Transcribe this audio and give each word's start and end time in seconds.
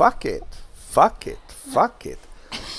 fuck 0.00 0.24
it, 0.24 0.44
fuck 0.90 1.26
it, 1.26 1.52
fuck 1.74 2.06
it. 2.06 2.18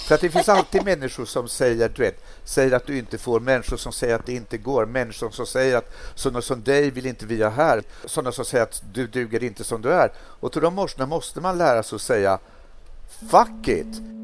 För 0.08 0.16
att 0.16 0.22
det 0.22 0.30
finns 0.30 0.50
alltid 0.50 0.86
människor 0.86 1.26
som 1.26 1.48
säger, 1.48 1.90
du 1.90 2.02
vet, 2.02 2.24
säger 2.44 2.72
att 2.72 2.86
du 2.86 2.98
inte 2.98 3.18
får, 3.18 3.40
människor 3.40 3.78
som 3.78 3.92
säger 3.92 4.16
att 4.16 4.26
det 4.26 4.34
inte 4.34 4.58
går, 4.58 4.86
människor 4.86 5.30
som 5.30 5.46
säger 5.46 5.78
att 5.78 5.94
sådana 6.16 6.42
som 6.42 6.64
dig 6.64 6.92
vill 6.92 7.06
inte 7.06 7.26
vi 7.26 7.44
ha 7.44 7.50
här, 7.50 7.84
sådana 8.06 8.32
som 8.32 8.46
säger 8.46 8.64
att 8.64 8.84
du 8.94 9.08
duger 9.08 9.44
inte 9.44 9.64
som 9.64 9.82
du 9.82 9.92
är. 9.92 10.12
Och 10.18 10.52
till 10.52 10.62
de 10.62 10.76
morsorna 10.76 11.06
måste 11.06 11.42
man 11.42 11.58
lära 11.58 11.84
sig 11.84 11.96
att 11.96 12.02
säga 12.02 12.40
fuck 13.32 13.68
it. 13.68 14.21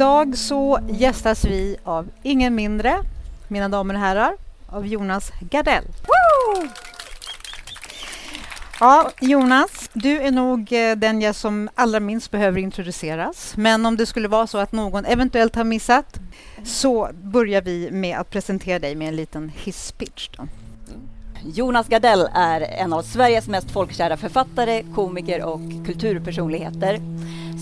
Idag 0.00 0.36
så 0.38 0.78
gästas 0.88 1.44
vi 1.44 1.76
av 1.84 2.08
ingen 2.22 2.54
mindre, 2.54 2.94
mina 3.48 3.68
damer 3.68 3.94
och 3.94 4.00
herrar, 4.00 4.36
av 4.66 4.86
Jonas 4.86 5.32
Gardell. 5.40 5.84
Woo! 5.84 6.68
Ja, 8.80 9.10
Jonas, 9.20 9.90
du 9.92 10.20
är 10.20 10.30
nog 10.30 10.72
eh, 10.72 10.96
den 10.96 11.20
jag 11.20 11.34
som 11.34 11.68
allra 11.74 12.00
minst 12.00 12.30
behöver 12.30 12.60
introduceras. 12.60 13.56
Men 13.56 13.86
om 13.86 13.96
det 13.96 14.06
skulle 14.06 14.28
vara 14.28 14.46
så 14.46 14.58
att 14.58 14.72
någon 14.72 15.04
eventuellt 15.04 15.54
har 15.54 15.64
missat 15.64 16.20
så 16.64 17.10
börjar 17.12 17.62
vi 17.62 17.90
med 17.90 18.18
att 18.18 18.30
presentera 18.30 18.78
dig 18.78 18.94
med 18.94 19.08
en 19.08 19.16
liten 19.16 19.52
hisspitch. 19.54 20.28
Då. 20.36 20.48
Jonas 21.44 21.88
Gardell 21.88 22.28
är 22.34 22.60
en 22.60 22.92
av 22.92 23.02
Sveriges 23.02 23.48
mest 23.48 23.70
folkkära 23.70 24.16
författare, 24.16 24.82
komiker 24.94 25.44
och 25.44 25.60
kulturpersonligheter. 25.86 27.00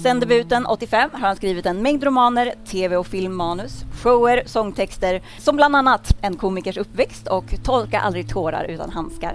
Sen 0.03 0.21
debuten 0.21 0.67
85 0.67 1.11
har 1.13 1.21
han 1.21 1.37
skrivit 1.37 1.67
en 1.67 1.83
mängd 1.83 2.05
romaner, 2.05 2.55
tv 2.67 2.97
och 2.97 3.07
filmmanus, 3.07 3.85
shower, 4.03 4.43
sångtexter 4.47 5.23
som 5.39 5.57
bland 5.57 5.77
annat 5.77 6.17
En 6.21 6.37
komikers 6.37 6.77
uppväxt 6.77 7.29
och 7.29 7.45
Tolka 7.65 8.01
aldrig 8.01 8.29
tårar 8.29 8.65
utan 8.65 8.91
handskar. 8.91 9.35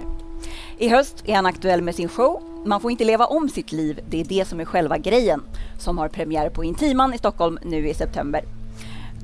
I 0.78 0.88
höst 0.88 1.22
är 1.26 1.34
han 1.34 1.46
aktuell 1.46 1.82
med 1.82 1.94
sin 1.94 2.08
show 2.08 2.42
Man 2.66 2.80
får 2.80 2.90
inte 2.90 3.04
leva 3.04 3.26
om 3.26 3.48
sitt 3.48 3.72
liv, 3.72 4.00
det 4.08 4.20
är 4.20 4.24
det 4.24 4.48
som 4.48 4.60
är 4.60 4.64
själva 4.64 4.98
grejen, 4.98 5.42
som 5.78 5.98
har 5.98 6.08
premiär 6.08 6.50
på 6.50 6.64
Intiman 6.64 7.14
i 7.14 7.18
Stockholm 7.18 7.58
nu 7.64 7.88
i 7.88 7.94
september. 7.94 8.44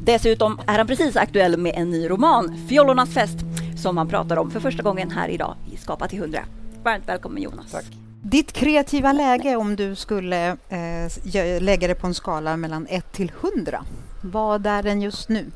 Dessutom 0.04 0.60
är 0.66 0.78
han 0.78 0.86
precis 0.86 1.16
aktuell 1.16 1.56
med 1.56 1.74
en 1.76 1.90
ny 1.90 2.10
roman, 2.10 2.66
Fjollornas 2.68 3.14
fest, 3.14 3.36
som 3.80 3.96
han 3.96 4.08
pratar 4.08 4.36
om 4.36 4.50
för 4.50 4.60
första 4.60 4.82
gången 4.82 5.10
här 5.10 5.28
idag 5.28 5.56
i 5.72 5.76
Skapa 5.76 6.08
till 6.08 6.18
100. 6.18 6.44
Varmt 6.82 7.08
välkommen 7.08 7.42
Jonas. 7.42 7.72
Tack. 7.72 7.84
Ditt 8.22 8.52
kreativa 8.52 9.12
läge 9.12 9.56
om 9.56 9.76
du 9.76 9.94
skulle 9.94 10.56
eh, 10.68 11.62
lägga 11.62 11.88
det 11.88 11.94
på 11.94 12.06
en 12.06 12.14
skala 12.14 12.56
mellan 12.56 12.86
1 12.86 13.12
till 13.12 13.32
100, 13.56 13.84
vad 14.20 14.66
är 14.66 14.82
den 14.82 15.02
just 15.02 15.28
nu? 15.28 15.50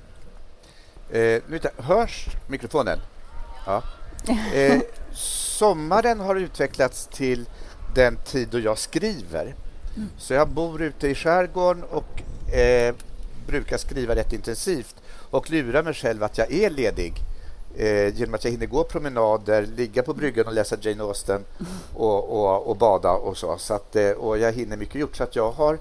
Eh, 1.11 1.43
hörs 1.77 2.27
mikrofonen? 2.49 2.99
Ja. 3.67 3.83
Eh, 4.55 4.81
sommaren 5.59 6.21
har 6.21 6.37
utvecklats 6.37 7.09
till 7.13 7.49
den 7.95 8.17
tid 8.17 8.49
då 8.51 8.59
jag 8.59 8.79
skriver. 8.79 9.55
Mm. 9.97 10.09
Så 10.19 10.35
jag 10.35 10.49
bor 10.49 10.83
ute 10.83 11.09
i 11.09 11.15
skärgården 11.15 11.83
och 11.83 12.23
eh, 12.55 12.95
brukar 13.47 13.79
skriva 13.79 14.15
rätt 14.15 14.33
intensivt 14.33 14.97
och 15.31 15.51
lurar 15.51 15.83
mig 15.83 15.95
själv 15.95 16.23
att 16.23 16.39
jag 16.39 16.53
är 16.53 16.71
ledig 16.71 17.15
eh, 17.77 18.17
genom 18.17 18.35
att 18.35 18.45
jag 18.45 18.51
hinner 18.51 18.67
gå 18.67 18.85
promenader, 18.85 19.67
ligga 19.77 20.03
på 20.03 20.15
bryggan 20.15 20.47
och 20.47 20.53
läsa 20.53 20.77
Jane 20.81 21.03
Austen 21.03 21.45
och, 21.95 22.31
och, 22.31 22.67
och 22.67 22.77
bada 22.77 23.11
och 23.11 23.37
så. 23.37 23.57
så 23.59 23.75
att, 23.75 23.97
eh, 23.97 24.11
och 24.11 24.39
jag 24.39 24.53
hinner 24.53 24.77
mycket 24.77 24.95
gjort. 24.95 25.17
Så 25.17 25.23
att 25.23 25.37
jag 25.37 25.51
har 25.51 25.79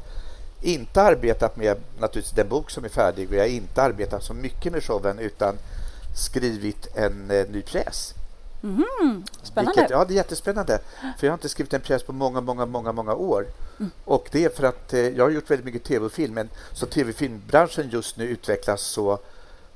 inte 0.62 1.02
arbetat 1.02 1.58
med 1.58 1.78
naturligtvis 2.00 2.36
den 2.36 2.50
bok 2.50 2.72
som 2.72 2.86
är 2.86 2.90
färdig 2.90 3.30
och 3.30 3.36
jag 3.36 3.42
har 3.42 3.48
inte 3.48 3.82
arbetat 3.82 4.24
så 4.24 4.34
mycket 4.34 4.72
med 4.72 4.84
showen 4.84 5.20
utan 5.20 5.56
skrivit 6.16 6.88
en 6.96 7.32
eh, 7.32 7.48
ny 7.50 7.62
pjäs. 7.62 8.14
Mm, 8.64 9.24
spännande. 9.44 9.82
Vilket, 9.82 9.92
ja, 9.92 10.06
det 10.06 10.14
är 10.14 10.16
jättespännande. 10.16 10.80
För 11.20 11.28
jag 11.28 11.32
har 11.32 11.38
inte 11.38 11.50
skrivit 11.50 11.74
en 11.74 11.82
pjäs 11.82 12.04
på 12.04 12.14
många, 12.14 12.42
många, 12.42 12.66
många, 12.66 12.92
många 12.92 13.16
år. 13.16 13.46
Mm. 13.80 13.92
Och 14.06 14.30
det 14.32 14.46
är 14.46 14.50
för 14.50 14.64
att 14.64 14.94
eh, 14.94 15.00
jag 15.00 15.24
har 15.24 15.30
gjort 15.30 15.52
väldigt 15.52 15.66
mycket 15.66 15.84
tv 15.84 16.06
och 16.06 16.12
film, 16.12 16.34
men 16.34 16.50
så 16.74 16.86
tv-filmbranschen 16.86 17.90
just 17.90 18.18
nu 18.18 18.26
utvecklas 18.26 18.82
så 18.82 19.20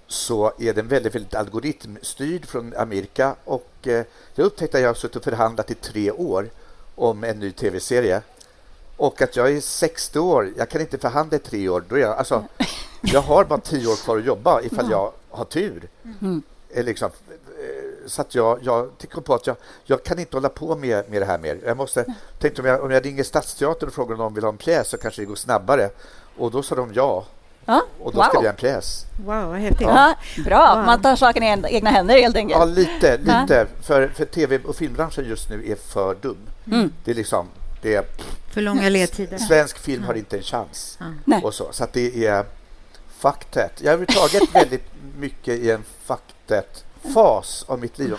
så 0.07 0.53
är 0.59 0.73
den 0.73 0.87
väldigt, 0.87 1.15
väldigt 1.15 1.35
algoritmstyrd 1.35 2.45
från 2.45 2.73
Amerika. 2.77 3.35
Och 3.43 3.71
eh, 3.83 4.05
jag 4.35 4.45
upptäckte 4.45 4.77
att 4.77 4.81
jag 4.81 4.89
har 4.89 4.93
suttit 4.95 5.15
och 5.15 5.23
förhandlat 5.23 5.71
i 5.71 5.75
tre 5.75 6.11
år 6.11 6.49
om 6.95 7.23
en 7.23 7.39
ny 7.39 7.51
tv-serie. 7.51 8.21
Och 8.97 9.21
att 9.21 9.35
jag 9.35 9.51
är 9.51 9.61
60 9.61 10.19
år, 10.19 10.53
jag 10.57 10.69
kan 10.69 10.81
inte 10.81 10.97
förhandla 10.97 11.35
i 11.37 11.39
tre 11.39 11.69
år. 11.69 11.83
Då 11.89 11.97
jag, 11.97 12.17
alltså, 12.17 12.43
jag 13.01 13.21
har 13.21 13.45
bara 13.45 13.59
tio 13.59 13.87
år 13.87 13.95
kvar 13.95 14.17
att 14.17 14.25
jobba 14.25 14.61
ifall 14.61 14.91
jag 14.91 15.11
har 15.29 15.45
tur. 15.45 15.89
Mm. 16.21 16.41
Eh, 16.69 16.83
liksom, 16.83 17.11
eh, 17.37 18.07
så 18.07 18.21
att 18.21 18.35
jag, 18.35 18.59
jag 18.61 18.97
tycker 18.97 19.21
på 19.21 19.33
att 19.33 19.47
jag, 19.47 19.55
jag 19.83 20.03
kan 20.03 20.19
inte 20.19 20.37
hålla 20.37 20.49
på 20.49 20.75
med, 20.75 21.09
med 21.09 21.21
det 21.21 21.25
här 21.25 21.37
mer. 21.37 21.59
Jag 21.65 21.77
måste, 21.77 22.05
tänkte 22.39 22.61
om 22.61 22.67
jag, 22.67 22.83
om 22.83 22.91
jag 22.91 23.05
ringer 23.05 23.23
Stadsteatern 23.23 23.87
och 23.89 23.95
frågar 23.95 24.13
om 24.13 24.19
de 24.19 24.33
vill 24.33 24.43
ha 24.43 24.51
en 24.51 24.57
pjäs 24.57 24.89
så 24.89 24.97
kanske 24.97 25.21
det 25.21 25.25
går 25.25 25.35
snabbare. 25.35 25.89
Och 26.37 26.51
då 26.51 26.63
sa 26.63 26.75
de 26.75 26.93
ja. 26.93 27.25
Ja. 27.67 27.85
Och 27.99 28.11
då 28.11 28.17
wow. 28.17 28.27
vi 28.33 28.37
göra 28.37 28.49
en 28.49 28.55
pjäs. 28.55 29.05
Wow, 29.25 29.49
vad 29.49 29.59
häftigt. 29.59 29.87
Ja. 29.87 30.15
bra, 30.45 30.75
wow. 30.75 30.85
man 30.85 31.01
tar 31.01 31.15
saken 31.15 31.43
i 31.43 31.75
egna 31.75 31.89
händer 31.89 32.15
helt 32.15 32.35
enkelt. 32.35 32.59
Ja, 32.59 32.65
lite. 32.65 33.17
lite. 33.17 33.67
För, 33.81 34.07
för 34.07 34.25
tv 34.25 34.59
och 34.63 34.75
filmbranschen 34.75 35.25
just 35.25 35.49
nu 35.49 35.71
är 35.71 35.75
för 35.75 36.15
dum. 36.15 36.37
Mm. 36.71 36.91
Det 37.03 37.11
är 37.11 37.15
liksom... 37.15 37.47
Det 37.81 37.95
är, 37.95 38.05
för 38.49 38.61
långa 38.61 38.89
ledtider. 38.89 39.37
Svensk 39.37 39.77
film 39.77 40.03
har 40.03 40.13
inte 40.13 40.37
en 40.37 40.43
chans. 40.43 40.99
Och 41.43 41.53
så, 41.53 41.67
så 41.71 41.83
att 41.83 41.93
det 41.93 42.25
är 42.25 42.45
faktet. 43.17 43.71
Jag 43.77 43.91
har 43.91 43.93
överhuvudtaget 43.93 44.43
väldigt 44.55 44.85
mycket 45.17 45.59
i 45.59 45.71
en 45.71 45.83
faktet-fas 46.05 47.65
av 47.67 47.79
mitt 47.79 47.99
liv. 47.99 48.15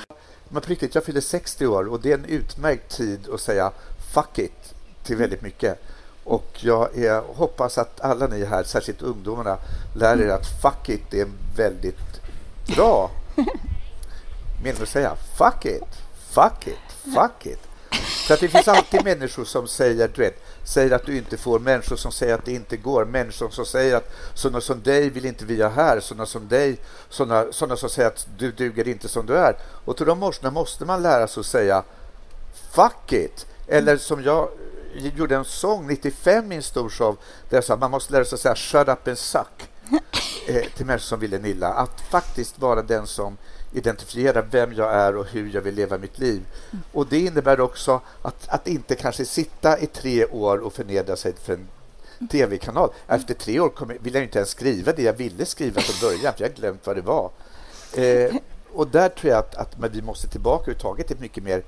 Men 0.49 0.63
på 0.63 0.69
riktigt, 0.69 0.95
jag 0.95 1.05
fyller 1.05 1.21
60 1.21 1.67
år 1.67 1.89
och 1.89 2.01
det 2.01 2.11
är 2.11 2.15
en 2.15 2.25
utmärkt 2.25 2.97
tid 2.97 3.29
att 3.35 3.41
säga 3.41 3.73
fuck 4.15 4.39
it 4.39 4.75
till 5.03 5.17
väldigt 5.17 5.43
mycket. 5.43 5.83
Och 6.29 6.47
jag 6.61 6.99
är, 6.99 7.21
hoppas 7.21 7.79
att 7.79 8.01
alla 8.01 8.27
ni 8.27 8.45
här, 8.45 8.65
särskilt 8.65 9.03
ungdomarna, 9.03 9.59
lär 9.95 10.21
er 10.21 10.29
att 10.29 10.47
fuck 10.63 10.89
it 10.89 11.15
är 11.15 11.27
väldigt 11.57 12.21
bra 12.77 13.11
mening 14.63 14.83
att 14.83 14.89
säga. 14.89 15.17
Fuck 15.37 15.65
it, 15.65 15.89
fuck 16.31 16.67
it, 16.67 17.15
fuck 17.15 17.47
it. 17.47 17.59
För 18.27 18.35
att 18.35 18.41
det 18.41 18.49
finns 18.49 18.69
alltid 18.69 19.05
människor 19.05 19.45
som 19.45 19.69
säger, 19.69 20.09
du 20.15 20.23
vet, 20.23 20.43
säger 20.65 20.91
att 20.91 21.07
du 21.07 21.17
inte 21.17 21.37
får, 21.37 21.59
människor 21.59 21.97
som 21.97 22.13
säger 22.13 22.35
att 22.35 22.45
det 22.45 22.53
inte 22.53 22.77
går, 22.77 23.05
människor 23.05 23.51
som 23.51 23.67
säger 23.67 23.97
att 23.97 24.11
sådana 24.35 24.61
som 24.61 24.83
dig 24.83 25.11
vill 25.11 25.25
inte 25.25 25.45
vi 25.45 25.63
ha 25.63 25.71
här, 25.71 26.01
sådana 26.01 26.27
som 26.27 26.49
dig, 26.49 26.79
sådana, 27.09 27.53
sådana 27.53 27.77
som 27.77 27.91
säger 27.91 28.09
att 28.09 28.27
du 28.39 28.53
duger 28.53 28.89
inte 28.89 29.09
som 29.09 29.27
du 29.27 29.37
är. 29.37 29.57
Och 29.85 29.97
till 29.97 30.07
de 30.07 30.19
människorna 30.19 30.51
måste 30.51 30.85
man 30.85 31.03
lära 31.03 31.29
sig 31.29 31.41
att 31.41 31.47
säga 31.47 31.83
fuck 32.71 33.13
it. 33.13 33.47
Eller 33.67 33.97
som 33.97 34.23
jag 34.23 34.49
gjorde 34.95 35.37
en 35.37 35.45
sång 35.45 35.87
95 35.87 36.53
i 36.53 36.57
en 36.57 36.63
stor 36.63 36.89
show 36.89 37.17
där 37.49 37.57
jag 37.57 37.65
sa 37.65 37.75
att 37.75 37.81
man 37.81 37.91
måste 37.91 38.13
lära 38.13 38.25
sig 38.25 38.37
att 38.37 38.41
säga 38.41 38.55
shut 38.55 38.89
up 38.89 39.09
and 39.09 39.19
suck 39.19 39.69
eh, 40.49 40.63
till 40.77 40.87
människor 40.87 41.07
som 41.07 41.21
vill 41.21 41.35
en 41.35 41.45
illa. 41.45 41.69
Att 41.69 42.01
faktiskt 42.01 42.59
vara 42.59 42.83
den 42.83 43.07
som 43.07 43.37
identifierar 43.73 44.49
vem 44.51 44.73
jag 44.73 44.95
är 44.95 45.17
och 45.17 45.27
hur 45.27 45.55
jag 45.55 45.61
vill 45.61 45.75
leva 45.75 45.99
mitt 45.99 46.19
liv. 46.19 46.43
Och 46.93 47.07
Det 47.07 47.19
innebär 47.19 47.61
också 47.61 48.01
att, 48.23 48.49
att 48.49 48.69
inte 48.69 48.95
kanske 48.95 49.25
sitta 49.25 49.79
i 49.79 49.87
tre 49.87 50.27
år 50.27 50.59
och 50.59 50.73
förnedra 50.73 51.17
sig 51.17 51.35
för 51.43 51.53
en 51.53 51.69
tv-kanal. 52.29 52.91
Efter 53.07 53.35
tre 53.35 53.61
år 53.61 53.69
kom, 53.69 53.93
vill 54.01 54.15
jag 54.15 54.23
inte 54.23 54.39
ens 54.39 54.51
skriva 54.51 54.93
det 54.93 55.03
jag 55.03 55.13
ville 55.13 55.47
skriva 55.47 55.81
från 55.81 56.09
början, 56.09 56.35
för 56.35 56.43
jag 56.43 56.51
har 56.51 56.57
glömt 56.57 56.87
vad 56.87 56.97
det 56.97 57.03
var. 57.03 57.31
Eh, 57.95 58.35
och 58.73 58.89
där 58.89 59.09
tror 59.09 59.33
jag 59.33 59.39
att, 59.39 59.55
att 59.55 59.77
vi 59.93 60.03
måste 60.03 60.29
tillbaka 60.29 60.63
överhuvudtaget 60.63 61.07
till 61.07 61.17
ett 61.17 61.23
mycket 61.23 61.45
mer 61.45 61.63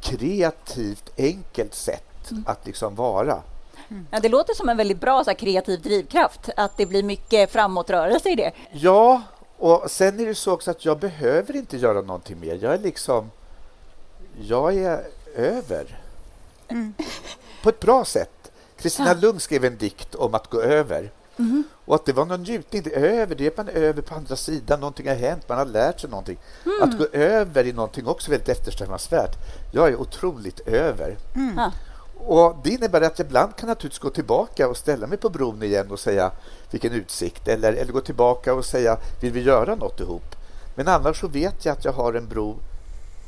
kreativt, 0.00 1.10
enkelt 1.16 1.74
sätt 1.74 2.11
mm. 2.30 2.44
att 2.46 2.66
liksom 2.66 2.94
vara. 2.94 3.42
Mm. 3.88 4.06
Ja, 4.10 4.20
det 4.20 4.28
låter 4.28 4.54
som 4.54 4.68
en 4.68 4.76
väldigt 4.76 5.00
bra 5.00 5.24
så 5.24 5.30
här, 5.30 5.36
kreativ 5.36 5.82
drivkraft, 5.82 6.48
att 6.56 6.76
det 6.76 6.86
blir 6.86 7.02
mycket 7.02 7.52
framåtrörelse 7.52 8.30
i 8.30 8.34
det. 8.34 8.52
Ja, 8.72 9.22
och 9.58 9.90
sen 9.90 10.20
är 10.20 10.26
det 10.26 10.34
så 10.34 10.52
också 10.52 10.70
att 10.70 10.84
jag 10.84 10.98
behöver 10.98 11.56
inte 11.56 11.76
göra 11.76 12.00
någonting 12.00 12.40
mer. 12.40 12.58
Jag 12.62 12.74
är 12.74 12.78
liksom... 12.78 13.30
Jag 14.40 14.76
är 14.76 15.04
över. 15.36 16.00
Mm. 16.68 16.94
På 17.62 17.68
ett 17.68 17.80
bra 17.80 18.04
sätt. 18.04 18.52
Kristina. 18.76 19.14
Lund 19.14 19.42
skrev 19.42 19.64
en 19.64 19.76
dikt 19.76 20.14
om 20.14 20.34
att 20.34 20.50
gå 20.50 20.60
över. 20.62 21.10
Mm. 21.38 21.64
Och 21.84 21.94
att 21.94 22.04
det 22.04 22.12
var 22.12 22.24
någon 22.24 22.42
njutning. 22.42 22.82
Det 22.82 22.94
över, 22.96 23.34
det 23.34 23.46
är 23.46 23.52
man 23.56 23.68
över 23.68 24.02
på 24.02 24.14
andra 24.14 24.36
sidan. 24.36 24.80
Någonting 24.80 25.08
har 25.08 25.14
hänt, 25.14 25.48
man 25.48 25.58
har 25.58 25.64
lärt 25.64 26.00
sig 26.00 26.10
någonting. 26.10 26.38
Mm. 26.64 26.82
Att 26.82 26.98
gå 26.98 27.06
över 27.12 27.66
är 27.66 27.72
någonting 27.72 28.06
också 28.06 28.30
väldigt 28.30 28.48
eftersträvansvärt. 28.48 29.36
Jag 29.72 29.88
är 29.88 29.96
otroligt 29.96 30.60
över. 30.60 31.16
Och 32.26 32.56
Det 32.64 32.70
innebär 32.70 33.00
att 33.00 33.18
jag 33.18 33.26
ibland 33.26 33.56
kan 33.56 33.68
naturligtvis 33.68 33.98
gå 33.98 34.10
tillbaka 34.10 34.68
och 34.68 34.76
ställa 34.76 35.06
mig 35.06 35.18
på 35.18 35.30
bron 35.30 35.62
igen 35.62 35.90
och 35.90 36.00
säga 36.00 36.30
vilken 36.70 36.92
utsikt 36.92 37.48
eller, 37.48 37.72
eller 37.72 37.92
gå 37.92 38.00
tillbaka 38.00 38.54
och 38.54 38.64
säga 38.64 38.96
vill 39.20 39.32
vi 39.32 39.42
göra 39.42 39.74
något 39.74 40.00
ihop. 40.00 40.36
Men 40.74 40.88
annars 40.88 41.20
så 41.20 41.28
vet 41.28 41.64
jag 41.64 41.72
att 41.72 41.84
jag 41.84 41.92
har 41.92 42.14
en 42.14 42.28
bro 42.28 42.56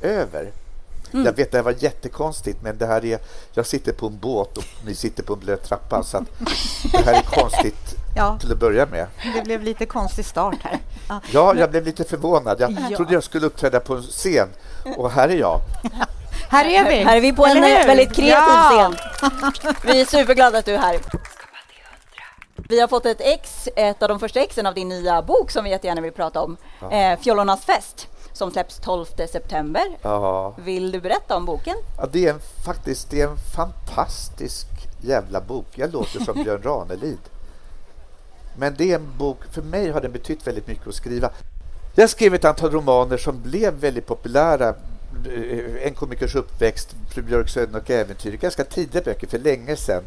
över. 0.01 0.53
Mm. 1.13 1.27
Jag 1.27 1.33
vet, 1.37 1.51
det 1.51 1.59
här 1.59 1.63
var 1.63 1.75
jättekonstigt, 1.79 2.63
men 2.63 2.79
det 2.79 2.87
här 2.87 3.05
är... 3.05 3.19
Jag 3.53 3.67
sitter 3.67 3.93
på 3.93 4.07
en 4.07 4.19
båt 4.19 4.59
och 4.59 4.65
ni 4.87 4.95
sitter 4.95 5.23
på 5.23 5.33
en 5.33 5.39
blöt 5.39 5.65
trappa, 5.65 6.03
så 6.03 6.25
det 6.93 7.05
här 7.05 7.15
är 7.15 7.23
konstigt 7.41 7.95
ja. 8.17 8.39
till 8.41 8.53
att 8.53 8.59
börja 8.59 8.87
med. 8.87 9.07
Det 9.35 9.43
blev 9.43 9.63
lite 9.63 9.87
konstig 9.87 10.25
start 10.25 10.57
här. 10.63 10.79
Ja, 11.33 11.55
jag 11.57 11.71
blev 11.71 11.85
lite 11.85 12.05
förvånad. 12.05 12.61
Jag 12.61 12.77
ja. 12.91 12.97
trodde 12.97 13.15
jag 13.15 13.23
skulle 13.25 13.47
uppträda 13.47 13.81
på 13.81 13.95
en 13.95 14.03
scen 14.03 14.49
och 14.97 15.11
här 15.11 15.29
är 15.29 15.37
jag. 15.37 15.61
Här 16.55 16.65
är 16.65 16.89
vi. 16.89 17.05
Här 17.05 17.17
är 17.17 17.21
vi 17.21 17.33
på 17.33 17.47
en 17.47 17.61
väldigt 17.61 18.13
kreativ 18.13 18.29
ja. 18.29 18.71
scen. 18.71 18.97
Vi 19.85 20.01
är 20.01 20.05
superglada 20.05 20.59
att 20.59 20.65
du 20.65 20.75
är 20.75 20.79
här. 20.79 20.99
Vi 22.69 22.81
har 22.81 22.89
fått 22.89 23.07
ett 23.07 23.21
ex, 23.21 23.69
ett 23.77 24.03
av 24.03 24.09
de 24.09 24.21
första 24.21 24.41
exen 24.41 24.67
av 24.67 24.75
din 24.75 24.89
nya 24.89 25.23
bok 25.23 25.51
som 25.51 25.65
vi 25.65 25.71
jättegärna 25.71 26.01
vill 26.01 26.13
prata 26.13 26.41
om, 26.41 26.57
ja. 26.81 26.91
eh, 26.93 27.19
Fjollornas 27.19 27.65
fest 27.65 28.09
som 28.33 28.51
släpps 28.51 28.79
12 28.79 29.05
september. 29.05 29.83
Ja. 30.03 30.55
Vill 30.59 30.93
du 30.93 31.01
berätta 31.01 31.37
om 31.37 31.45
boken? 31.45 31.75
Ja, 31.99 32.07
det 32.13 32.27
är 32.27 32.33
en, 32.33 32.41
faktiskt 32.65 33.11
det 33.11 33.21
är 33.21 33.29
en 33.29 33.37
fantastisk 33.57 34.67
jävla 35.01 35.41
bok. 35.41 35.67
Jag 35.75 35.93
låter 35.93 36.21
som 36.21 36.35
Björn 36.45 36.63
Ranelid. 36.63 37.19
Men 38.59 38.75
det 38.79 38.91
är 38.91 38.95
en 38.95 39.13
bok, 39.19 39.39
för 39.53 39.63
mig 39.63 39.91
har 39.91 40.01
den 40.01 40.13
betytt 40.13 40.47
väldigt 40.47 40.67
mycket 40.67 40.89
att 40.89 40.95
skriva. 40.95 41.31
Jag 41.95 42.11
skrev 42.11 42.35
ett 42.35 42.45
antal 42.45 42.71
romaner 42.71 43.17
som 43.17 43.43
blev 43.43 43.75
väldigt 43.75 44.07
populära. 44.07 44.75
En 45.83 45.95
komikers 45.95 46.35
uppväxt, 46.35 46.95
Fru 47.11 47.23
Björks 47.23 47.57
öden 47.57 47.75
och 47.75 47.91
äventyr. 47.91 48.37
Ganska 48.37 48.65
tidiga 48.65 49.03
böcker 49.03 49.27
för 49.27 49.39
länge 49.39 49.77
sedan. 49.77 50.03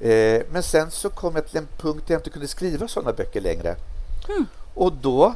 Eh, 0.00 0.42
men 0.50 0.62
sen 0.62 0.90
så 0.90 1.10
kom 1.10 1.34
jag 1.34 1.46
till 1.46 1.58
en 1.58 1.68
punkt 1.78 2.04
där 2.06 2.14
jag 2.14 2.18
inte 2.18 2.30
kunde 2.30 2.48
skriva 2.48 2.88
sådana 2.88 3.12
böcker 3.12 3.40
längre. 3.40 3.76
Mm. 4.28 4.46
Och 4.74 4.92
då 4.92 5.34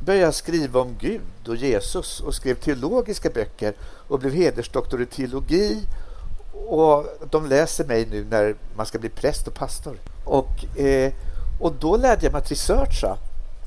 började 0.00 0.24
jag 0.24 0.34
skriva 0.34 0.80
om 0.80 0.96
Gud 1.00 1.48
och 1.48 1.56
Jesus 1.56 2.20
och 2.20 2.34
skrev 2.34 2.54
teologiska 2.54 3.30
böcker 3.30 3.74
och 3.82 4.18
blev 4.18 4.32
hedersdoktor 4.32 5.02
i 5.02 5.06
teologi. 5.06 5.86
Och 6.66 7.06
de 7.30 7.46
läser 7.46 7.84
mig 7.84 8.06
nu 8.10 8.26
när 8.30 8.54
man 8.76 8.86
ska 8.86 8.98
bli 8.98 9.08
präst 9.08 9.46
och 9.46 9.54
pastor. 9.54 9.96
Och, 10.24 10.78
eh, 10.78 11.12
och 11.60 11.72
då 11.80 11.96
lärde 11.96 12.24
jag 12.24 12.32
mig 12.32 12.38
att 12.38 12.50
researcha. 12.50 13.16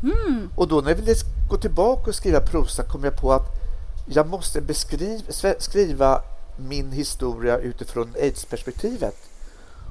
Mm. 0.03 0.49
Och 0.55 0.67
då 0.67 0.81
när 0.81 0.89
jag 0.89 0.97
ville 0.97 1.15
gå 1.49 1.57
tillbaka 1.57 2.09
och 2.09 2.15
skriva 2.15 2.39
prosa 2.39 2.83
kom 2.83 3.03
jag 3.03 3.17
på 3.17 3.33
att 3.33 3.64
jag 4.05 4.27
måste 4.27 4.61
beskriva, 4.61 5.23
skriva 5.57 6.21
min 6.57 6.91
historia 6.91 7.57
utifrån 7.57 8.13
aids-perspektivet. 8.21 9.15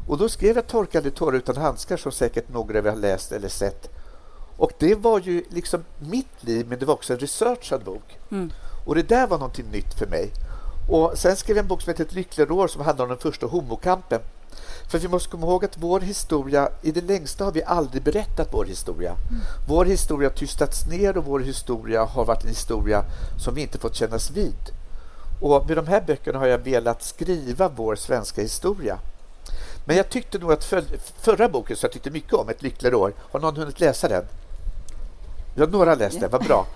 Och 0.06 0.18
då 0.18 0.28
skrev 0.28 0.56
jag 0.56 0.66
Torkade 0.66 1.10
tårar 1.10 1.36
utan 1.36 1.56
handskar 1.56 1.96
som 1.96 2.12
säkert 2.12 2.48
några 2.48 2.78
av 2.78 2.86
er 2.86 2.90
har 2.90 2.96
läst 2.96 3.32
eller 3.32 3.48
sett. 3.48 3.90
Och 4.56 4.72
det 4.78 4.94
var 4.94 5.20
ju 5.20 5.44
liksom 5.50 5.84
mitt 5.98 6.44
liv, 6.44 6.66
men 6.68 6.78
det 6.78 6.86
var 6.86 6.94
också 6.94 7.12
en 7.12 7.18
researchad 7.18 7.84
bok. 7.84 8.18
Mm. 8.30 8.50
Och 8.86 8.94
det 8.94 9.02
där 9.02 9.26
var 9.26 9.38
någonting 9.38 9.70
nytt 9.70 9.94
för 9.94 10.06
mig. 10.06 10.30
Och 10.90 11.12
sen 11.18 11.36
skrev 11.36 11.56
jag 11.56 11.64
en 11.64 11.68
bok 11.68 11.82
som 11.82 11.90
heter 11.90 12.04
Ett 12.04 12.12
lyckligare 12.12 12.52
år 12.52 12.68
som 12.68 12.82
handlar 12.82 13.04
om 13.04 13.08
den 13.08 13.18
första 13.18 13.46
homokampen. 13.46 14.20
För 14.88 14.98
vi 14.98 15.08
måste 15.08 15.30
komma 15.30 15.46
ihåg 15.46 15.64
att 15.64 15.76
vår 15.78 16.00
historia, 16.00 16.68
i 16.82 16.92
det 16.92 17.00
längsta 17.00 17.44
har 17.44 17.52
vi 17.52 17.62
aldrig 17.64 18.02
berättat 18.02 18.48
vår 18.50 18.64
historia. 18.64 19.10
Mm. 19.10 19.42
Vår 19.68 19.84
historia 19.84 20.28
har 20.28 20.34
tystats 20.34 20.86
ner 20.86 21.16
och 21.16 21.24
vår 21.24 21.40
historia 21.40 22.04
har 22.04 22.24
varit 22.24 22.42
en 22.42 22.48
historia 22.48 23.04
som 23.44 23.54
vi 23.54 23.62
inte 23.62 23.78
fått 23.78 23.94
kännas 23.94 24.30
vid. 24.30 24.70
Och 25.40 25.66
med 25.68 25.76
de 25.76 25.86
här 25.86 26.00
böckerna 26.06 26.38
har 26.38 26.46
jag 26.46 26.58
velat 26.58 27.02
skriva 27.02 27.68
vår 27.68 27.96
svenska 27.96 28.42
historia. 28.42 28.98
Men 29.84 29.96
jag 29.96 30.08
tyckte 30.08 30.38
nog 30.38 30.52
att 30.52 30.64
för, 30.64 30.84
förra 31.20 31.48
boken, 31.48 31.76
som 31.76 31.86
jag 31.86 31.92
tyckte 31.92 32.10
mycket 32.10 32.32
om, 32.32 32.48
Ett 32.48 32.62
lyckligare 32.62 32.96
år, 32.96 33.12
har 33.32 33.40
någon 33.40 33.56
hunnit 33.56 33.80
läsa 33.80 34.08
den? 34.08 34.24
Ja, 35.54 35.66
några 35.66 35.90
har 35.90 35.96
läst 35.96 36.20
den, 36.20 36.30
vad 36.30 36.44
bra. 36.44 36.66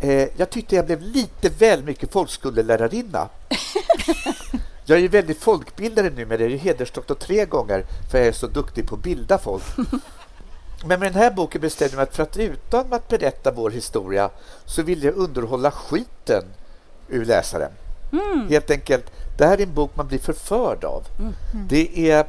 Eh, 0.00 0.28
jag 0.36 0.50
tyckte 0.50 0.76
jag 0.76 0.86
blev 0.86 1.00
lite 1.00 1.48
väl 1.48 1.84
mycket 1.84 2.12
folkskolelärarinna. 2.12 3.28
Jag 4.88 4.98
är 4.98 5.02
ju 5.02 5.08
väldigt 5.08 5.38
folkbildare 5.38 6.10
nu, 6.16 6.26
men 6.26 6.38
jag 6.38 6.46
är 6.46 6.50
ju 6.50 6.56
hedersdoktor 6.56 7.14
tre 7.14 7.44
gånger 7.44 7.84
för 8.10 8.18
jag 8.18 8.26
är 8.26 8.32
så 8.32 8.46
duktig 8.46 8.88
på 8.88 8.94
att 8.94 9.02
bilda 9.02 9.38
folk. 9.38 9.64
Men 10.84 11.00
med 11.00 11.12
den 11.12 11.22
här 11.22 11.30
boken 11.30 11.60
bestämde 11.60 11.94
jag 11.94 11.98
mig 11.98 12.06
för 12.12 12.22
att 12.22 12.36
utan 12.36 12.92
att 12.92 13.08
berätta 13.08 13.52
vår 13.52 13.70
historia 13.70 14.30
så 14.64 14.82
vill 14.82 15.02
jag 15.02 15.14
underhålla 15.14 15.70
skiten 15.70 16.44
ur 17.08 17.24
läsaren. 17.24 17.72
Mm. 18.12 18.48
Helt 18.48 18.70
enkelt, 18.70 19.12
det 19.38 19.46
här 19.46 19.58
är 19.58 19.62
en 19.62 19.74
bok 19.74 19.96
man 19.96 20.08
blir 20.08 20.18
förförd 20.18 20.84
av. 20.84 21.02
Mm. 21.18 21.32
Det 21.68 22.10
är 22.10 22.26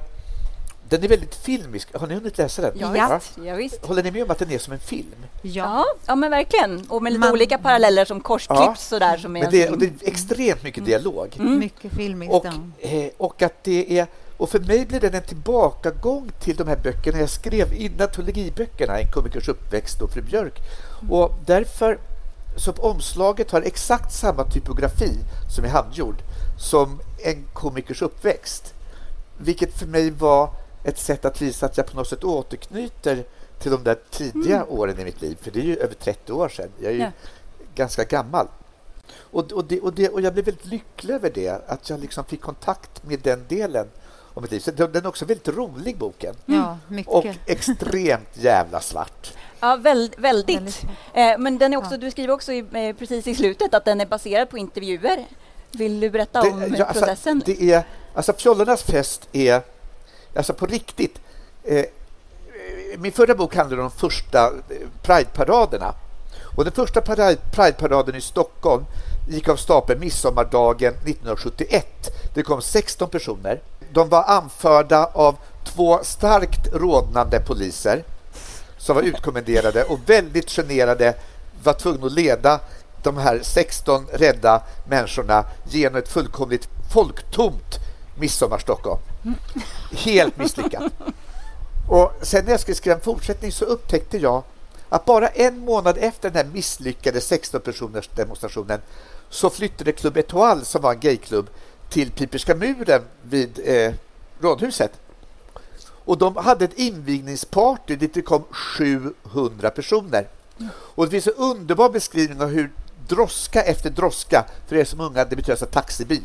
den 0.89 1.03
är 1.03 1.07
väldigt 1.07 1.35
filmisk. 1.35 1.95
Har 1.95 2.07
ni 2.07 2.13
hunnit 2.13 2.37
läsa 2.37 2.61
den? 2.61 2.71
Ja, 2.75 2.97
ja. 2.97 3.19
ja 3.43 3.55
visst. 3.55 3.85
Håller 3.85 4.03
ni 4.03 4.11
med 4.11 4.23
om 4.23 4.31
att 4.31 4.39
den 4.39 4.51
är 4.51 4.57
som 4.57 4.73
en 4.73 4.79
film? 4.79 5.15
Ja, 5.41 5.85
ja 6.05 6.15
men 6.15 6.31
verkligen. 6.31 6.85
Och 6.89 7.03
med 7.03 7.13
lite 7.13 7.19
Man... 7.19 7.31
olika 7.31 7.57
paralleller 7.57 8.05
som 8.05 8.21
korsklipps 8.21 8.61
ja. 8.61 8.75
sådär. 8.75 9.17
Som 9.17 9.35
är 9.35 9.41
men 9.41 9.51
det, 9.51 9.69
och 9.69 9.77
det 9.77 9.85
är 9.85 9.93
extremt 10.01 10.63
mycket 10.63 10.77
mm. 10.77 10.89
dialog. 10.89 11.35
Mm. 11.39 11.59
Mycket 11.59 11.91
filmiskt. 11.93 12.33
Och, 12.33 12.45
eh, 12.79 13.09
och 13.17 13.41
att 13.41 13.63
det 13.63 13.99
är... 13.99 14.07
Och 14.37 14.49
för 14.49 14.59
mig 14.59 14.85
blir 14.85 14.99
det 14.99 15.15
en 15.15 15.23
tillbakagång 15.23 16.31
till 16.39 16.55
de 16.55 16.67
här 16.67 16.77
böckerna 16.83 17.19
jag 17.19 17.29
skrev 17.29 17.73
innan 17.73 18.07
teologiböckerna, 18.07 18.99
En 18.99 19.11
komikers 19.11 19.49
uppväxt 19.49 20.01
och 20.01 20.11
Fru 20.11 20.21
Björk. 20.21 20.59
Mm. 21.01 21.13
Och 21.13 21.35
därför 21.45 21.99
så 22.57 22.71
omslaget 22.71 23.51
har 23.51 23.61
exakt 23.61 24.13
samma 24.13 24.43
typografi 24.43 25.11
som 25.55 25.65
är 25.65 25.69
handgjord 25.69 26.15
som 26.59 26.99
En 27.23 27.45
komikers 27.53 28.01
uppväxt. 28.01 28.73
Vilket 29.37 29.79
för 29.79 29.85
mig 29.85 30.11
var 30.11 30.49
ett 30.87 30.99
sätt 30.99 31.25
att 31.25 31.41
visa 31.41 31.65
att 31.65 31.77
jag 31.77 31.85
på 31.85 31.97
något 31.97 32.07
sätt 32.07 32.23
återknyter 32.23 33.23
till 33.59 33.71
de 33.71 33.83
där 33.83 33.97
tidiga 34.09 34.55
mm. 34.55 34.69
åren 34.69 34.99
i 34.99 35.03
mitt 35.03 35.21
liv. 35.21 35.37
För 35.41 35.51
det 35.51 35.59
är 35.59 35.63
ju 35.63 35.77
över 35.77 35.93
30 35.93 36.33
år 36.33 36.49
sedan. 36.49 36.69
Jag 36.79 36.91
är 36.91 36.95
ju 36.95 37.01
ja. 37.01 37.11
ganska 37.75 38.03
gammal. 38.03 38.47
Och, 39.15 39.51
och, 39.51 39.65
det, 39.65 39.79
och, 39.79 39.93
det, 39.93 40.09
och 40.09 40.21
jag 40.21 40.33
blev 40.33 40.45
väldigt 40.45 40.65
lycklig 40.65 41.13
över 41.13 41.31
det, 41.33 41.61
att 41.67 41.89
jag 41.89 41.99
liksom 41.99 42.25
fick 42.25 42.41
kontakt 42.41 43.03
med 43.03 43.19
den 43.19 43.45
delen 43.47 43.87
av 44.33 44.41
mitt 44.41 44.51
liv. 44.51 44.59
Så 44.59 44.71
den 44.71 44.95
är 44.95 45.07
också 45.07 45.25
väldigt 45.25 45.47
rolig, 45.47 45.97
boken. 45.97 46.35
Ja, 46.45 46.77
och 47.05 47.25
extremt 47.45 48.29
jävla 48.33 48.81
svart. 48.81 49.33
Ja, 49.59 49.75
väl, 49.75 50.11
väldigt. 50.17 50.83
Eh, 51.13 51.37
men 51.37 51.57
den 51.57 51.73
är 51.73 51.77
också, 51.77 51.91
ja. 51.91 51.97
du 51.97 52.11
skriver 52.11 52.33
också 52.33 52.53
i, 52.53 52.59
eh, 52.59 52.95
precis 52.95 53.27
i 53.27 53.35
slutet 53.35 53.73
att 53.73 53.85
den 53.85 54.01
är 54.01 54.05
baserad 54.05 54.49
på 54.49 54.57
intervjuer. 54.57 55.25
Vill 55.71 55.99
du 55.99 56.09
berätta 56.09 56.41
det, 56.41 56.49
om 56.49 56.75
ja, 56.77 56.85
alltså, 56.85 57.01
processen? 57.05 57.37
Alltså, 57.37 57.51
det 57.51 57.73
är, 57.73 57.83
alltså, 58.13 58.33
Fjollornas 58.33 58.83
fest 58.83 59.29
är 59.31 59.61
Alltså 60.37 60.53
på 60.53 60.65
riktigt. 60.65 61.19
Eh, 61.63 61.77
eh, 61.77 61.85
min 62.97 63.11
förra 63.11 63.35
bok 63.35 63.55
handlade 63.55 63.81
om 63.81 63.89
de 63.89 63.99
första 63.99 64.49
prideparaderna. 64.49 64.89
Pride-paraderna. 65.01 65.93
Och 66.57 66.63
den 66.63 66.73
första 66.73 67.01
Pride-paraden 67.51 68.15
i 68.15 68.21
Stockholm 68.21 68.85
gick 69.29 69.49
av 69.49 69.55
stapeln 69.55 69.99
midsommardagen 69.99 70.93
1971. 70.93 72.09
Det 72.33 72.43
kom 72.43 72.61
16 72.61 73.09
personer. 73.09 73.61
De 73.91 74.09
var 74.09 74.23
anförda 74.23 75.05
av 75.05 75.35
två 75.63 75.99
starkt 76.03 76.73
rådnande 76.73 77.39
poliser 77.39 78.03
som 78.77 78.95
var 78.95 79.03
utkommenderade 79.03 79.83
och 79.83 79.99
väldigt 80.05 80.49
generade 80.49 81.13
var 81.63 81.73
tvungna 81.73 82.05
att 82.05 82.11
leda 82.11 82.59
de 83.03 83.17
här 83.17 83.39
16 83.43 84.07
rädda 84.13 84.61
människorna 84.87 85.45
genom 85.69 85.99
ett 85.99 86.09
fullkomligt 86.09 86.69
folktomt 86.93 87.79
Midsommarstockholm. 88.19 88.99
Helt 89.91 90.37
misslyckat. 90.37 90.83
Och 91.89 92.13
sen 92.21 92.45
när 92.45 92.51
jag 92.51 92.59
skulle 92.59 92.75
skriva 92.75 92.95
en 92.95 93.01
fortsättning 93.01 93.51
så 93.51 93.65
upptäckte 93.65 94.17
jag 94.17 94.43
att 94.89 95.05
bara 95.05 95.27
en 95.27 95.59
månad 95.59 95.97
efter 95.97 96.29
den 96.29 96.45
här 96.45 96.53
misslyckade 96.53 97.21
16 97.21 97.61
personers 97.61 98.09
demonstrationen 98.15 98.81
så 99.29 99.49
flyttade 99.49 99.91
Club 99.91 100.17
Etoile, 100.17 100.65
som 100.65 100.81
var 100.81 100.93
en 100.93 100.99
gayklubb, 100.99 101.49
till 101.89 102.11
Piperska 102.11 102.55
muren 102.55 103.01
vid 103.21 103.59
eh, 103.65 103.93
Rådhuset. 104.39 104.91
Och 105.79 106.17
de 106.17 106.35
hade 106.35 106.65
ett 106.65 106.79
invigningsparty 106.79 107.95
dit 107.95 108.13
det 108.13 108.21
kom 108.21 108.43
700 108.51 109.69
personer. 109.69 110.27
Och 110.69 111.05
det 111.05 111.11
finns 111.11 111.27
en 111.27 111.33
underbar 111.33 111.89
beskrivning 111.89 112.41
av 112.41 112.47
hur 112.47 112.71
droska 113.07 113.61
efter 113.61 113.89
droska, 113.89 114.45
för 114.67 114.75
er 114.75 114.83
som 114.83 114.99
unga, 114.99 115.25
det 115.25 115.35
betyder 115.35 115.53
alltså 115.53 115.65
taxibil. 115.65 116.21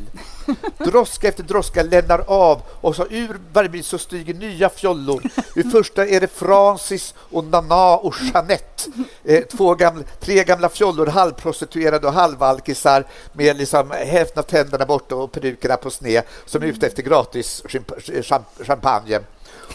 Droska 0.78 1.28
efter 1.28 1.42
droska 1.42 1.82
lämnar 1.82 2.24
av 2.26 2.62
och 2.80 2.96
så 2.96 3.06
ur 3.10 3.40
varje 3.52 3.68
bil 3.68 3.84
så 3.84 3.98
stiger 3.98 4.34
nya 4.34 4.68
fjollor. 4.68 5.22
Ur 5.56 5.70
första 5.70 6.06
är 6.06 6.20
det 6.20 6.28
Francis 6.28 7.14
och 7.16 7.44
Nana 7.44 7.96
och 7.96 8.14
Jeanette. 8.22 8.90
Eh, 9.24 9.44
två 9.44 9.74
gamla, 9.74 10.04
tre 10.20 10.44
gamla 10.44 10.68
fjollor, 10.68 11.06
halvprostituerade 11.06 12.06
och 12.06 12.12
halvalkisar 12.12 13.04
med 13.32 13.56
liksom 13.56 13.90
hälften 13.90 14.38
av 14.38 14.42
tänderna 14.42 14.86
borta 14.86 15.14
och 15.14 15.32
perukerna 15.32 15.76
på 15.76 15.90
sned 15.90 16.22
som 16.46 16.62
är 16.62 16.66
ute 16.66 16.86
efter 16.86 17.02
gratis 17.02 17.62
champagne. 18.66 19.20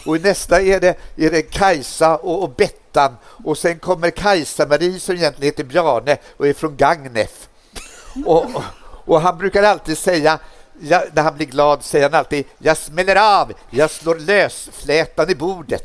Och 0.06 0.16
i 0.16 0.20
nästa 0.20 0.60
är 0.60 0.80
det, 0.80 0.94
är 1.16 1.30
det 1.30 1.42
Kajsa 1.42 2.16
och, 2.16 2.42
och 2.42 2.56
Bettan 2.98 3.16
och 3.44 3.58
sen 3.58 3.78
kommer 3.78 4.10
Kajsa-Marie 4.10 5.00
som 5.00 5.14
egentligen 5.14 5.52
heter 5.52 5.64
Bjarne 5.64 6.16
och 6.36 6.46
är 6.46 6.52
från 6.52 6.76
Gagnef. 6.76 7.48
Och, 8.26 8.46
och 9.04 9.20
han 9.20 9.38
brukar 9.38 9.62
alltid 9.62 9.98
säga 9.98 10.38
Ja, 10.80 11.04
när 11.12 11.22
han 11.22 11.36
blir 11.36 11.46
glad 11.46 11.82
säger 11.84 12.04
han 12.10 12.18
alltid 12.18 12.44
jag 12.58 12.76
smäller 12.76 13.40
av, 13.40 13.52
jag 13.70 13.90
slår 13.90 14.14
lös 14.14 14.70
flätan 14.72 15.30
i 15.30 15.34
bordet. 15.34 15.84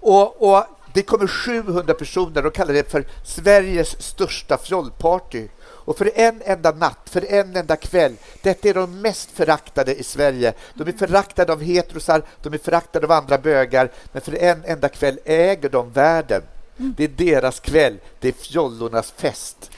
Och, 0.00 0.48
och 0.52 0.64
Det 0.94 1.02
kommer 1.02 1.26
700 1.26 1.94
personer. 1.94 2.46
och 2.46 2.54
kallar 2.54 2.74
det 2.74 2.90
för 2.90 3.06
Sveriges 3.24 4.02
största 4.02 4.58
fjollparty. 4.58 5.48
Och 5.88 5.98
för 5.98 6.10
en 6.14 6.42
enda 6.44 6.72
natt, 6.72 7.10
för 7.10 7.32
en 7.32 7.56
enda 7.56 7.76
kväll, 7.76 8.16
detta 8.42 8.68
är 8.68 8.74
de 8.74 9.00
mest 9.00 9.30
föraktade 9.30 9.94
i 9.94 10.02
Sverige. 10.02 10.52
De 10.74 10.88
är 10.88 10.92
föraktade 10.92 11.52
av 11.52 11.62
heterosar, 11.62 12.22
de 12.42 12.54
är 12.54 12.58
föraktade 12.58 13.06
av 13.06 13.12
andra 13.12 13.38
bögar, 13.38 13.90
men 14.12 14.22
för 14.22 14.34
en 14.34 14.64
enda 14.64 14.88
kväll 14.88 15.18
äger 15.24 15.68
de 15.68 15.90
världen. 15.90 16.42
Det 16.76 17.04
är 17.04 17.08
deras 17.08 17.60
kväll, 17.60 17.98
det 18.20 18.28
är 18.28 18.32
fjollornas 18.32 19.10
fest. 19.10 19.70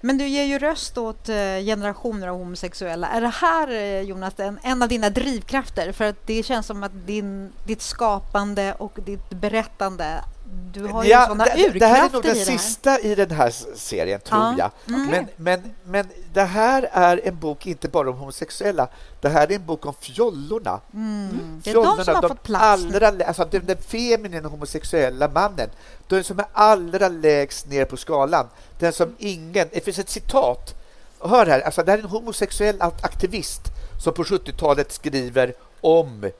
Men 0.00 0.18
du 0.18 0.28
ger 0.28 0.44
ju 0.44 0.58
röst 0.58 0.98
åt 0.98 1.28
eh, 1.28 1.34
generationer 1.64 2.28
av 2.28 2.38
homosexuella. 2.38 3.08
Är 3.08 3.20
det 3.20 3.28
här, 3.28 3.70
eh, 3.70 4.00
Jonas, 4.00 4.34
en, 4.36 4.58
en 4.62 4.82
av 4.82 4.88
dina 4.88 5.10
drivkrafter? 5.10 5.92
För 5.92 6.04
att 6.04 6.26
det 6.26 6.42
känns 6.42 6.66
som 6.66 6.82
att 6.82 7.06
din, 7.06 7.52
ditt 7.66 7.82
skapande 7.82 8.74
och 8.78 8.98
ditt 9.06 9.30
berättande 9.30 10.24
du 10.72 10.86
har 10.86 11.04
ju 11.04 11.10
ja, 11.10 11.26
sådana 11.26 11.44
urkrafter 11.44 11.78
Det 11.78 11.86
här 11.86 12.08
är 12.08 12.12
nog 12.12 12.22
den 12.22 12.36
sista 12.36 13.00
i 13.00 13.14
den 13.14 13.30
här 13.30 13.50
serien, 13.76 14.20
tror 14.20 14.40
ja. 14.40 14.54
jag. 14.58 14.94
Mm. 14.94 15.10
Men, 15.10 15.26
men, 15.36 15.74
men 15.84 16.08
det 16.32 16.42
här 16.42 16.88
är 16.92 17.20
en 17.24 17.38
bok 17.38 17.66
inte 17.66 17.88
bara 17.88 18.10
om 18.10 18.16
homosexuella. 18.16 18.88
Det 19.20 19.28
här 19.28 19.50
är 19.52 19.56
en 19.56 19.66
bok 19.66 19.86
om 19.86 19.94
fjollorna. 20.00 20.80
Mm. 20.94 21.60
Det 21.64 21.70
är 21.70 21.74
de 21.74 21.84
som 21.84 22.14
har 22.14 22.22
de 22.22 22.28
fått 22.28 22.42
plats. 22.42 22.64
Allra, 22.64 23.24
alltså 23.26 23.48
den, 23.50 23.66
den 23.66 23.76
feminina 23.76 24.48
homosexuella 24.48 25.28
mannen. 25.28 25.70
Den 26.08 26.24
som 26.24 26.38
är 26.38 26.46
allra 26.52 27.08
lägst 27.08 27.66
ner 27.68 27.84
på 27.84 27.96
skalan. 27.96 28.46
Den 28.78 28.92
som 28.92 29.14
ingen... 29.18 29.68
Det 29.72 29.80
finns 29.80 29.98
ett 29.98 30.10
citat. 30.10 30.74
Hör 31.20 31.46
här, 31.46 31.60
alltså 31.60 31.82
det 31.82 31.90
här 31.90 31.98
är 31.98 32.02
en 32.02 32.08
homosexuell 32.08 32.76
aktivist 32.80 33.62
som 34.02 34.14
på 34.14 34.24
70-talet 34.24 34.92
skriver 34.92 35.54
om 35.80 36.30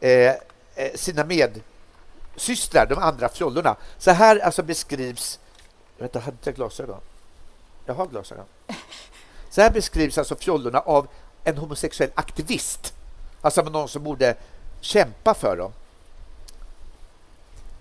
eh, 0.00 0.10
eh 0.10 0.34
sina 0.94 1.24
med 1.24 1.60
systrar, 2.36 2.86
de 2.86 2.98
andra 2.98 3.28
fjollorna. 3.28 3.76
Så 3.98 4.10
här 4.10 4.38
alltså 4.38 4.62
beskrivs... 4.62 5.38
Vänta, 5.98 6.18
hade 6.18 6.36
jag 6.44 6.54
glasögon? 6.54 7.00
Jag 7.86 7.94
har 7.94 8.06
glasögon. 8.06 8.44
Så 9.50 9.60
här 9.60 9.70
beskrivs 9.70 10.18
alltså 10.18 10.36
fjollorna 10.36 10.80
av 10.80 11.08
en 11.44 11.58
homosexuell 11.58 12.10
aktivist. 12.14 12.94
Alltså 13.40 13.62
någon 13.62 13.88
som 13.88 14.04
borde 14.04 14.36
kämpa 14.80 15.34
för 15.34 15.56
dem. 15.56 15.72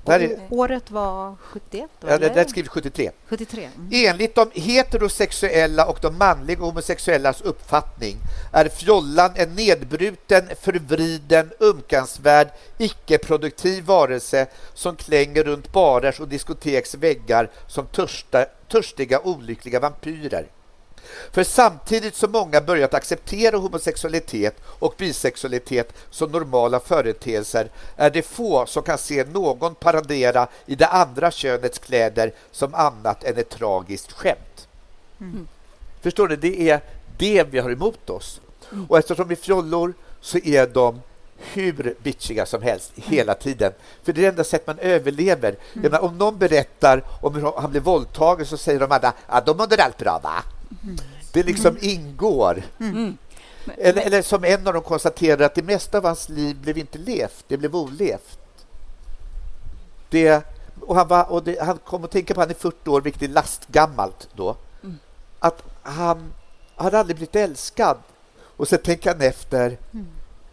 Är... 0.07 0.39
Året 0.49 0.91
var 0.91 1.35
71? 1.41 1.89
Ja, 1.99 2.17
det, 2.17 2.29
det 2.29 2.49
skrivs 2.49 2.69
73. 2.69 3.11
73. 3.27 3.69
Mm. 3.75 3.89
Enligt 3.91 4.35
de 4.35 4.49
heterosexuella 4.53 5.85
och 5.85 5.99
de 6.01 6.17
manliga 6.17 6.59
homosexuellas 6.59 7.41
uppfattning 7.41 8.17
är 8.53 8.69
fjollan 8.69 9.31
en 9.35 9.55
nedbruten, 9.55 10.43
förvriden, 10.61 11.51
umkansvärd, 11.59 12.47
icke-produktiv 12.77 13.83
varelse 13.83 14.47
som 14.73 14.95
klänger 14.95 15.43
runt 15.43 15.71
barers 15.71 16.19
och 16.19 16.27
diskoteks 16.27 16.95
väggar 16.95 17.49
som 17.67 17.85
törsta, 17.85 18.45
törstiga, 18.67 19.19
olyckliga 19.23 19.79
vampyrer. 19.79 20.47
För 21.31 21.43
samtidigt 21.43 22.15
som 22.15 22.31
många 22.31 22.61
börjat 22.61 22.93
acceptera 22.93 23.57
homosexualitet 23.57 24.55
och 24.65 24.95
bisexualitet 24.97 25.93
som 26.09 26.31
normala 26.31 26.79
företeelser 26.79 27.69
är 27.95 28.09
det 28.09 28.21
få 28.21 28.65
som 28.65 28.83
kan 28.83 28.97
se 28.97 29.23
någon 29.23 29.75
paradera 29.75 30.47
i 30.65 30.75
det 30.75 30.87
andra 30.87 31.31
könets 31.31 31.79
kläder 31.79 32.33
som 32.51 32.73
annat 32.73 33.23
än 33.23 33.37
ett 33.37 33.49
tragiskt 33.49 34.11
skämt. 34.11 34.67
Mm. 35.19 35.47
Förstår 36.01 36.27
ni? 36.27 36.35
Det 36.35 36.69
är 36.69 36.81
det 37.17 37.43
vi 37.43 37.59
har 37.59 37.71
emot 37.71 38.09
oss. 38.09 38.41
Mm. 38.71 38.85
Och 38.89 38.97
eftersom 38.97 39.27
vi 39.27 39.35
är 39.35 39.39
fjollor 39.39 39.93
så 40.21 40.37
är 40.37 40.67
de 40.67 41.01
hur 41.37 41.95
bitchiga 42.03 42.45
som 42.45 42.61
helst 42.61 42.91
hela 42.95 43.33
tiden. 43.33 43.73
För 44.03 44.13
det 44.13 44.19
är 44.19 44.21
det 44.21 44.29
enda 44.29 44.43
sätt 44.43 44.67
man 44.67 44.79
överlever. 44.79 45.49
Mm. 45.49 45.81
Menar, 45.83 46.03
om 46.03 46.17
någon 46.17 46.37
berättar 46.37 47.03
om 47.21 47.35
hur 47.35 47.61
han 47.61 47.71
blev 47.71 47.83
våldtagen 47.83 48.45
så 48.45 48.57
säger 48.57 48.79
de 48.79 48.91
andra 48.91 49.13
att 49.27 49.45
de 49.45 49.57
mådde 49.57 49.83
allt 49.83 49.97
bra 49.97 50.19
va? 50.23 50.43
Det 51.31 51.43
liksom 51.43 51.77
ingår. 51.81 52.63
Mm. 52.79 53.17
Eller, 53.77 54.01
eller, 54.01 54.21
som 54.21 54.43
en 54.43 54.67
av 54.67 54.73
dem 54.73 54.83
konstaterar 54.83 55.45
att 55.45 55.55
det 55.55 55.63
mesta 55.63 55.97
av 55.97 56.03
hans 56.03 56.29
liv 56.29 56.57
blev 56.61 56.77
inte 56.77 56.97
levt, 56.97 57.45
det 57.47 57.57
blev 57.57 57.75
olevt. 57.75 58.39
Det, 60.09 60.43
och 60.81 60.95
han, 60.95 61.07
var, 61.07 61.31
och 61.31 61.43
det, 61.43 61.61
han 61.61 61.77
kom 61.77 62.03
att 62.03 62.11
tänka 62.11 62.33
på 62.33 62.41
att 62.41 62.47
han 62.47 62.55
är 62.55 62.59
40 62.59 62.89
år, 62.89 63.01
vilket 63.01 63.21
är 63.21 63.27
lastgammalt 63.27 64.29
då. 64.35 64.55
Mm. 64.83 64.97
Att 65.39 65.63
han 65.81 66.33
hade 66.75 66.99
aldrig 66.99 67.15
blivit 67.15 67.35
älskad. 67.35 67.97
Och 68.57 68.67
så 68.67 68.77
tänker 68.77 69.11
han 69.11 69.21
efter. 69.21 69.77
Mm. 69.93 70.07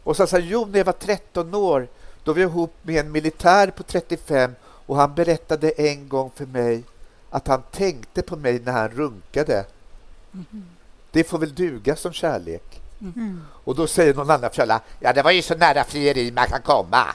Och 0.04 0.16
så 0.16 0.26
sa 0.26 0.36
han, 0.36 0.46
jo, 0.46 0.66
när 0.66 0.78
jag 0.78 0.84
var 0.84 0.92
13 0.92 1.54
år, 1.54 1.88
då 2.24 2.32
var 2.32 2.40
jag 2.40 2.50
ihop 2.50 2.74
med 2.82 3.06
en 3.06 3.12
militär 3.12 3.70
på 3.70 3.82
35 3.82 4.54
och 4.86 4.96
han 4.96 5.14
berättade 5.14 5.70
en 5.70 6.08
gång 6.08 6.30
för 6.34 6.46
mig 6.46 6.82
att 7.30 7.48
han 7.48 7.62
tänkte 7.62 8.22
på 8.22 8.36
mig 8.36 8.60
när 8.64 8.72
han 8.72 8.88
runkade. 8.88 9.64
Det 11.10 11.24
får 11.24 11.38
väl 11.38 11.54
duga 11.54 11.96
som 11.96 12.12
kärlek. 12.12 12.80
Mm. 13.00 13.44
Och 13.64 13.74
då 13.74 13.86
säger 13.86 14.14
någon 14.14 14.30
annan 14.30 14.50
fjölla, 14.50 14.80
ja 15.00 15.12
det 15.12 15.22
var 15.22 15.30
ju 15.30 15.42
så 15.42 15.54
nära 15.54 15.84
frieri 15.84 16.32
man 16.32 16.46
kan 16.46 16.62
komma. 16.62 17.06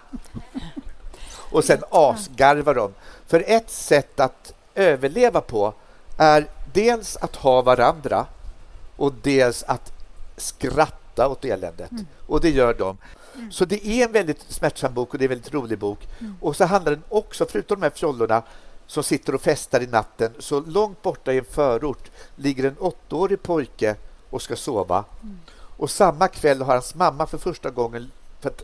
Och 1.51 1.63
sen 1.63 1.79
asgarvar 1.89 2.73
de. 2.73 2.93
För 3.27 3.43
ett 3.47 3.69
sätt 3.69 4.19
att 4.19 4.53
överleva 4.75 5.41
på 5.41 5.73
är 6.17 6.47
dels 6.73 7.17
att 7.17 7.35
ha 7.35 7.61
varandra 7.61 8.25
och 8.95 9.13
dels 9.21 9.63
att 9.63 9.91
skratta 10.37 11.27
åt 11.27 11.45
eländet. 11.45 11.91
Mm. 11.91 12.07
Och 12.27 12.41
det 12.41 12.49
gör 12.49 12.73
de. 12.73 12.97
Mm. 13.35 13.51
Så 13.51 13.65
det 13.65 13.87
är 13.87 14.05
en 14.05 14.11
väldigt 14.11 14.41
smärtsam 14.49 14.93
bok 14.93 15.13
och 15.13 15.19
det 15.19 15.23
är 15.25 15.27
en 15.27 15.29
väldigt 15.29 15.53
rolig 15.53 15.79
bok. 15.79 16.07
Mm. 16.19 16.35
Och 16.41 16.55
så 16.55 16.65
handlar 16.65 16.91
den 16.91 17.03
också, 17.09 17.45
förutom 17.49 17.79
de 17.79 17.85
här 17.85 17.95
fjollorna, 17.95 18.43
som 18.87 19.03
sitter 19.03 19.35
och 19.35 19.41
festar 19.41 19.81
i 19.81 19.87
natten. 19.87 20.33
Så 20.39 20.59
långt 20.59 21.01
borta 21.01 21.33
i 21.33 21.37
en 21.37 21.45
förort 21.45 22.11
ligger 22.35 22.63
en 22.63 22.77
åttaårig 22.79 23.43
pojke 23.43 23.95
och 24.29 24.41
ska 24.41 24.55
sova. 24.55 25.05
Mm. 25.23 25.39
Och 25.77 25.89
samma 25.89 26.27
kväll 26.27 26.61
har 26.61 26.73
hans 26.73 26.95
mamma 26.95 27.27
för 27.27 27.37
första 27.37 27.69
gången... 27.69 28.11
För 28.39 28.49
att 28.49 28.63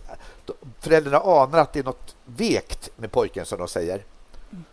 föräldrarna 0.79 1.19
anar 1.19 1.59
att 1.59 1.73
det 1.73 1.79
är 1.79 1.83
något 1.83 2.15
vekt 2.25 2.89
med 2.95 3.11
pojken, 3.11 3.45
som 3.45 3.59
de 3.59 3.67
säger. 3.67 4.03
Mm. 4.51 4.63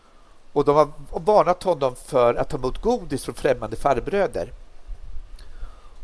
Och 0.53 0.65
de 0.65 0.77
har 0.77 0.89
varnat 1.21 1.63
honom 1.63 1.95
för 1.97 2.35
att 2.35 2.49
ta 2.49 2.57
emot 2.57 2.83
godis 2.83 3.25
från 3.25 3.35
främmande 3.35 3.77
farbröder. 3.77 4.53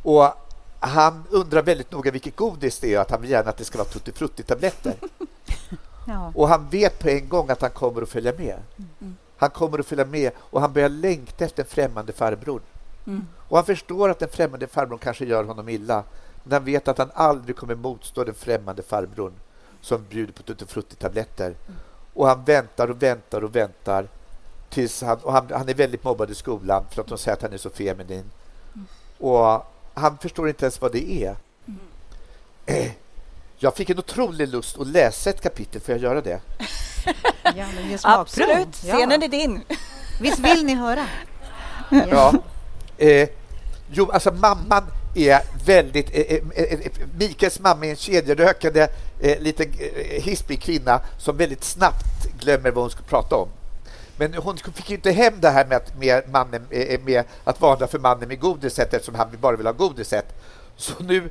Och 0.02 0.32
han 0.80 1.24
undrar 1.30 1.62
väldigt 1.62 1.92
noga 1.92 2.10
vilket 2.10 2.36
godis 2.36 2.78
det 2.78 2.94
är 2.94 2.98
att 2.98 3.10
han 3.10 3.20
vill 3.20 3.30
gärna 3.30 3.50
att 3.50 3.56
det 3.56 3.64
ska 3.64 3.78
vara 3.78 3.88
tutti 3.88 4.12
frutti-tabletter. 4.12 4.94
ja. 6.06 6.32
Och 6.34 6.48
han 6.48 6.68
vet 6.70 6.98
på 6.98 7.08
en 7.08 7.28
gång 7.28 7.50
att 7.50 7.60
han 7.60 7.70
kommer 7.70 8.02
att 8.02 8.08
följa 8.08 8.32
med. 8.32 8.58
Mm. 9.00 9.16
Han 9.36 9.50
kommer 9.50 9.78
att 9.78 9.86
följa 9.86 10.04
med 10.04 10.32
och 10.38 10.60
han 10.60 10.72
börjar 10.72 10.88
längta 10.88 11.44
efter 11.44 11.62
den 11.62 11.70
främmande 11.70 12.12
farbror. 12.12 12.62
Mm. 13.06 13.26
Och 13.48 13.56
han 13.56 13.66
förstår 13.66 14.08
att 14.08 14.18
den 14.18 14.28
främmande 14.28 14.66
farbrorn 14.66 14.98
kanske 14.98 15.24
gör 15.24 15.44
honom 15.44 15.68
illa. 15.68 16.04
Men 16.42 16.52
han 16.52 16.64
vet 16.64 16.88
att 16.88 16.98
han 16.98 17.10
aldrig 17.14 17.56
kommer 17.56 17.74
motstå 17.74 18.24
den 18.24 18.34
främmande 18.34 18.82
farbrorn 18.82 19.32
som 19.80 20.04
bjuder 20.08 20.32
på 20.32 20.42
tuttifrutti-tabletter. 20.42 21.46
Mm. 21.46 21.78
Och 22.14 22.26
han 22.26 22.44
väntar 22.44 22.90
och 22.90 23.02
väntar 23.02 23.44
och 23.44 23.56
väntar. 23.56 24.08
Tills 24.68 25.02
han, 25.02 25.18
och 25.18 25.32
han, 25.32 25.50
han, 25.50 25.68
är 25.68 25.74
väldigt 25.74 26.04
mobbad 26.04 26.30
i 26.30 26.34
skolan 26.34 26.84
för 26.90 27.02
att 27.02 27.08
de 27.08 27.18
säger 27.18 27.36
att 27.36 27.42
han 27.42 27.52
är 27.52 27.58
så 27.58 27.70
feminin. 27.70 28.30
Mm. 28.74 28.86
Och 29.18 29.66
han 29.94 30.18
förstår 30.18 30.48
inte 30.48 30.64
ens 30.64 30.80
vad 30.80 30.92
det 30.92 31.24
är. 31.24 31.36
Mm. 32.66 32.90
Jag 33.58 33.76
fick 33.76 33.90
en 33.90 33.98
otrolig 33.98 34.48
lust 34.48 34.78
att 34.78 34.86
läsa 34.86 35.30
ett 35.30 35.40
kapitel. 35.40 35.80
Får 35.80 35.94
jag 35.94 36.02
göra 36.02 36.20
det? 36.20 36.40
Ja, 37.56 37.66
Absolut, 38.02 38.74
scenen 38.74 39.22
är 39.22 39.28
din. 39.28 39.62
Visst 40.20 40.38
vill 40.38 40.64
ni 40.64 40.74
höra? 40.74 41.06
Ja. 42.10 42.34
Eh, 42.98 43.28
jo, 43.90 44.10
alltså 44.10 44.32
mamman 44.32 44.84
är 45.14 45.40
väldigt... 45.66 46.10
Eh, 46.12 46.20
eh, 46.20 46.42
eh, 46.54 46.80
eh 46.80 46.90
Mikaels 47.18 47.60
mamma 47.60 47.86
är 47.86 47.90
en 47.90 47.96
kedjerökande 47.96 48.88
eh, 49.20 49.40
liten 49.40 49.72
eh, 49.78 50.22
hispig 50.22 50.62
kvinna 50.62 51.00
som 51.18 51.36
väldigt 51.36 51.64
snabbt 51.64 52.26
glömmer 52.40 52.70
vad 52.70 52.84
hon 52.84 52.90
ska 52.90 53.02
prata 53.02 53.36
om. 53.36 53.48
Men 54.16 54.34
hon 54.34 54.56
fick 54.56 54.90
inte 54.90 55.10
hem 55.10 55.34
det 55.40 55.50
här 55.50 55.66
med 55.66 55.76
att, 55.76 55.98
med 55.98 56.28
mannen, 56.28 56.66
med 57.04 57.24
att 57.44 57.60
varna 57.60 57.86
för 57.86 57.98
mannen 57.98 58.28
med 58.28 58.40
godiset 58.40 58.94
eftersom 58.94 59.14
han 59.14 59.28
bara 59.40 59.56
vill 59.56 59.66
ha 59.66 59.72
godiset. 59.72 60.26
Så 60.76 60.92
nu 61.02 61.30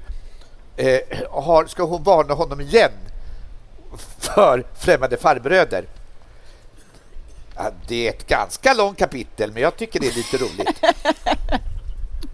eh, 0.77 0.99
har, 1.29 1.65
ska 1.65 1.83
hon 1.83 2.03
varna 2.03 2.33
honom 2.33 2.61
igen 2.61 2.91
för 4.19 4.65
främmande 4.75 5.17
farbröder. 5.17 5.85
Ja, 7.55 7.71
det 7.87 8.07
är 8.07 8.09
ett 8.09 8.27
ganska 8.27 8.73
långt 8.73 8.97
kapitel, 8.97 9.51
men 9.51 9.61
jag 9.61 9.77
tycker 9.77 9.99
det 9.99 10.07
är 10.07 10.13
lite 10.13 10.37
roligt. 10.37 10.83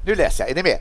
Nu 0.06 0.16
läser 0.16 0.44
jag. 0.44 0.52
Är 0.52 0.56
ni 0.56 0.64
med? 0.64 0.80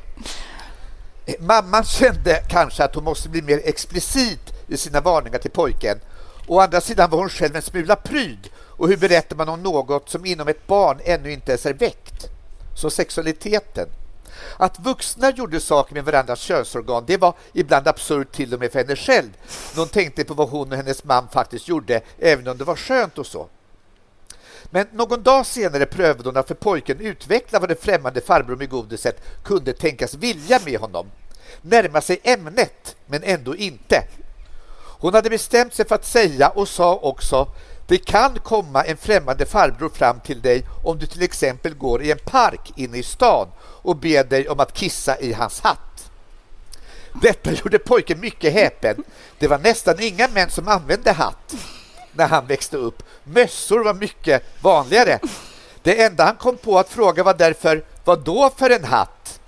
Eh, 1.27 1.35
mamman 1.41 1.85
kände 1.85 2.43
kanske 2.49 2.85
att 2.85 2.95
hon 2.95 3.05
måste 3.05 3.29
bli 3.29 3.43
mer 3.43 3.61
explicit 3.65 4.53
i 4.69 4.77
sina 4.77 5.01
varningar 5.01 5.39
till 5.39 5.51
pojken. 5.51 6.01
Å 6.47 6.61
andra 6.61 6.81
sidan 6.81 7.11
var 7.11 7.19
hon 7.19 7.29
själv 7.29 7.57
en 7.57 7.63
smula 7.63 7.97
pryd. 7.97 8.49
Och 8.57 8.89
hur 8.89 8.97
berättar 8.97 9.37
man 9.37 9.49
om 9.49 9.63
något 9.63 10.09
som 10.09 10.27
inom 10.27 10.49
ett 10.49 10.67
barn 10.67 11.01
ännu 11.05 11.33
inte 11.33 11.53
ens 11.53 11.67
är 11.67 11.75
väckt? 11.75 12.27
Som 12.75 12.91
sexualiteten. 12.91 13.89
Att 14.57 14.79
vuxna 14.79 15.31
gjorde 15.31 15.61
saker 15.61 15.95
med 15.95 16.05
varandras 16.05 16.41
könsorgan 16.41 17.05
det 17.07 17.17
var 17.17 17.35
ibland 17.53 17.89
absurt 17.89 18.33
till 18.33 18.55
och 18.55 18.61
med 18.61 18.73
för 18.73 18.79
henne 18.79 18.97
själv. 18.97 19.29
Hon 19.77 19.89
tänkte 19.89 20.25
på 20.25 20.35
vad 20.35 20.49
hon 20.49 20.71
och 20.71 20.77
hennes 20.77 21.05
man 21.05 21.29
faktiskt 21.29 21.69
gjorde, 21.69 22.01
även 22.19 22.49
om 22.49 22.59
det 22.59 22.65
var 22.65 22.77
skönt 22.77 23.19
och 23.19 23.27
så. 23.27 23.49
Men 24.71 24.87
någon 24.93 25.23
dag 25.23 25.47
senare 25.47 25.87
prövade 25.87 26.29
hon 26.29 26.37
att 26.37 26.49
för 26.49 26.55
pojken 26.55 27.01
utveckla 27.01 27.59
vad 27.59 27.69
den 27.69 27.77
främmande 27.81 28.21
farbror 28.21 28.57
med 28.57 28.71
godiset 28.71 29.23
kunde 29.45 29.73
tänkas 29.73 30.15
vilja 30.15 30.61
med 30.65 30.81
honom. 30.81 31.07
Närma 31.63 32.01
sig 32.01 32.21
ämnet, 32.23 32.97
men 33.07 33.23
ändå 33.23 33.57
inte. 33.57 34.05
Hon 35.01 35.15
hade 35.15 35.31
bestämt 35.31 35.75
sig 35.75 35.89
för 35.89 35.95
att 35.95 36.07
säga 36.07 36.49
och 36.49 36.69
sa 36.69 36.97
också 36.97 37.49
det 37.91 37.99
kan 37.99 38.39
komma 38.39 38.83
en 38.85 38.97
främmande 38.97 39.47
farbror 39.47 39.89
fram 39.89 40.21
till 40.21 40.41
dig 40.41 40.67
om 40.85 40.99
du 40.99 41.07
till 41.07 41.23
exempel 41.23 41.75
går 41.75 42.03
i 42.03 42.11
en 42.11 42.19
park 42.19 42.73
inne 42.77 42.99
i 42.99 43.03
stan 43.03 43.49
och 43.61 43.97
ber 43.97 44.25
dig 44.25 44.49
om 44.49 44.61
att 44.61 44.75
kissa 44.75 45.19
i 45.19 45.33
hans 45.33 45.61
hatt. 45.61 46.11
Detta 47.23 47.53
gjorde 47.53 47.79
pojken 47.79 48.21
mycket 48.21 48.53
häpen. 48.53 49.05
Det 49.39 49.49
var 49.49 49.59
nästan 49.59 50.01
inga 50.01 50.29
män 50.29 50.51
som 50.51 50.69
använde 50.69 51.13
hatt 51.13 51.55
när 52.13 52.29
han 52.29 52.47
växte 52.47 52.77
upp. 52.77 53.03
Mössor 53.25 53.85
var 53.85 53.95
mycket 53.95 54.43
vanligare. 54.63 55.19
Det 55.83 56.03
enda 56.03 56.25
han 56.25 56.37
kom 56.37 56.57
på 56.57 56.79
att 56.79 56.89
fråga 56.89 57.23
var 57.23 57.35
därför, 57.35 57.85
vad 58.05 58.25
då 58.25 58.51
för 58.57 58.71
en 58.71 58.85
hatt? 58.85 59.40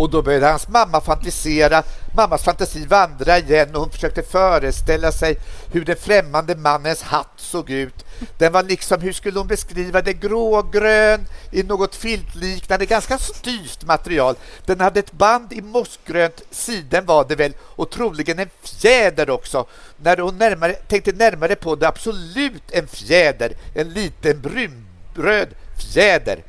Och 0.00 0.10
då 0.10 0.22
började 0.22 0.46
hans 0.46 0.68
mamma 0.68 1.00
fantisera. 1.00 1.82
Mammas 2.16 2.42
fantasi 2.42 2.86
vandra 2.86 3.38
igen 3.38 3.74
och 3.74 3.80
hon 3.80 3.90
försökte 3.90 4.22
föreställa 4.22 5.12
sig 5.12 5.38
hur 5.72 5.84
den 5.84 5.96
främmande 5.96 6.56
mannens 6.56 7.02
hatt 7.02 7.32
såg 7.36 7.70
ut. 7.70 8.04
Den 8.38 8.52
var 8.52 8.62
liksom, 8.62 9.00
hur 9.00 9.12
skulle 9.12 9.38
hon 9.38 9.46
beskriva 9.46 10.02
det, 10.02 10.12
grågrön 10.12 11.26
i 11.50 11.62
något 11.62 11.94
filtliknande, 11.94 12.86
ganska 12.86 13.18
styvt 13.18 13.84
material. 13.84 14.34
Den 14.66 14.80
hade 14.80 15.00
ett 15.00 15.12
band 15.12 15.52
i 15.52 15.62
mossgrönt, 15.62 16.42
siden 16.50 17.06
var 17.06 17.24
det 17.28 17.36
väl, 17.36 17.52
och 17.60 17.90
troligen 17.90 18.38
en 18.38 18.50
fjäder 18.62 19.30
också. 19.30 19.66
När 19.96 20.16
hon 20.16 20.38
närmare, 20.38 20.72
tänkte 20.72 21.12
närmare 21.12 21.56
på 21.56 21.76
det, 21.76 21.88
absolut 21.88 22.70
en 22.70 22.86
fjäder, 22.86 23.52
en 23.74 23.88
liten 23.88 24.40
brunröd 24.40 25.48
fjäder. 25.92 26.44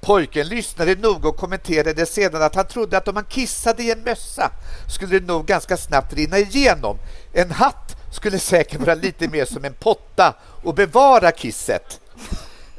Pojken 0.00 0.48
lyssnade 0.48 0.94
noga 0.94 1.28
och 1.28 1.36
kommenterade 1.36 2.06
sedan 2.06 2.42
att 2.42 2.54
han 2.54 2.66
trodde 2.66 2.98
att 2.98 3.08
om 3.08 3.14
man 3.14 3.24
kissade 3.24 3.82
i 3.82 3.90
en 3.90 4.02
mössa 4.02 4.50
skulle 4.88 5.18
det 5.18 5.26
nog 5.26 5.46
ganska 5.46 5.76
snabbt 5.76 6.12
rinna 6.12 6.38
igenom. 6.38 6.98
En 7.32 7.50
hatt 7.50 7.96
skulle 8.12 8.38
säkert 8.38 8.80
vara 8.80 8.94
lite 8.94 9.28
mer 9.28 9.44
som 9.44 9.64
en 9.64 9.74
potta 9.74 10.34
och 10.62 10.74
bevara 10.74 11.32
kisset. 11.32 12.00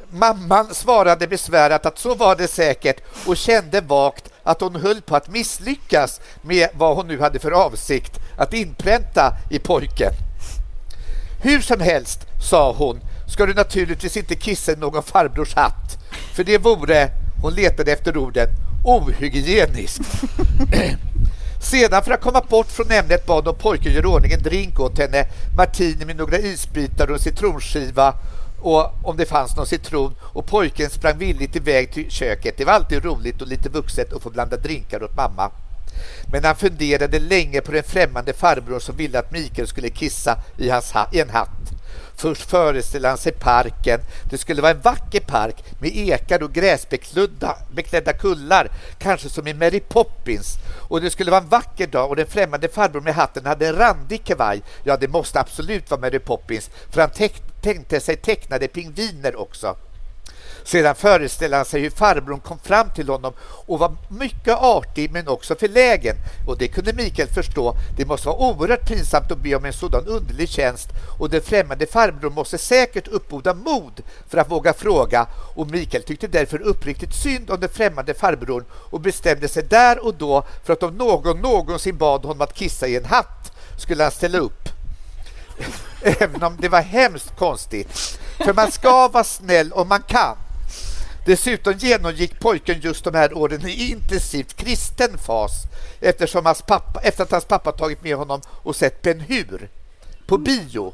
Mamman 0.09 0.73
svarade 0.73 1.27
besvärat 1.27 1.85
att 1.85 1.99
så 1.99 2.15
var 2.15 2.35
det 2.35 2.47
säkert 2.47 3.03
och 3.25 3.37
kände 3.37 3.81
vagt 3.81 4.29
att 4.43 4.61
hon 4.61 4.75
höll 4.75 5.01
på 5.01 5.15
att 5.15 5.29
misslyckas 5.29 6.21
med 6.41 6.69
vad 6.73 6.95
hon 6.95 7.07
nu 7.07 7.19
hade 7.19 7.39
för 7.39 7.51
avsikt 7.51 8.19
att 8.37 8.53
inpränta 8.53 9.33
i 9.49 9.59
pojken. 9.59 10.11
Hur 11.43 11.61
som 11.61 11.79
helst, 11.79 12.19
sa 12.49 12.73
hon, 12.73 12.99
ska 13.27 13.45
du 13.45 13.53
naturligtvis 13.53 14.17
inte 14.17 14.35
kissa 14.35 14.71
i 14.71 14.75
någon 14.75 15.03
farbrors 15.03 15.55
hatt. 15.55 16.00
För 16.33 16.43
det 16.43 16.57
vore, 16.57 17.09
hon 17.41 17.53
letade 17.53 17.91
efter 17.91 18.17
orden, 18.17 18.47
ohygieniskt. 18.85 20.01
Sedan 21.61 22.03
för 22.03 22.11
att 22.11 22.21
komma 22.21 22.41
bort 22.49 22.67
från 22.67 22.91
ämnet 22.91 23.25
bad 23.25 23.47
hon 23.47 23.55
pojken 23.55 23.93
göra 23.93 24.07
ordning 24.07 24.31
en 24.31 24.43
drink 24.43 24.79
åt 24.79 24.97
henne. 24.97 25.25
Martini 25.57 26.05
med 26.05 26.15
några 26.15 26.37
isbitar 26.37 27.07
och 27.07 27.13
en 27.13 27.19
citronskiva 27.19 28.13
och 28.61 28.91
om 29.03 29.17
det 29.17 29.25
fanns 29.25 29.55
någon 29.55 29.67
citron 29.67 30.15
och 30.21 30.45
pojken 30.45 30.89
sprang 30.89 31.17
villigt 31.17 31.55
iväg 31.55 31.93
till 31.93 32.11
köket. 32.11 32.57
Det 32.57 32.65
var 32.65 32.73
alltid 32.73 33.05
roligt 33.05 33.41
och 33.41 33.47
lite 33.47 33.69
vuxet 33.69 34.13
att 34.13 34.23
få 34.23 34.29
blanda 34.29 34.57
drinkar 34.57 35.03
åt 35.03 35.15
mamma. 35.15 35.51
Men 36.31 36.43
han 36.43 36.55
funderade 36.55 37.19
länge 37.19 37.61
på 37.61 37.71
den 37.71 37.83
främmande 37.83 38.33
farbror 38.33 38.79
som 38.79 38.95
ville 38.95 39.19
att 39.19 39.31
Mikael 39.31 39.67
skulle 39.67 39.89
kissa 39.89 40.37
i, 40.57 40.69
hans 40.69 40.91
ha 40.91 41.07
i 41.11 41.19
en 41.19 41.29
hatt. 41.29 41.71
Först 42.21 42.49
föreställde 42.49 43.07
han 43.07 43.17
sig 43.17 43.31
parken. 43.31 43.99
Det 44.29 44.37
skulle 44.37 44.61
vara 44.61 44.71
en 44.71 44.81
vacker 44.81 45.19
park 45.19 45.63
med 45.79 45.95
ekar 45.95 46.43
och 46.43 46.53
gräsbeklädda 46.53 48.13
kullar, 48.13 48.67
kanske 48.97 49.29
som 49.29 49.47
i 49.47 49.53
Mary 49.53 49.79
Poppins. 49.79 50.55
Och 50.89 51.01
det 51.01 51.09
skulle 51.09 51.31
vara 51.31 51.41
en 51.41 51.49
vacker 51.49 51.87
dag 51.87 52.09
och 52.09 52.15
den 52.15 52.27
främmande 52.27 52.67
farbrorn 52.67 53.03
med 53.03 53.15
hatten 53.15 53.45
hade 53.45 53.67
en 53.67 53.75
randig 53.75 54.23
kavaj. 54.23 54.61
Ja, 54.83 54.97
det 54.97 55.07
måste 55.07 55.39
absolut 55.39 55.91
vara 55.91 56.01
Mary 56.01 56.19
Poppins, 56.19 56.69
för 56.89 57.01
han 57.01 57.29
tänkte 57.61 57.99
sig 57.99 58.17
tecknade 58.17 58.67
pingviner 58.67 59.35
också. 59.35 59.75
Sedan 60.63 60.95
föreställde 60.95 61.57
han 61.57 61.65
sig 61.65 61.81
hur 61.81 61.89
farbrorn 61.89 62.39
kom 62.39 62.59
fram 62.59 62.89
till 62.89 63.09
honom 63.09 63.33
och 63.41 63.79
var 63.79 63.95
mycket 64.09 64.57
artig 64.57 65.11
men 65.11 65.27
också 65.27 65.55
förlägen. 65.55 66.15
Och 66.47 66.57
det 66.57 66.67
kunde 66.67 66.93
Mikael 66.93 67.27
förstå. 67.27 67.75
Det 67.97 68.05
måste 68.05 68.27
vara 68.27 68.37
oerhört 68.37 68.87
pinsamt 68.87 69.31
att 69.31 69.43
be 69.43 69.55
om 69.55 69.65
en 69.65 69.73
sådan 69.73 70.07
underlig 70.07 70.49
tjänst 70.49 70.89
och 71.19 71.29
den 71.29 71.41
främmande 71.41 71.85
farbrorn 71.87 72.33
måste 72.33 72.57
säkert 72.57 73.07
uppboda 73.07 73.53
mod 73.53 74.01
för 74.29 74.37
att 74.37 74.51
våga 74.51 74.73
fråga 74.73 75.27
och 75.55 75.71
Mikael 75.71 76.03
tyckte 76.03 76.27
därför 76.27 76.61
uppriktigt 76.61 77.13
synd 77.13 77.51
om 77.51 77.59
den 77.59 77.69
främmande 77.69 78.13
farbrorn 78.13 78.65
och 78.71 79.01
bestämde 79.01 79.47
sig 79.47 79.63
där 79.63 80.05
och 80.05 80.13
då 80.13 80.43
för 80.63 80.73
att 80.73 80.83
om 80.83 80.97
någon 80.97 81.41
någonsin 81.41 81.97
bad 81.97 82.21
honom 82.25 82.41
att 82.41 82.53
kissa 82.53 82.87
i 82.87 82.97
en 82.97 83.05
hatt 83.05 83.51
skulle 83.77 84.03
han 84.03 84.11
ställa 84.11 84.37
upp. 84.37 84.69
Även 86.01 86.43
om 86.43 86.57
det 86.59 86.69
var 86.69 86.81
hemskt 86.81 87.35
konstigt. 87.37 88.19
För 88.37 88.53
man 88.53 88.71
ska 88.71 89.07
vara 89.07 89.23
snäll 89.23 89.73
om 89.73 89.87
man 89.87 90.01
kan. 90.01 90.37
Dessutom 91.25 91.73
genomgick 91.73 92.39
pojken 92.39 92.79
just 92.79 93.03
de 93.03 93.15
här 93.15 93.37
åren 93.37 93.67
i 93.67 93.91
intensivt 93.91 94.53
kristen 94.53 95.17
fas 95.17 95.51
eftersom 95.99 96.45
hans 96.45 96.61
pappa, 96.61 97.01
efter 97.01 97.23
att 97.23 97.31
hans 97.31 97.45
pappa 97.45 97.71
tagit 97.71 98.03
med 98.03 98.15
honom 98.15 98.41
och 98.47 98.75
sett 98.75 99.01
Ben 99.01 99.19
Hur 99.19 99.69
på 100.27 100.37
bio. 100.37 100.93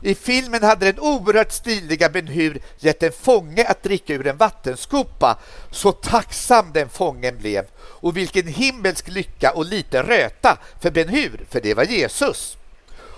I 0.00 0.14
filmen 0.14 0.62
hade 0.62 0.86
den 0.86 1.00
oerhört 1.00 1.52
stiliga 1.52 2.08
Ben 2.08 2.26
Hur 2.26 2.62
gett 2.78 3.02
en 3.02 3.12
fånge 3.12 3.64
att 3.64 3.82
dricka 3.82 4.14
ur 4.14 4.26
en 4.26 4.36
vattenskopa. 4.36 5.38
Så 5.70 5.92
tacksam 5.92 6.72
den 6.72 6.88
fången 6.88 7.38
blev. 7.38 7.64
Och 7.76 8.16
vilken 8.16 8.46
himmelsk 8.46 9.08
lycka 9.08 9.52
och 9.52 9.64
lite 9.64 10.02
röta 10.02 10.58
för 10.80 10.90
Ben 10.90 11.08
Hur, 11.08 11.46
för 11.50 11.60
det 11.60 11.74
var 11.74 11.84
Jesus 11.84 12.56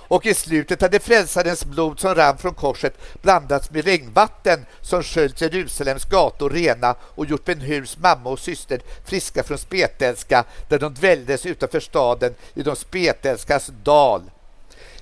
och 0.09 0.27
i 0.27 0.35
slutet 0.35 0.81
hade 0.81 1.01
frälsarens 1.01 1.65
blod 1.65 2.01
som 2.01 2.15
rann 2.15 2.39
från 2.39 2.55
korset 2.55 2.99
blandats 3.23 3.71
med 3.71 3.85
regnvatten 3.85 4.67
som 4.81 5.03
sköljt 5.03 5.41
Jerusalems 5.41 6.05
gator 6.05 6.51
rena 6.51 6.95
och 7.01 7.27
gjort 7.27 7.45
Ben-Hurs 7.45 7.97
mamma 7.99 8.31
och 8.31 8.39
syster 8.39 8.81
friska 9.05 9.43
från 9.43 9.59
spetälska 9.59 10.45
där 10.69 10.79
de 10.79 10.95
dvälldes 10.95 11.47
utanför 11.47 11.81
staden 11.81 12.35
i 12.55 12.63
de 12.63 12.77
spetälskas 12.77 13.71
dal. 13.83 14.23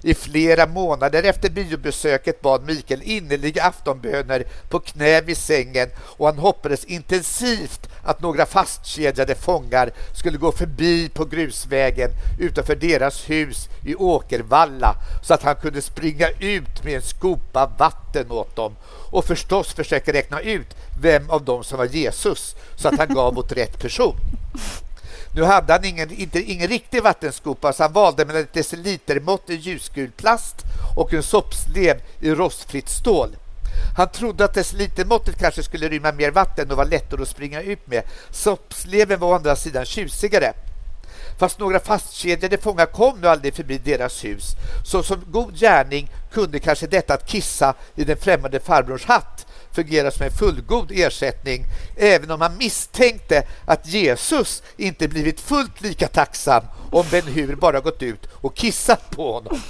I 0.04 0.14
flera 0.14 0.66
månader 0.66 1.22
efter 1.22 1.50
biobesöket 1.50 2.40
bad 2.40 2.64
Mikael 2.64 3.02
innerliga 3.02 3.62
aftonböner 3.64 4.44
på 4.68 4.80
knä 4.80 5.20
vid 5.20 5.36
sängen 5.36 5.88
och 5.98 6.26
han 6.26 6.38
hoppades 6.38 6.84
intensivt 6.84 7.88
att 8.02 8.22
några 8.22 8.46
fastkedjade 8.46 9.34
fångar 9.34 9.90
skulle 10.14 10.38
gå 10.38 10.52
förbi 10.52 11.08
på 11.08 11.24
grusvägen 11.24 12.10
utanför 12.40 12.76
deras 12.76 13.30
hus 13.30 13.68
i 13.84 13.94
Åkervalla 13.94 14.94
så 15.22 15.34
att 15.34 15.42
han 15.42 15.56
kunde 15.56 15.82
springa 15.82 16.28
ut 16.40 16.84
med 16.84 16.94
en 16.94 17.02
skopa 17.02 17.70
vatten 17.78 18.30
åt 18.30 18.56
dem 18.56 18.76
och 19.10 19.24
förstås 19.24 19.72
försöka 19.72 20.12
räkna 20.12 20.40
ut 20.40 20.76
vem 21.02 21.30
av 21.30 21.44
dem 21.44 21.64
som 21.64 21.78
var 21.78 21.86
Jesus 21.86 22.54
så 22.76 22.88
att 22.88 22.98
han 22.98 23.14
gav 23.14 23.38
åt 23.38 23.52
rätt 23.52 23.78
person. 23.78 24.16
Nu 25.34 25.42
hade 25.42 25.72
han 25.72 25.84
ingen, 25.84 26.10
inte, 26.10 26.42
ingen 26.42 26.68
riktig 26.68 27.02
vattenskopa 27.02 27.72
så 27.72 27.82
han 27.82 27.92
valde 27.92 28.24
mellan 28.24 28.42
ett 28.42 28.54
decilitermått 28.54 29.50
i 29.50 29.54
ljusgul 29.54 30.10
plast 30.10 30.56
och 30.96 31.14
en 31.14 31.22
soppslev 31.22 32.00
i 32.20 32.30
rostfritt 32.30 32.88
stål. 32.88 33.36
Han 33.96 34.08
trodde 34.08 34.44
att 34.44 34.54
decilitermåttet 34.54 35.38
kanske 35.38 35.62
skulle 35.62 35.88
rymma 35.88 36.12
mer 36.12 36.30
vatten 36.30 36.70
och 36.70 36.76
var 36.76 36.84
lättare 36.84 37.22
att 37.22 37.28
springa 37.28 37.62
ut 37.62 37.86
med. 37.86 38.02
Soppsleven 38.30 39.20
var 39.20 39.28
å 39.28 39.34
andra 39.34 39.56
sidan 39.56 39.84
tjusigare. 39.84 40.52
Fast 41.38 41.58
några 41.58 41.80
fastkedjade 41.80 42.58
fångar 42.58 42.86
kom 42.86 43.20
nu 43.20 43.28
aldrig 43.28 43.54
förbi 43.54 43.78
deras 43.78 44.24
hus. 44.24 44.56
Så 44.84 45.02
som 45.02 45.24
god 45.30 45.58
gärning 45.58 46.10
kunde 46.32 46.58
kanske 46.58 46.86
detta 46.86 47.14
att 47.14 47.26
kissa 47.26 47.74
i 47.94 48.04
den 48.04 48.16
främmande 48.16 48.60
farbrors 48.60 49.04
hatt 49.04 49.46
fungera 49.72 50.10
som 50.10 50.26
en 50.26 50.32
fullgod 50.32 50.90
ersättning 50.94 51.66
även 51.96 52.30
om 52.30 52.38
man 52.38 52.56
misstänkte 52.58 53.42
att 53.64 53.86
Jesus 53.86 54.62
inte 54.76 55.08
blivit 55.08 55.40
fullt 55.40 55.80
lika 55.80 56.08
tacksam 56.08 56.62
om 56.90 57.04
Ben 57.10 57.26
Hur 57.26 57.56
bara 57.56 57.80
gått 57.80 58.02
ut 58.02 58.28
och 58.32 58.56
kissat 58.56 59.10
på 59.10 59.32
honom. 59.32 59.60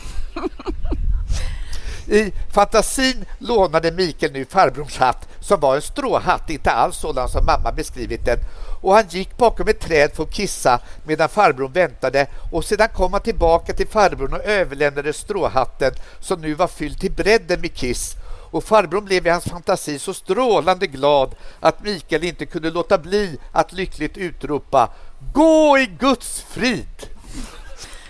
I 2.07 2.33
fantasin 2.55 3.25
lånade 3.39 3.93
Mikael 3.93 4.33
nu 4.33 4.45
farbrors 4.45 4.99
hatt 4.99 5.29
som 5.41 5.61
var 5.61 5.77
en 5.77 5.83
stråhatt, 5.83 6.51
inte 6.51 6.71
alls 6.71 6.97
sådan 6.97 7.29
som 7.29 7.47
mamma 7.47 7.73
beskrivit 7.73 8.25
den. 8.25 8.39
Och 8.81 8.95
han 8.95 9.05
gick 9.09 9.37
bakom 9.37 9.69
ett 9.69 9.81
träd 9.81 10.11
för 10.15 10.23
att 10.23 10.33
kissa 10.33 10.81
medan 11.05 11.29
farbrorn 11.29 11.73
väntade 11.73 12.27
och 12.53 12.65
sedan 12.65 12.89
kom 12.95 13.13
han 13.13 13.23
tillbaka 13.23 13.73
till 13.73 13.89
farbrorn 13.89 14.33
och 14.33 14.45
överlämnade 14.45 15.13
stråhatten 15.13 15.93
som 16.21 16.41
nu 16.41 16.55
var 16.55 16.69
fylld 16.69 17.01
till 17.01 17.13
bredden 17.13 17.61
med 17.61 17.75
kiss 17.75 18.17
och 18.53 18.65
farbrorn 18.65 19.05
blev 19.05 19.27
i 19.27 19.31
hans 19.31 19.45
fantasi 19.45 19.99
så 19.99 20.15
strålande 20.15 20.87
glad 20.87 21.35
att 21.61 21.83
Mikael 21.83 22.25
inte 22.25 22.47
kunde 22.47 22.71
låta 22.71 22.99
bli 22.99 23.39
att 23.53 23.73
lyckligt 23.73 24.17
utropa 24.17 24.89
Gå 25.33 25.79
i 25.79 25.87
Guds 25.87 26.41
frid! 26.41 27.07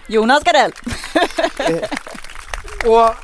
Jonas 0.07 0.45
Gardell. 0.45 0.73
eh, 1.59 1.89
och 2.91 3.15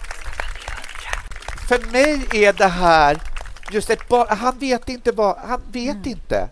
för 1.68 1.90
mig 1.92 2.26
är 2.46 2.52
det 2.52 2.66
här 2.66 3.18
just 3.70 3.90
ett 3.90 4.08
barn, 4.08 4.26
han 4.38 4.58
vet 4.58 4.88
inte 4.88 5.12
vad, 5.12 5.36
han 5.36 5.60
vet 5.72 5.96
mm. 5.96 6.08
inte. 6.08 6.48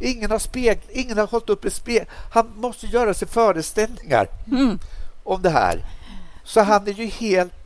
Ingen 0.00 0.30
har, 0.30 0.38
spegl, 0.38 0.80
ingen 0.90 1.18
har 1.18 1.26
hållit 1.26 1.48
upp 1.48 1.64
en 1.64 1.70
spegel. 1.70 2.06
Han 2.32 2.52
måste 2.56 2.86
göra 2.86 3.14
sig 3.14 3.28
föreställningar 3.28 4.28
mm. 4.46 4.78
om 5.24 5.42
det 5.42 5.50
här. 5.50 5.84
Så 6.44 6.60
han 6.60 6.88
är 6.88 6.92
ju 6.92 7.06
helt 7.06 7.63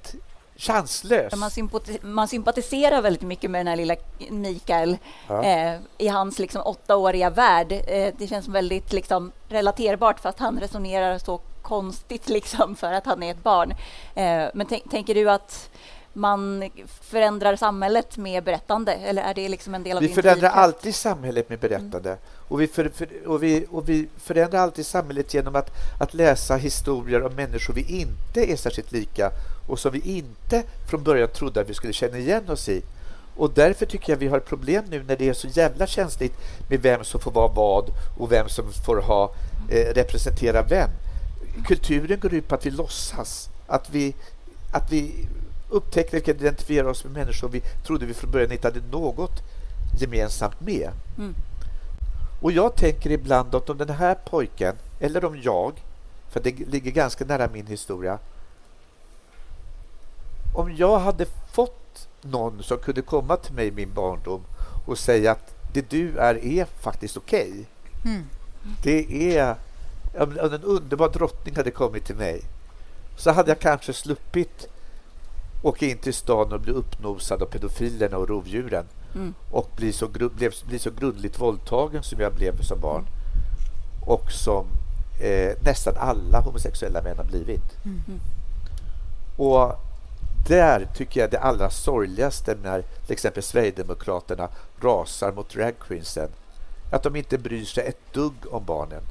chanslös. 0.59 1.37
Man, 1.37 1.51
sympati 1.51 1.99
man 2.03 2.29
sympatiserar 2.29 3.03
väldigt 3.03 3.23
mycket 3.23 3.51
med 3.51 3.61
den 3.61 3.67
här 3.67 3.77
lilla 3.77 3.97
Mikael 4.31 4.99
ja. 5.29 5.45
eh, 5.45 5.81
i 5.99 6.09
hans 6.09 6.39
liksom, 6.39 6.63
åttaåriga 6.65 7.31
värld. 7.31 7.73
Eh, 7.73 8.15
det 8.19 8.27
känns 8.27 8.49
väldigt 8.49 8.93
liksom, 8.93 9.33
relaterbart 9.49 10.21
fast 10.21 10.39
han 10.39 10.61
resonerar 10.61 11.19
så 11.19 11.41
konstigt 11.63 12.29
liksom, 12.29 12.77
för 12.77 12.93
att 12.93 13.07
han 13.07 13.23
är 13.23 13.31
ett 13.31 13.43
barn. 13.43 13.71
Eh, 14.15 14.49
men 14.55 14.67
tänker 14.67 15.15
du 15.15 15.31
att 15.31 15.71
man 16.13 16.71
förändrar 17.01 17.57
samhället 17.57 18.17
med 18.17 18.45
berättande? 18.45 18.93
Eller 18.93 19.23
är 19.23 19.35
det 19.35 19.49
liksom 19.49 19.75
en 19.75 19.83
del 19.83 19.97
av 19.97 20.03
Vi 20.03 20.09
förändrar 20.09 20.51
alltid 20.51 20.95
samhället 20.95 21.49
med 21.49 21.59
berättande. 21.59 22.09
Mm. 22.09 22.21
Och, 22.49 22.61
vi 22.61 22.67
för, 22.67 22.89
för, 22.89 23.09
och, 23.27 23.43
vi, 23.43 23.67
och 23.71 23.89
vi 23.89 24.09
förändrar 24.17 24.61
alltid 24.61 24.87
samhället 24.87 25.35
genom 25.35 25.57
att, 25.57 25.71
att 26.01 26.15
läsa 26.15 26.57
historier 26.57 27.23
om 27.23 27.35
människor 27.35 27.75
vi 27.75 28.01
inte 28.01 28.53
är 28.53 28.57
särskilt 28.57 28.93
lika 28.93 29.31
och 29.69 29.79
som 29.79 29.93
vi 29.93 30.01
inte 30.01 30.63
från 30.91 31.03
början 31.03 31.29
trodde 31.29 31.61
att 31.61 31.69
vi 31.69 31.75
skulle 31.75 31.93
känna 31.93 32.19
igen 32.19 32.49
oss 32.49 32.69
i. 32.69 32.83
Och 33.37 33.51
därför 33.55 33.87
tycker 33.87 34.13
jag 34.13 34.19
vi 34.19 34.29
har 34.29 34.39
ett 34.39 34.47
problem 34.47 34.85
nu 34.91 35.05
när 35.09 35.17
det 35.17 35.29
är 35.29 35.33
så 35.33 35.49
jävla 35.49 35.87
känsligt 35.87 36.35
med 36.69 36.83
vem 36.83 37.05
som 37.05 37.21
får 37.21 37.31
vara 37.31 37.49
vad 37.49 37.91
och 38.19 38.33
vem 38.33 38.49
som 38.49 38.73
får 38.87 38.97
ha, 38.97 39.35
eh, 39.69 39.95
representera 39.95 40.63
vem. 40.63 40.91
Kulturen 41.67 42.21
går 42.21 42.35
ut 42.35 42.49
på 42.49 42.55
att 42.55 42.67
vi 42.67 42.71
låtsas, 42.71 43.51
att 43.67 43.91
vi, 43.91 44.15
att 44.73 44.93
vi 44.93 45.29
upptäcker 45.69 46.13
vi 46.13 46.21
kan 46.21 46.37
identifiera 46.37 46.91
oss 46.91 47.05
med 47.05 47.13
människor 47.13 47.49
vi 47.49 47.61
trodde 47.61 48.07
vi 48.07 48.15
från 48.15 48.31
början 48.31 48.53
inte 48.53 48.67
hade 48.67 48.81
något 48.91 49.43
gemensamt 50.01 50.61
med. 50.61 50.91
Mm. 51.19 51.35
Och 52.41 52.53
jag 52.53 52.77
tänker 52.77 53.11
ibland 53.11 53.55
att 53.55 53.71
om 53.71 53.79
den 53.79 53.91
här 53.91 54.15
pojken, 54.15 54.75
eller 55.01 55.25
om 55.25 55.41
jag, 55.43 55.73
för 56.31 56.41
det 56.41 56.59
ligger 56.59 56.91
ganska 56.91 57.25
nära 57.25 57.49
min 57.53 57.67
historia, 57.67 58.19
om 60.55 60.77
jag 60.77 60.99
hade 60.99 61.27
fått 61.53 62.09
någon 62.23 62.63
som 62.63 62.79
kunde 62.79 63.03
komma 63.03 63.37
till 63.37 63.55
mig 63.55 63.67
i 63.67 63.71
min 63.71 63.95
barndom 63.95 64.41
och 64.87 64.99
säga 64.99 65.33
att 65.33 65.55
det 65.73 65.91
du 65.91 66.19
är 66.19 66.45
är 66.45 66.65
faktiskt 66.65 67.17
okej. 67.17 67.51
Okay. 67.51 68.13
Mm. 68.13 68.25
Det 68.83 69.37
är... 69.37 69.57
Om 70.19 70.39
en 70.39 70.63
underbar 70.63 71.09
drottning 71.09 71.57
hade 71.57 71.71
kommit 71.71 72.05
till 72.05 72.17
mig 72.17 72.43
så 73.17 73.31
hade 73.31 73.51
jag 73.51 73.59
kanske 73.59 73.93
sluppit 73.93 74.69
åka 75.63 75.87
in 75.87 75.99
till 75.99 76.15
stan 76.15 76.53
och 76.53 76.61
bli 76.61 76.73
uppnosad 76.73 77.43
av 77.43 77.47
pedofilerna 77.47 78.17
och 78.17 78.29
rovdjuren 78.29 78.85
mm. 79.15 79.35
och 79.51 79.71
bli 79.77 79.93
så, 79.93 80.09
blev, 80.09 80.53
bli 80.67 80.79
så 80.79 80.91
grundligt 80.91 81.41
våldtagen 81.41 82.03
som 82.03 82.21
jag 82.21 82.35
blev 82.35 82.63
som 82.63 82.81
barn 82.81 83.07
och 84.07 84.33
som 84.33 84.67
eh, 85.21 85.53
nästan 85.65 85.95
alla 85.97 86.41
homosexuella 86.41 87.03
män 87.03 87.17
har 87.17 87.25
blivit. 87.25 87.85
Mm. 87.85 88.21
Och 89.37 89.88
där 90.49 90.89
tycker 90.95 91.21
jag 91.21 91.31
det 91.31 91.41
allra 91.41 91.71
sorgligaste 91.71 92.57
när 92.63 92.83
till 92.83 93.13
exempel 93.13 93.43
Sverigedemokraterna 93.43 94.49
rasar 94.81 95.33
mot 95.33 95.51
dragqueensen. 95.51 96.29
Att 96.93 97.03
de 97.03 97.17
inte 97.17 97.39
bryr 97.39 97.65
sig 97.65 97.87
ett 97.87 98.13
dugg 98.13 98.35
om 98.51 98.65
barnen. 98.65 99.03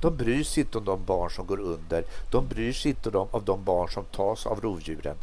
De 0.00 0.16
bryr 0.16 0.44
sig 0.44 0.62
inte 0.62 0.78
om 0.78 0.84
de 0.84 1.04
barn 1.04 1.30
som 1.30 1.46
går 1.46 1.60
under. 1.60 2.04
De 2.30 2.46
bryr 2.46 2.72
sig 2.72 2.90
inte 2.90 3.18
om, 3.18 3.28
om 3.30 3.44
de 3.44 3.64
barn 3.64 3.88
som 3.88 4.04
tas 4.04 4.46
av 4.46 4.60
rovdjuren. 4.60 5.16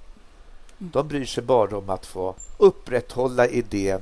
De 0.77 1.07
bryr 1.07 1.25
sig 1.25 1.43
bara 1.43 1.77
om 1.77 1.89
att 1.89 2.05
få 2.05 2.35
upprätthålla 2.57 3.47
idén 3.47 4.01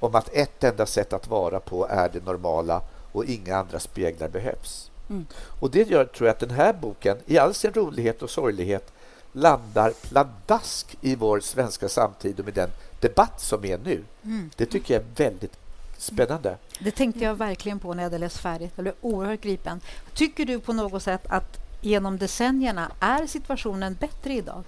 om 0.00 0.14
att 0.14 0.28
ett 0.32 0.64
enda 0.64 0.86
sätt 0.86 1.12
att 1.12 1.28
vara 1.28 1.60
på 1.60 1.86
är 1.90 2.08
det 2.08 2.24
normala 2.24 2.82
och 3.12 3.24
inga 3.24 3.56
andra 3.56 3.80
speglar 3.80 4.28
behövs. 4.28 4.90
Mm. 5.10 5.26
Och 5.60 5.70
Det 5.70 5.90
gör 5.90 6.04
tror 6.04 6.26
jag 6.26 6.34
att 6.34 6.40
den 6.40 6.50
här 6.50 6.72
boken, 6.72 7.16
i 7.26 7.38
all 7.38 7.54
sin 7.54 7.72
rolighet 7.72 8.22
och 8.22 8.30
sorglighet, 8.30 8.92
landar 9.32 9.92
pladask 10.08 10.96
i 11.00 11.16
vår 11.16 11.40
svenska 11.40 11.88
samtid 11.88 12.38
och 12.38 12.44
med 12.44 12.54
den 12.54 12.70
debatt 13.00 13.40
som 13.40 13.64
är 13.64 13.78
nu. 13.78 14.04
Mm. 14.24 14.50
Det 14.56 14.66
tycker 14.66 14.94
jag 14.94 15.02
är 15.02 15.30
väldigt 15.30 15.56
spännande. 15.98 16.56
Det 16.78 16.90
tänkte 16.90 17.24
jag 17.24 17.34
verkligen 17.34 17.78
på 17.78 17.94
när 17.94 18.02
jag 18.02 18.10
hade 18.10 18.18
läst 18.18 18.38
färdigt. 18.38 18.72
Jag 18.76 18.82
blev 18.82 18.94
oerhört 19.00 19.40
gripen. 19.40 19.80
Tycker 20.14 20.44
du 20.44 20.60
på 20.60 20.72
något 20.72 21.02
sätt 21.02 21.22
att 21.28 21.58
genom 21.80 22.18
decennierna 22.18 22.92
är 23.00 23.26
situationen 23.26 23.96
bättre 24.00 24.32
idag? 24.32 24.64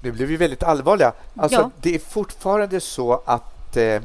Nu 0.00 0.12
blev 0.12 0.28
vi 0.28 0.36
väldigt 0.36 0.62
allvarliga. 0.62 1.12
Alltså, 1.36 1.60
ja. 1.60 1.70
Det 1.82 1.94
är 1.94 1.98
fortfarande 1.98 2.80
så 2.80 3.22
att, 3.24 3.76
eh, 3.76 4.02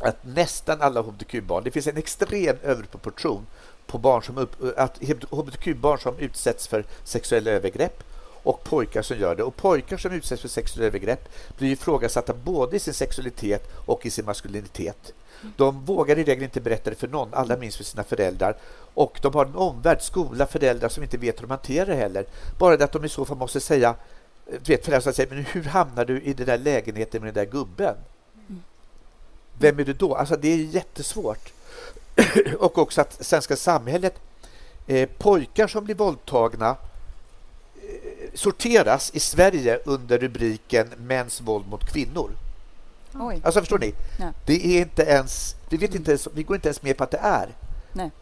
att 0.00 0.24
nästan 0.24 0.80
alla 0.80 1.00
hbtq-barn... 1.00 1.64
Det 1.64 1.70
finns 1.70 1.86
en 1.86 1.96
extrem 1.96 2.56
överproportion 2.62 3.46
på 3.88 3.98
barn 3.98 4.22
som 4.22 4.38
upp, 4.38 4.56
att 4.76 4.98
hbtq-barn 5.30 5.98
som 5.98 6.18
utsätts 6.18 6.68
för 6.68 6.84
sexuella 7.04 7.50
övergrepp 7.50 8.04
och 8.42 8.64
pojkar 8.64 9.02
som 9.02 9.18
gör 9.18 9.36
det. 9.36 9.42
Och 9.42 9.56
pojkar 9.56 9.96
som 9.96 10.12
utsätts 10.12 10.42
för 10.42 10.48
sexuella 10.48 10.86
övergrepp 10.86 11.28
blir 11.58 11.72
ifrågasatta 11.72 12.34
både 12.34 12.76
i 12.76 12.80
sin 12.80 12.94
sexualitet 12.94 13.70
och 13.86 14.06
i 14.06 14.10
sin 14.10 14.24
maskulinitet. 14.24 15.12
De 15.56 15.84
vågar 15.84 16.18
i 16.18 16.24
regel 16.24 16.44
inte 16.44 16.60
berätta 16.60 16.90
det 16.90 16.96
för 16.96 17.08
någon, 17.08 17.34
allra 17.34 17.56
minst 17.56 17.76
för 17.76 17.84
sina 17.84 18.04
föräldrar. 18.04 18.56
Och 18.94 19.18
de 19.22 19.34
har 19.34 19.46
en 19.46 19.56
omvärld, 19.56 20.02
skola, 20.02 20.46
föräldrar 20.46 20.88
som 20.88 21.02
inte 21.02 21.18
vet 21.18 21.36
hur 21.36 21.46
de 21.46 21.50
hanterar 21.50 21.86
det 21.86 21.94
heller. 21.94 22.24
Bara 22.58 22.76
det 22.76 22.84
att 22.84 22.92
de 22.92 23.04
i 23.04 23.08
så 23.08 23.24
fall 23.24 23.36
måste 23.36 23.60
säga 23.60 23.94
vet 24.66 24.84
föräldrar 24.84 25.12
säger, 25.12 25.34
men 25.34 25.44
hur 25.44 25.64
hamnar 25.64 26.04
du 26.04 26.20
i 26.22 26.32
den 26.32 26.46
där 26.46 26.58
lägenheten 26.58 27.22
med 27.22 27.34
den 27.34 27.44
där 27.44 27.52
gubben? 27.52 27.94
Mm. 28.48 28.62
Vem 29.58 29.78
är 29.78 29.84
du 29.84 29.92
då? 29.92 30.14
Alltså 30.14 30.36
det 30.36 30.48
är 30.48 30.56
jättesvårt. 30.56 31.52
och 32.58 32.78
också 32.78 33.00
att 33.00 33.24
svenska 33.24 33.56
samhället, 33.56 34.14
eh, 34.86 35.08
pojkar 35.18 35.66
som 35.66 35.84
blir 35.84 35.94
våldtagna 35.94 36.68
eh, 36.68 38.30
sorteras 38.34 39.10
i 39.14 39.20
Sverige 39.20 39.80
under 39.84 40.18
rubriken 40.18 40.88
mäns 40.96 41.40
våld 41.40 41.68
mot 41.68 41.92
kvinnor. 41.92 42.30
Oj. 43.14 43.40
Alltså 43.44 43.60
förstår 43.60 43.78
ni? 43.78 43.94
Ja. 44.18 44.32
Det 44.46 44.66
är 44.66 44.80
inte 44.80 45.02
ens, 45.02 45.56
vi, 45.68 45.76
vet 45.76 45.94
inte 45.94 46.10
ens, 46.10 46.28
vi 46.34 46.42
går 46.42 46.56
inte 46.56 46.68
ens 46.68 46.82
med 46.82 46.96
på 46.96 47.04
att 47.04 47.10
det 47.10 47.20
är. 47.22 47.48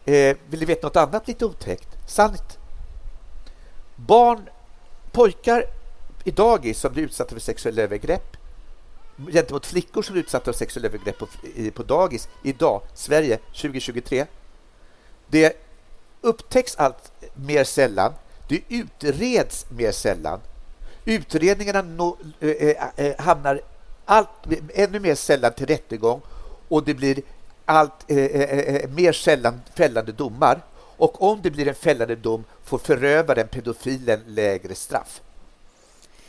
Eh, 0.05 0.37
vill 0.47 0.61
ni 0.61 0.67
veta 0.67 0.87
något 0.87 0.97
annat 0.97 1.29
lite 1.29 1.45
otäckt? 1.45 1.89
Sant. 2.09 2.59
Barn, 3.97 4.49
pojkar 5.13 5.65
i 6.25 6.31
dagis 6.31 6.79
som 6.79 6.93
blir 6.93 7.05
utsatta 7.05 7.35
för 7.35 7.41
sexuella 7.41 7.83
övergrepp 7.83 8.36
gentemot 9.33 9.67
flickor 9.67 10.03
som 10.03 10.17
är 10.17 10.21
utsatta 10.21 10.45
för 10.45 10.53
sexuella 10.53 10.89
övergrepp 10.89 11.19
på, 11.19 11.27
på 11.75 11.83
dagis 11.83 12.29
idag, 12.43 12.83
Sverige 12.95 13.39
2023. 13.53 14.27
Det 15.27 15.57
upptäcks 16.21 16.77
allt 16.77 17.13
mer 17.35 17.65
sällan. 17.65 18.13
Det 18.49 18.61
utreds 18.69 19.67
mer 19.71 19.93
sällan. 19.93 20.41
Utredningarna 21.05 21.83
no, 21.83 22.19
äh, 22.41 22.77
äh, 22.97 23.21
hamnar 23.21 23.61
allt, 24.05 24.29
ännu 24.75 25.01
mer 25.01 25.15
sällan 25.15 25.53
till 25.53 25.67
rättegång 25.67 26.21
och 26.69 26.85
det 26.85 26.95
blir 26.95 27.23
allt 27.65 28.11
äh, 28.11 28.91
mer 28.91 29.13
sällan 29.13 29.61
fällande 29.75 30.13
domar. 30.13 30.63
Och 30.97 31.23
om 31.23 31.41
det 31.43 31.51
blir 31.51 31.69
en 31.69 31.75
fällande 31.75 32.17
dom 32.17 32.45
får 32.65 32.79
förövaren, 32.79 33.49
pedofilen, 33.49 34.21
lägre 34.27 34.75
straff. 34.75 35.21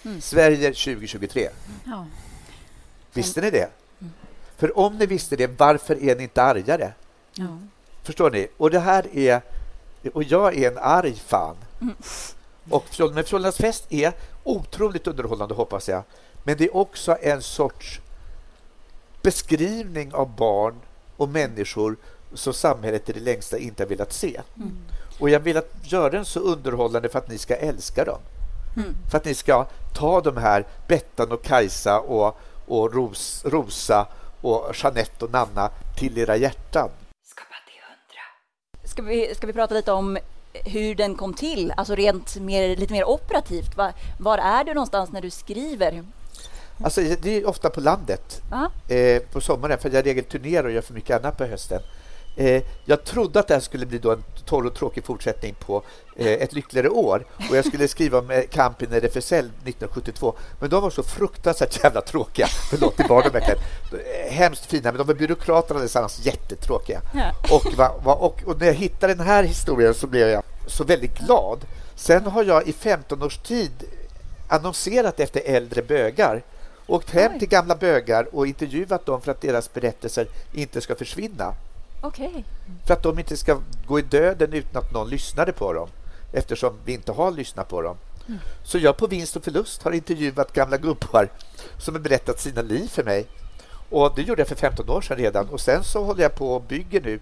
Mm. 0.06 0.22
Sverige 0.22 0.74
2023. 0.74 1.50
Ja. 1.86 2.06
Visste 3.18 3.42
ni 3.42 3.50
det? 3.50 3.70
För 4.58 4.78
om 4.78 4.98
ni 4.98 5.06
visste 5.06 5.36
det, 5.36 5.60
varför 5.60 6.04
är 6.04 6.16
ni 6.16 6.24
inte 6.24 6.44
argare? 6.44 6.94
Ja. 7.34 7.58
Förstår 8.04 8.32
ni? 8.32 8.48
Och 8.58 8.70
det 8.70 8.80
här 8.80 9.18
är... 9.18 9.42
Och 10.14 10.24
jag 10.24 10.58
är 10.58 10.72
en 10.72 10.78
arg 10.78 11.16
fan. 11.28 11.56
Mm. 11.82 11.96
Och 12.70 12.86
men 13.14 13.24
Frölundas 13.24 13.58
fest 13.58 13.86
är 13.90 14.14
otroligt 14.44 15.08
underhållande, 15.08 15.56
hoppas 15.56 15.90
jag. 15.90 16.04
Men 16.44 16.58
det 16.58 16.64
är 16.64 16.76
också 16.76 17.18
en 17.22 17.42
sorts 17.42 18.02
beskrivning 19.22 20.14
av 20.14 20.36
barn 20.36 20.76
och 21.18 21.30
människor 21.30 21.96
som 22.34 22.54
samhället 22.54 23.10
i 23.10 23.14
det 23.14 23.20
längsta 23.20 23.58
inte 23.58 23.84
har 23.84 23.88
velat 23.88 24.14
se. 24.14 24.42
Mm. 24.56 24.78
Och 25.20 25.30
jag 25.30 25.40
vill 25.40 25.58
att 25.58 25.74
göra 25.82 26.10
den 26.10 26.26
så 26.26 26.40
underhållande 26.40 27.10
för 27.10 27.20
att 27.20 27.30
ni 27.30 27.38
ska 27.38 27.56
älska 27.56 28.06
dem. 28.06 28.20
Mm. 28.76 28.96
För 29.12 29.18
att 29.18 29.26
ni 29.26 29.36
ska 29.36 29.66
ta 29.94 30.22
de 30.22 30.38
här 30.38 30.66
Bettan 30.88 31.32
och 31.32 31.44
Kajsa 31.44 32.00
och, 32.00 32.38
och 32.68 32.94
Ros, 32.94 33.46
Rosa 33.46 34.08
och 34.42 34.72
Jeanette 34.76 35.26
och 35.26 35.32
Nanna 35.32 35.70
till 35.98 36.18
era 36.18 36.36
hjärtan. 36.36 36.90
Ska 38.84 39.02
vi, 39.02 39.36
ska 39.36 39.48
vi 39.48 39.54
prata 39.54 39.74
lite 39.74 39.92
om 39.92 40.18
hur 40.54 40.96
den 40.96 41.16
kom 41.16 41.34
till, 41.34 41.74
alltså 41.78 41.96
rent 41.96 42.36
mer, 42.36 42.76
lite 42.76 42.94
mer 42.94 43.10
operativt? 43.10 43.78
Var, 43.78 43.94
var 44.20 44.38
är 44.38 44.64
du 44.64 44.74
någonstans 44.74 45.12
när 45.12 45.22
du 45.22 45.30
skriver? 45.30 46.04
Alltså, 46.84 47.02
det 47.02 47.30
är 47.30 47.48
ofta 47.48 47.70
på 47.70 47.82
landet 47.82 48.42
eh, 48.88 49.22
på 49.22 49.42
sommaren, 49.42 49.78
för 49.80 49.90
jag 49.90 50.06
regel 50.06 50.24
turnerar 50.24 50.64
och 50.64 50.72
gör 50.72 50.82
för 50.82 50.94
mycket 50.94 51.20
annat 51.20 51.38
på 51.38 51.46
hösten. 51.46 51.82
Eh, 52.38 52.64
jag 52.86 53.04
trodde 53.04 53.40
att 53.40 53.48
det 53.48 53.54
här 53.54 53.62
skulle 53.62 53.86
bli 53.86 53.98
då 53.98 54.12
en 54.12 54.24
torr 54.46 54.66
och 54.66 54.74
tråkig 54.74 55.04
fortsättning 55.04 55.56
på 55.60 55.84
eh, 56.16 56.28
Ett 56.28 56.54
lyckligare 56.54 56.90
år 56.90 57.26
och 57.50 57.58
jag 57.58 57.66
skulle 57.66 57.88
skriva 57.88 58.20
om 58.20 58.32
eh, 58.32 58.44
kampen 58.52 58.94
i 58.94 58.98
RFSL 58.98 59.46
1972 59.46 60.36
men 60.60 60.70
de 60.70 60.82
var 60.82 60.90
så 60.90 61.04
fruktansvärt 61.04 61.84
jävla 61.84 62.02
tråkiga. 62.02 62.48
Förlåt, 62.70 62.98
det 62.98 63.08
var 63.10 63.24
de 63.24 63.30
verkligen. 63.30 63.60
Hemskt 64.30 64.66
fina, 64.66 64.92
men 64.92 64.98
de 64.98 65.08
var 65.08 65.14
byråkrater 65.14 65.76
allesammans, 65.76 66.26
jättetråkiga. 66.26 67.02
Ja. 67.14 67.56
Och, 67.56 67.74
va, 67.78 67.96
va, 68.04 68.14
och, 68.14 68.44
och, 68.46 68.60
när 68.60 68.68
jag 68.68 68.74
hittade 68.74 69.14
den 69.14 69.28
här 69.28 69.44
historien 69.44 69.94
så 69.94 70.08
blev 70.08 70.28
jag 70.28 70.44
så 70.68 70.84
väldigt 70.84 71.18
glad. 71.18 71.60
Sen 71.96 72.26
har 72.26 72.44
jag 72.44 72.68
i 72.68 72.74
15 72.74 73.24
års 73.24 73.38
tid 73.38 73.72
annonserat 74.48 75.20
efter 75.20 75.42
äldre 75.46 75.82
bögar 75.82 76.44
åkt 76.88 77.10
hem 77.10 77.32
Oj. 77.34 77.40
till 77.40 77.50
gamla 77.50 77.76
bögar 77.76 78.36
och 78.36 78.48
intervjuat 78.48 79.06
dem 79.06 79.22
för 79.22 79.32
att 79.32 79.42
deras 79.42 79.74
berättelser 79.74 80.28
inte 80.54 80.82
ska 80.82 80.96
försvinna. 80.96 81.54
Okay. 82.08 82.44
För 82.86 82.94
att 82.94 83.04
de 83.04 83.20
inte 83.20 83.38
ska 83.38 83.60
gå 83.88 84.00
i 84.00 84.02
döden 84.02 84.54
utan 84.54 84.84
att 84.84 84.94
någon 84.94 85.10
lyssnade 85.10 85.54
på 85.54 85.74
dem 85.74 85.90
eftersom 86.34 86.74
vi 86.86 86.94
inte 86.94 87.12
har 87.12 87.32
lyssnat 87.32 87.70
på 87.70 87.82
dem. 87.82 87.98
Mm. 88.28 88.40
Så 88.64 88.78
jag 88.78 88.98
på 88.98 89.08
vinst 89.08 89.36
och 89.36 89.44
förlust 89.44 89.84
har 89.84 89.92
intervjuat 89.92 90.54
gamla 90.54 90.78
gubbar 90.78 91.30
som 91.80 91.96
har 91.96 92.02
berättat 92.02 92.40
sina 92.40 92.62
liv 92.62 92.88
för 92.88 93.04
mig. 93.04 93.26
Och 93.90 94.16
Det 94.16 94.22
gjorde 94.22 94.42
jag 94.42 94.48
för 94.48 94.56
15 94.56 94.90
år 94.90 95.02
sedan 95.02 95.18
redan. 95.18 95.50
Och 95.50 95.62
Sen 95.62 95.84
så 95.84 96.04
håller 96.04 96.24
jag 96.24 96.36
på 96.36 96.56
och 96.56 96.62
bygger 96.62 97.02
nu 97.02 97.20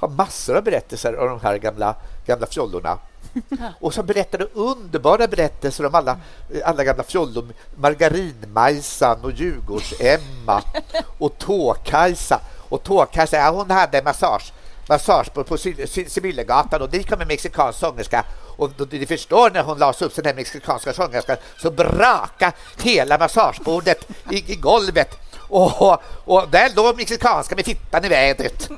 har 0.00 0.08
massor 0.08 0.56
av 0.56 0.64
berättelser 0.64 1.12
av 1.12 1.28
de 1.28 1.40
här 1.40 1.58
gamla, 1.58 1.94
gamla 2.26 2.46
fjollorna. 2.46 2.98
Och 3.80 3.94
som 3.94 4.06
berättade 4.06 4.46
underbara 4.54 5.26
berättelser 5.26 5.86
om 5.86 5.94
alla, 5.94 6.18
alla 6.64 6.84
gamla 6.84 7.02
fjollor. 7.02 7.48
Margarinmajsan 7.76 9.24
och 9.24 9.32
Djurgårds-Emma 9.32 10.62
och 11.18 11.38
Tåkajsa. 11.38 12.40
Och 12.70 12.82
Tåkajsa, 12.82 13.36
ja, 13.36 13.50
hon 13.50 13.70
hade 13.70 14.02
massage. 14.02 14.52
Massage 14.88 15.34
på, 15.34 15.44
på 15.44 15.58
Sibyllegatan 16.06 16.82
och 16.82 16.90
dit 16.90 17.10
kom 17.10 17.20
en 17.20 17.28
mexikansk 17.28 17.78
sångerska. 17.78 18.24
Och 18.56 18.70
ni 18.92 19.06
förstår 19.06 19.50
när 19.50 19.62
hon 19.62 19.78
lades 19.78 20.02
upp, 20.02 20.16
den 20.16 20.24
här 20.24 20.34
mexikanska 20.34 20.92
sångerskan, 20.92 21.36
så 21.58 21.70
braka 21.70 22.52
hela 22.82 23.18
massagebordet 23.18 24.08
i, 24.30 24.52
i 24.52 24.56
golvet. 24.56 25.18
Och, 25.48 26.02
och 26.24 26.48
där 26.50 26.76
låg 26.76 26.96
mexikanska 26.96 27.56
med 27.56 27.64
fittan 27.64 28.04
i 28.04 28.08
vädret. 28.08 28.68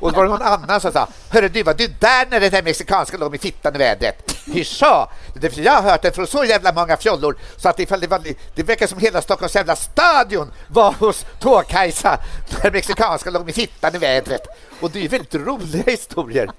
Och 0.00 0.12
då 0.12 0.16
var 0.16 0.24
det 0.24 0.30
någon 0.30 0.42
annan 0.42 0.80
som 0.80 0.92
sa 0.92 1.08
Hörru 1.28 1.48
du, 1.48 1.62
var 1.62 1.74
du 1.74 1.86
där 1.86 2.26
när 2.30 2.40
den 2.40 2.50
där 2.50 2.62
mexikanska 2.62 3.16
låg 3.16 3.30
med 3.30 3.40
fittan 3.40 3.74
i 3.74 3.78
vädret? 3.78 4.37
Så? 4.64 5.08
Jag 5.54 5.72
har 5.72 5.82
hört 5.82 6.02
det 6.02 6.12
från 6.12 6.26
så 6.26 6.44
jävla 6.44 6.72
många 6.72 6.96
fjollor 6.96 7.36
så 7.56 7.68
att 7.68 7.80
ifall 7.80 8.00
det, 8.00 8.06
var, 8.06 8.22
det 8.54 8.62
verkar 8.62 8.86
som 8.86 8.98
hela 8.98 9.22
Stockholms 9.22 9.54
jävla 9.54 9.76
stadion 9.76 10.50
var 10.68 10.92
hos 10.92 11.26
Tågkajsa 11.40 12.18
när 12.62 12.70
mexikanska 12.70 13.30
låg 13.30 13.44
med 13.44 13.54
fittan 13.54 13.94
i 13.94 13.98
vädret. 13.98 14.46
Och 14.80 14.90
det 14.90 15.04
är 15.04 15.08
väldigt 15.08 15.34
roliga 15.34 15.82
historier. 15.86 16.50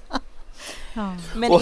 Ja. 0.94 1.16
Men 1.34 1.50
de, 1.52 1.56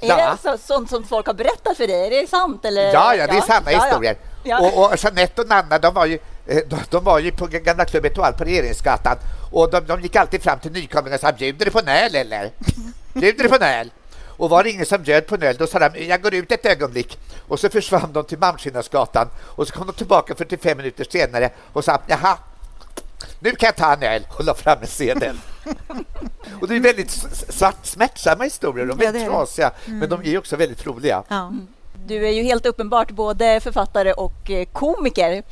är, 0.00 0.12
är 0.12 0.30
det 0.30 0.38
så, 0.42 0.58
sånt 0.58 0.90
som 0.90 1.04
folk 1.04 1.26
har 1.26 1.34
berättat 1.34 1.76
för 1.76 1.86
dig? 1.86 2.06
Är 2.06 2.10
det 2.10 2.30
sant? 2.30 2.64
Eller? 2.64 2.92
Ja, 2.92 3.14
ja, 3.14 3.26
det 3.26 3.36
är 3.36 3.40
sanna 3.40 3.72
ja, 3.72 3.84
historier. 3.84 4.16
Ja. 4.44 4.60
Och, 4.60 4.84
och 4.84 5.04
Jeanette 5.04 5.42
och 5.42 5.48
Nanna, 5.48 5.78
de 5.78 5.94
var 5.94 6.06
ju 6.06 6.18
Eh, 6.50 6.62
de, 6.68 6.76
de 6.90 7.04
var 7.04 7.18
ju 7.18 7.32
på 7.32 7.46
gamla 7.46 7.84
Club 7.84 8.04
Etoile 8.04 8.32
på 8.32 8.44
Regeringsgatan 8.44 9.16
och 9.50 9.70
de, 9.70 9.80
de 9.86 10.00
gick 10.00 10.16
alltid 10.16 10.42
fram 10.42 10.58
till 10.58 10.72
nykomlingar 10.72 11.16
och 11.16 11.20
sa 11.20 11.32
bjuder 11.32 11.64
du 11.64 11.70
på 11.70 11.78
en 11.78 11.88
öl 11.88 12.14
eller? 12.14 12.50
Bjuder 13.12 13.42
du 13.42 13.48
på 13.48 13.54
en 13.54 13.62
öl? 13.62 13.90
Och 14.40 14.50
var 14.50 14.64
det 14.64 14.70
ingen 14.70 14.86
som 14.86 15.02
bjöd 15.02 15.26
på 15.26 15.34
en 15.34 15.42
öl, 15.42 15.56
då 15.58 15.66
sa 15.66 15.78
de 15.78 16.04
jag 16.04 16.22
går 16.22 16.34
ut 16.34 16.52
ett 16.52 16.66
ögonblick. 16.66 17.18
Och 17.48 17.60
så 17.60 17.68
försvann 17.68 18.12
de 18.12 18.24
till 18.24 18.38
Malmskillnadsgatan 18.38 19.28
och 19.38 19.68
så 19.68 19.74
kom 19.74 19.86
de 19.86 19.92
tillbaka 19.92 20.34
45 20.34 20.76
minuter 20.76 21.06
senare 21.10 21.50
och 21.72 21.84
sa 21.84 22.00
jaha, 22.06 22.38
nu 23.40 23.50
kan 23.50 23.66
jag 23.66 23.76
ta 23.76 23.92
en 23.92 24.02
öl 24.02 24.26
och 24.38 24.44
la 24.44 24.54
fram 24.54 24.78
en 24.80 24.86
sedel. 24.86 25.36
och 26.60 26.68
det 26.68 26.76
är 26.76 26.80
väldigt 26.80 27.10
svart, 27.48 27.86
smärtsamma 27.86 28.44
historier, 28.44 28.86
de 28.86 28.92
är 28.92 29.04
väldigt 29.04 29.22
ja, 29.22 29.28
trasiga, 29.30 29.72
mm. 29.86 29.98
men 29.98 30.08
de 30.08 30.24
är 30.24 30.38
också 30.38 30.56
väldigt 30.56 30.86
roliga. 30.86 31.22
Ja. 31.28 31.52
Du 32.06 32.26
är 32.26 32.30
ju 32.30 32.42
helt 32.42 32.66
uppenbart 32.66 33.10
både 33.10 33.60
författare 33.60 34.12
och 34.12 34.50
eh, 34.50 34.64
komiker. 34.72 35.42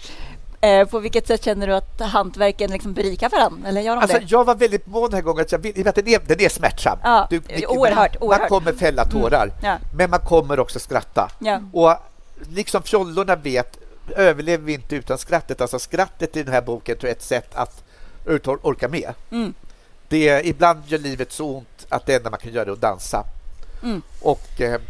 Eh, 0.61 0.88
på 0.88 0.99
vilket 0.99 1.27
sätt 1.27 1.44
känner 1.44 1.66
du 1.66 1.75
att 1.75 2.01
hantverken 2.01 2.71
liksom 2.71 2.92
berikar 2.92 3.29
varandra? 3.29 3.68
Eller 3.68 3.81
gör 3.81 3.97
de 3.97 4.03
alltså, 4.03 4.18
det? 4.18 4.25
Jag 4.29 4.44
var 4.44 4.55
väldigt 4.55 4.87
mån 4.87 5.11
den 5.11 5.14
här 5.14 5.23
gången 5.23 5.42
att 5.42 5.53
jag 5.53 5.59
vill, 5.59 5.88
att 5.88 5.94
den, 5.94 6.09
är, 6.09 6.21
den 6.27 6.40
är 6.40 6.49
smärtsam. 6.49 6.99
Ja, 7.03 7.27
du, 7.31 7.40
oerhört, 7.66 8.21
man, 8.21 8.29
man 8.29 8.49
kommer 8.49 8.73
fälla 8.73 9.03
mm. 9.03 9.12
tårar, 9.12 9.42
mm. 9.42 9.57
ja. 9.62 9.79
men 9.97 10.11
man 10.11 10.21
kommer 10.21 10.61
också 10.61 10.79
skratta. 10.79 11.31
Ja. 11.38 11.61
Och 11.73 11.97
liksom 12.49 12.83
fjollorna 12.83 13.37
vet 13.37 13.79
överlever 14.16 14.64
vi 14.64 14.73
inte 14.73 14.97
utan 14.97 15.18
skrattet. 15.18 15.61
Alltså 15.61 15.79
skrattet 15.79 16.37
i 16.37 16.42
den 16.42 16.55
här 16.55 16.62
boken 16.62 16.97
tror 16.97 17.09
jag 17.09 17.14
är 17.14 17.16
ett 17.16 17.23
sätt 17.23 17.55
att 17.55 17.83
orka 18.62 18.88
med. 18.88 19.14
Mm. 19.31 19.55
Det, 20.09 20.47
ibland 20.47 20.83
gör 20.87 20.99
livet 20.99 21.33
så 21.33 21.57
ont 21.57 21.87
att 21.88 22.07
det 22.07 22.14
enda 22.14 22.31
man 22.31 22.38
kan 22.38 22.53
göra 22.53 22.68
är 22.68 22.73
att 22.73 22.81
dansa. 22.81 23.25
Mm. 23.83 24.03
Och 24.21 24.61
eh, 24.61 24.81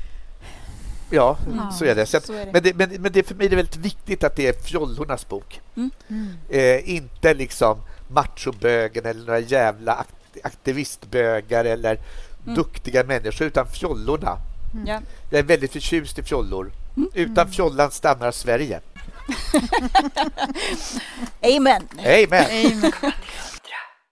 Ja, 1.10 1.36
mm. 1.46 1.72
så 1.72 1.84
är 1.84 1.94
det. 1.94 2.06
Så, 2.06 2.20
så 2.20 2.32
är 2.32 2.46
det. 2.46 2.52
Men, 2.52 2.62
det, 2.62 2.74
men, 2.74 3.02
men 3.02 3.12
det, 3.12 3.22
för 3.22 3.34
mig 3.34 3.46
är 3.46 3.50
det 3.50 3.56
väldigt 3.56 3.76
viktigt 3.76 4.24
att 4.24 4.36
det 4.36 4.46
är 4.46 4.52
fjollornas 4.52 5.28
bok. 5.28 5.60
Mm. 5.76 5.90
Mm. 6.08 6.28
Eh, 6.48 6.94
inte 6.94 7.34
liksom 7.34 7.82
machobögen 8.08 9.06
eller 9.06 9.26
några 9.26 9.38
jävla 9.38 10.06
aktivistbögar 10.42 11.64
eller 11.64 11.98
mm. 12.44 12.54
duktiga 12.54 13.04
människor, 13.04 13.46
utan 13.46 13.66
fjollorna. 13.66 14.38
Mm. 14.74 15.02
Jag 15.30 15.38
är 15.38 15.42
väldigt 15.42 15.72
förtjust 15.72 16.18
i 16.18 16.22
fjollor. 16.22 16.72
Mm. 16.96 17.10
Utan 17.14 17.50
fjollan 17.50 17.90
stannar 17.90 18.30
Sverige. 18.30 18.80
Amen. 21.56 21.88
Amen. 21.98 22.44
Amen. 22.44 22.92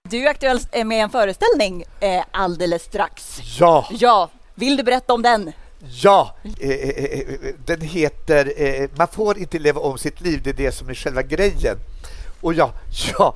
Du 0.08 0.26
är 0.26 0.30
aktuell 0.30 0.60
med 0.84 1.02
en 1.02 1.10
föreställning 1.10 1.84
eh, 2.00 2.24
alldeles 2.30 2.82
strax. 2.82 3.40
Ja. 3.58 3.88
ja. 3.90 4.30
Vill 4.54 4.76
du 4.76 4.82
berätta 4.82 5.14
om 5.14 5.22
den? 5.22 5.52
Ja, 5.78 6.34
eh, 6.60 6.70
eh, 6.70 7.04
eh, 7.04 7.54
den 7.64 7.80
heter 7.80 8.88
Man 8.98 9.08
får 9.08 9.38
inte 9.38 9.58
leva 9.58 9.80
om 9.80 9.98
sitt 9.98 10.20
liv, 10.20 10.40
det 10.44 10.50
är 10.50 10.54
det 10.54 10.72
som 10.72 10.88
är 10.88 10.94
själva 10.94 11.22
grejen. 11.22 11.76
Och 12.40 12.54
ja, 12.54 12.72
ja, 13.18 13.34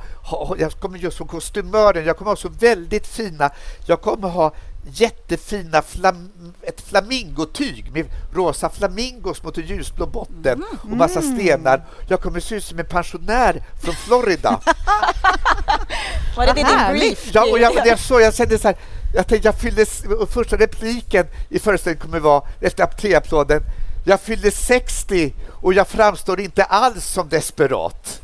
jag 0.58 0.72
kommer 0.72 0.98
just 0.98 1.16
från 1.16 1.28
kostymören, 1.28 2.04
jag 2.04 2.16
kommer 2.16 2.30
ha 2.30 2.36
så 2.36 2.48
väldigt 2.48 3.06
fina, 3.06 3.50
jag 3.86 4.00
kommer 4.00 4.28
ha 4.28 4.52
jättefina 4.84 5.82
flam, 5.82 6.30
ett 6.62 6.80
flamingotyg 6.80 7.92
med 7.92 8.06
rosa 8.32 8.70
flamingos 8.70 9.42
mot 9.42 9.58
en 9.58 9.66
ljusblå 9.66 10.06
botten 10.06 10.64
och 10.82 10.88
massa 10.88 11.20
mm. 11.20 11.38
stenar. 11.38 11.84
Jag 12.08 12.20
kommer 12.20 12.40
se 12.40 12.54
ut 12.54 12.64
som 12.64 12.78
en 12.78 12.86
pensionär 12.86 13.62
från 13.82 13.94
Florida. 13.94 14.60
Var 16.36 16.46
det 16.46 16.52
din 16.52 16.98
brief? 16.98 17.30
Ja, 17.32 17.50
och 17.50 17.58
jag, 17.58 17.86
jag, 17.86 17.98
så, 17.98 18.20
jag 18.20 18.34
kände 18.34 18.58
så 18.58 18.68
här, 18.68 18.76
jag 19.14 19.26
tänkte 19.26 19.48
jag 19.48 19.54
fyllde, 19.54 19.86
första 20.30 20.56
repliken 20.56 21.26
i 21.48 21.58
föreställningen 21.58 22.02
kommer 22.02 22.20
vara 22.20 22.42
efter 22.60 22.84
applåden, 23.16 23.62
jag 24.04 24.20
fyllde 24.20 24.50
60 24.50 25.34
och 25.50 25.74
jag 25.74 25.88
framstår 25.88 26.40
inte 26.40 26.64
alls 26.64 27.04
som 27.04 27.28
desperat. 27.28 28.20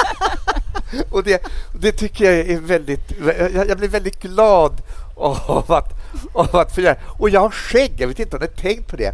och 1.10 1.24
det, 1.24 1.42
det 1.80 1.92
tycker 1.92 2.24
jag 2.24 2.48
är 2.48 2.60
väldigt... 2.60 3.12
Jag, 3.54 3.68
jag 3.68 3.78
blir 3.78 3.88
väldigt 3.88 4.20
glad 4.20 4.82
av 5.16 5.72
att, 5.72 5.92
av 6.32 6.56
att 6.56 6.74
få 6.74 6.80
göra. 6.80 6.96
Och 7.18 7.30
jag 7.30 7.40
har 7.40 7.50
skägg, 7.50 7.94
jag 7.98 8.08
vet 8.08 8.18
inte 8.18 8.36
om 8.36 8.40
ni 8.40 8.46
har 8.46 8.62
tänkt 8.62 8.90
på 8.90 8.96
det. 8.96 9.12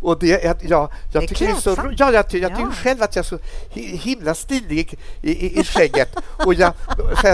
Och 0.00 0.18
det, 0.18 0.26
jag, 0.26 0.42
jag, 0.44 0.90
jag 1.12 1.22
det 1.22 1.26
tycker 1.26 1.46
det 1.46 1.52
är 1.52 1.56
så, 1.56 1.76
ja, 1.98 2.12
jag, 2.12 2.14
jag 2.14 2.28
tycker 2.28 2.50
ja. 2.50 2.72
själv 2.82 3.02
att 3.02 3.16
jag 3.16 3.24
är 3.24 3.28
så 3.28 3.38
himla 3.74 4.34
stilig 4.34 4.98
i, 5.22 5.30
i, 5.30 5.60
i 5.60 5.64
skägget. 5.64 6.16
och 6.44 6.54
jag, 6.54 6.72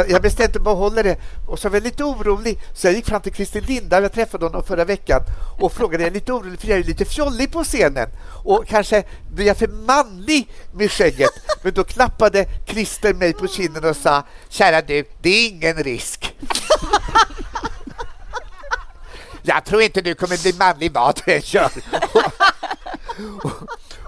jag 0.09 0.23
bestämde 0.23 0.59
mig 0.59 0.71
att 0.71 0.77
behålla 0.77 1.03
det. 1.03 1.17
Och 1.47 1.59
så 1.59 1.69
var 1.69 1.77
jag 1.77 1.85
lite 1.85 2.05
orolig, 2.05 2.61
så 2.75 2.87
jag 2.87 2.95
gick 2.95 3.07
fram 3.07 3.21
till 3.21 3.35
Christer 3.35 3.61
Linda, 3.61 4.01
jag 4.01 4.13
träffade 4.13 4.45
honom 4.45 4.63
förra 4.65 4.85
veckan, 4.85 5.21
och 5.61 5.73
frågade, 5.73 6.05
jag 6.05 6.13
lite 6.13 6.33
orolig 6.33 6.61
för 6.61 6.69
jag 6.69 6.79
är 6.79 6.85
lite 6.85 7.05
fjollig 7.05 7.53
på 7.53 7.65
scenen. 7.65 8.09
Och 8.45 8.67
kanske 8.69 9.05
blir 9.33 9.47
jag 9.47 9.57
för 9.57 9.69
manlig 9.69 10.49
med 10.73 10.91
skägget. 10.91 11.31
Men 11.63 11.75
då 11.75 11.85
klappade 11.85 12.47
Christer 12.67 13.15
mig 13.15 13.33
på 13.33 13.49
kinden 13.49 13.85
och 13.85 13.97
sa, 13.97 14.23
kära 14.49 14.83
du, 14.83 15.05
det 15.23 15.29
är 15.29 15.49
ingen 15.49 15.77
risk. 15.77 16.37
Jag 19.47 19.65
tror 19.65 19.83
inte 19.83 20.01
du 20.01 20.15
kommer 20.15 20.43
bli 20.43 20.53
manlig 20.59 20.93
vad 20.93 21.21
du 21.25 21.33
än 21.33 21.41
gör. 21.45 21.71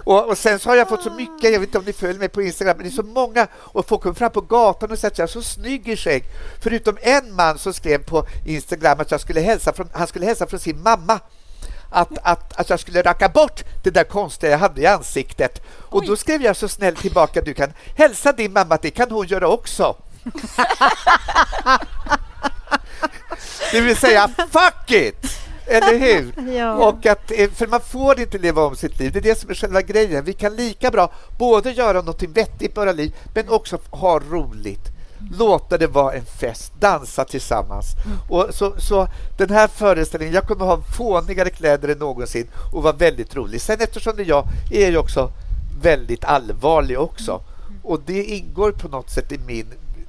Och, 0.05 0.29
och, 0.29 0.39
sen 0.39 0.59
så 0.59 0.69
har 0.69 0.77
jag 0.77 0.89
fått 0.89 1.03
så 1.03 1.11
mycket, 1.11 1.53
jag 1.53 1.61
vet 1.61 1.69
inte 1.69 1.79
om 1.79 1.85
ni 1.85 1.93
följer 1.93 2.19
mig 2.19 2.29
på 2.29 2.43
Instagram, 2.43 2.77
men 2.77 2.87
det 2.87 2.93
är 2.93 2.97
så 2.97 3.03
många 3.03 3.47
och 3.55 3.89
folk 3.89 4.03
kommer 4.03 4.15
fram 4.15 4.31
på 4.31 4.41
gatan 4.41 4.91
och 4.91 4.99
säger 4.99 5.13
att 5.13 5.19
jag 5.19 5.25
är 5.29 5.33
så 5.33 5.43
snygg 5.43 5.89
i 5.89 5.97
skägg. 5.97 6.25
Förutom 6.63 6.99
en 7.01 7.35
man 7.35 7.59
som 7.59 7.73
skrev 7.75 8.05
på 8.05 8.27
Instagram 8.47 9.01
att 9.01 9.11
jag 9.11 9.21
skulle 9.21 9.41
hälsa 9.41 9.73
från, 9.73 9.89
han 9.93 10.07
skulle 10.07 10.27
hälsa 10.27 10.47
från 10.47 10.61
sin 10.61 10.83
mamma. 10.83 11.21
Att, 11.91 12.19
att, 12.23 12.61
att 12.61 12.71
jag 12.71 12.81
skulle 12.81 13.03
raka 13.03 13.29
bort 13.29 13.65
det 13.85 13.91
där 13.91 14.05
konstiga 14.05 14.53
jag 14.53 14.59
hade 14.59 14.81
i 14.81 14.87
ansiktet. 14.87 15.63
Och 15.69 16.01
Oj. 16.01 16.07
då 16.07 16.17
skrev 16.17 16.43
jag 16.43 16.57
så 16.57 16.69
snällt 16.69 16.99
tillbaka, 16.99 17.41
du 17.41 17.55
kan 17.55 17.73
hälsa 17.97 18.33
din 18.33 18.53
mamma 18.53 18.75
att 18.75 18.83
det 18.83 18.91
kan 18.91 19.11
hon 19.11 19.27
göra 19.27 19.49
också. 19.49 19.97
det 23.73 23.81
vill 23.81 23.97
säga, 23.97 24.29
fuck 24.29 24.91
it! 24.91 25.46
Eller 25.67 25.99
hur? 25.99 26.53
ja. 26.57 26.75
Och 26.75 27.07
att, 27.07 27.31
eh, 27.31 27.51
för 27.51 27.67
man 27.67 27.81
får 27.81 28.21
inte 28.21 28.39
leva 28.39 28.63
om 28.63 28.77
sitt 28.77 28.99
liv. 28.99 29.13
Det 29.13 29.19
är 29.19 29.23
det 29.23 29.39
som 29.39 29.51
är 29.51 29.55
själva 29.55 29.83
grejen. 29.83 30.25
Vi 30.25 30.33
kan 30.33 30.57
lika 30.57 30.91
bra 30.91 31.13
både 31.39 31.71
göra 31.71 32.03
något 32.03 32.23
vettigt 32.23 32.71
i 32.71 32.75
våra 32.75 32.93
liv 32.93 33.15
men 33.35 33.49
också 33.49 33.79
ha 33.91 34.19
roligt. 34.19 34.93
låta 35.39 35.79
det 35.79 35.87
vara 35.87 36.13
en 36.15 36.25
fest, 36.25 36.73
dansa 36.81 37.25
tillsammans. 37.25 37.87
Mm. 38.05 38.19
Och 38.29 38.55
så, 38.55 38.75
så 38.79 39.09
den 39.39 39.51
här 39.51 39.69
föreställningen, 39.69 40.35
jag 40.35 40.45
kommer 40.45 40.65
ha 40.65 40.83
fånigare 40.97 41.51
kläder 41.51 41.89
än 41.89 41.99
någonsin 41.99 42.47
och 42.73 42.83
vara 42.83 42.93
väldigt 42.97 43.37
rolig. 43.37 43.61
Sen 43.61 43.77
eftersom 43.81 44.17
det 44.17 44.23
är 44.23 44.27
jag 44.27 44.45
är 44.71 44.93
jag 44.93 45.05
också 45.05 45.31
väldigt 45.83 46.25
allvarlig 46.25 47.01
också. 47.01 47.33
Mm. 47.69 47.81
Och 47.83 48.01
det 48.07 48.25
ingår 48.25 48.73
på 48.73 48.89
något 48.89 49.11
sätt 49.11 49.33
i 49.33 49.39
min 49.47 49.67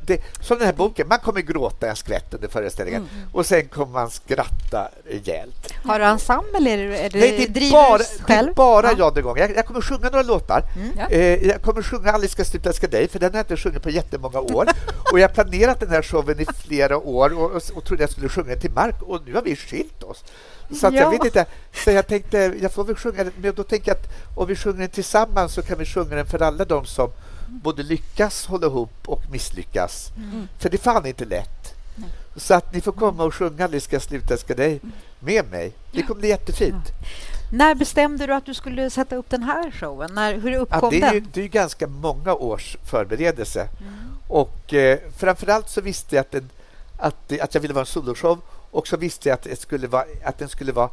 det, 0.08 0.22
som 0.42 0.58
den 0.58 0.66
här 0.66 0.74
boken, 0.74 1.08
man 1.08 1.20
kommer 1.20 1.42
gråta 1.42 1.90
en 1.90 1.96
skvätt 1.96 2.34
under 2.34 2.48
föreställningen 2.48 3.02
mm. 3.02 3.30
och 3.32 3.46
sen 3.46 3.68
kommer 3.68 3.94
man 3.94 4.10
skratta 4.10 4.90
rejält. 5.06 5.74
Har 5.84 6.00
du 6.00 6.06
ensemble 6.06 6.72
eller 6.72 6.90
är 6.90 7.10
det, 7.10 7.20
Nej, 7.20 7.48
det 7.50 7.68
är 7.68 7.72
bara, 7.72 7.98
det 8.28 8.34
är 8.34 8.54
bara 8.54 8.88
ja. 8.92 8.96
jag 8.98 9.14
den 9.14 9.24
gången. 9.24 9.42
Jag, 9.42 9.58
jag 9.58 9.66
kommer 9.66 9.82
sjunga 9.82 10.10
några 10.10 10.24
låtar. 10.24 10.64
Mm. 10.76 10.92
Ja. 10.98 11.08
Eh, 11.10 11.48
jag 11.48 11.62
kommer 11.62 11.82
sjunga 11.82 12.12
Alice 12.12 12.32
ska 12.32 12.46
sluta 12.46 12.70
älska 12.70 12.88
dig, 12.88 13.08
för 13.08 13.20
den 13.20 13.32
har 13.32 13.38
jag 13.38 13.44
inte 13.44 13.58
sjungit 13.58 13.84
på 13.84 13.90
jättemånga 13.90 14.40
år. 14.40 14.68
och 15.12 15.20
jag 15.20 15.30
har 15.30 15.34
planerat 15.34 15.80
den 15.80 15.90
här 15.90 16.02
showen 16.02 16.40
i 16.40 16.46
flera 16.46 16.98
år 16.98 17.34
och, 17.40 17.52
och, 17.52 17.62
och 17.76 17.86
trodde 17.86 18.04
jag 18.04 18.10
skulle 18.10 18.30
sjunga 18.30 18.48
den 18.48 18.60
till 18.60 18.72
Mark 18.72 19.02
och 19.02 19.22
nu 19.26 19.34
har 19.34 19.42
vi 19.42 19.56
skilt 19.56 20.04
oss. 20.04 20.24
Så 20.72 20.88
att 20.88 20.94
ja. 20.94 21.02
jag 21.02 21.12
vet 21.12 21.26
inte. 21.26 21.46
Så 21.74 21.92
jag 21.92 22.08
tänkte, 22.08 22.54
jag 22.62 22.72
får 22.72 22.84
väl 22.84 22.96
sjunga 22.96 23.24
den, 23.24 23.34
men 23.42 23.54
då 23.56 23.64
tänker 23.64 23.92
jag 23.92 23.98
att 23.98 24.08
om 24.36 24.48
vi 24.48 24.56
sjunger 24.56 24.80
den 24.80 24.90
tillsammans 24.90 25.54
så 25.54 25.62
kan 25.62 25.78
vi 25.78 25.86
sjunga 25.86 26.16
den 26.16 26.26
för 26.26 26.42
alla 26.42 26.66
de 26.66 26.86
som 26.86 27.12
både 27.48 27.84
lyckas 27.84 28.46
hålla 28.46 28.68
ihop 28.68 28.94
och 29.06 29.24
misslyckas. 29.32 30.12
Mm. 30.18 30.48
För 30.58 30.70
det 30.70 30.76
är 30.76 30.80
fan 30.80 31.06
inte 31.06 31.26
lätt. 31.26 31.76
Nej. 31.96 32.10
Så 32.36 32.54
att 32.54 32.74
ni 32.74 32.82
får 32.82 32.92
komma 32.92 33.24
och 33.24 33.36
sjunga 33.36 33.68
Vi 33.68 33.80
ska 33.80 34.00
sluta 34.00 34.34
älska 34.34 34.56
dig 34.56 34.82
med 35.20 35.52
mig. 35.52 35.74
Det 35.92 36.02
kommer 36.02 36.20
bli 36.20 36.30
jättefint. 36.30 36.86
Ja. 36.86 37.08
När 37.52 37.76
bestämde 37.76 38.28
du 38.28 38.34
att 38.34 38.46
du 38.46 38.54
skulle 38.54 38.90
sätta 38.90 39.16
upp 39.16 39.30
den 39.30 39.44
här 39.44 39.72
showen? 39.72 40.10
När, 40.14 40.34
hur 40.34 40.58
uppkom 40.58 40.80
ja, 40.82 40.90
det 40.90 41.02
är 41.02 41.14
den? 41.14 41.30
det 41.34 41.44
är 41.44 41.48
ganska 41.48 41.88
många 41.88 42.34
års 42.34 42.78
förberedelse. 42.84 43.68
Mm. 43.80 43.94
Och 44.28 44.74
eh, 44.74 45.00
framförallt 45.18 45.70
så 45.70 45.82
visste 45.82 46.16
jag 46.16 46.22
att, 46.22 46.32
den, 46.32 46.50
att, 46.98 47.42
att 47.42 47.54
jag 47.54 47.62
ville 47.62 47.74
vara 47.74 47.82
en 47.82 47.86
soloshow 47.86 48.42
och 48.72 48.88
så 48.88 48.98
visste 48.98 49.30
jag 49.30 49.34
att, 49.34 49.44
det 49.44 49.60
skulle 49.60 49.88
vara, 49.88 50.06
att 50.24 50.38
den 50.38 50.50
skulle 50.50 50.72
vara 50.72 50.90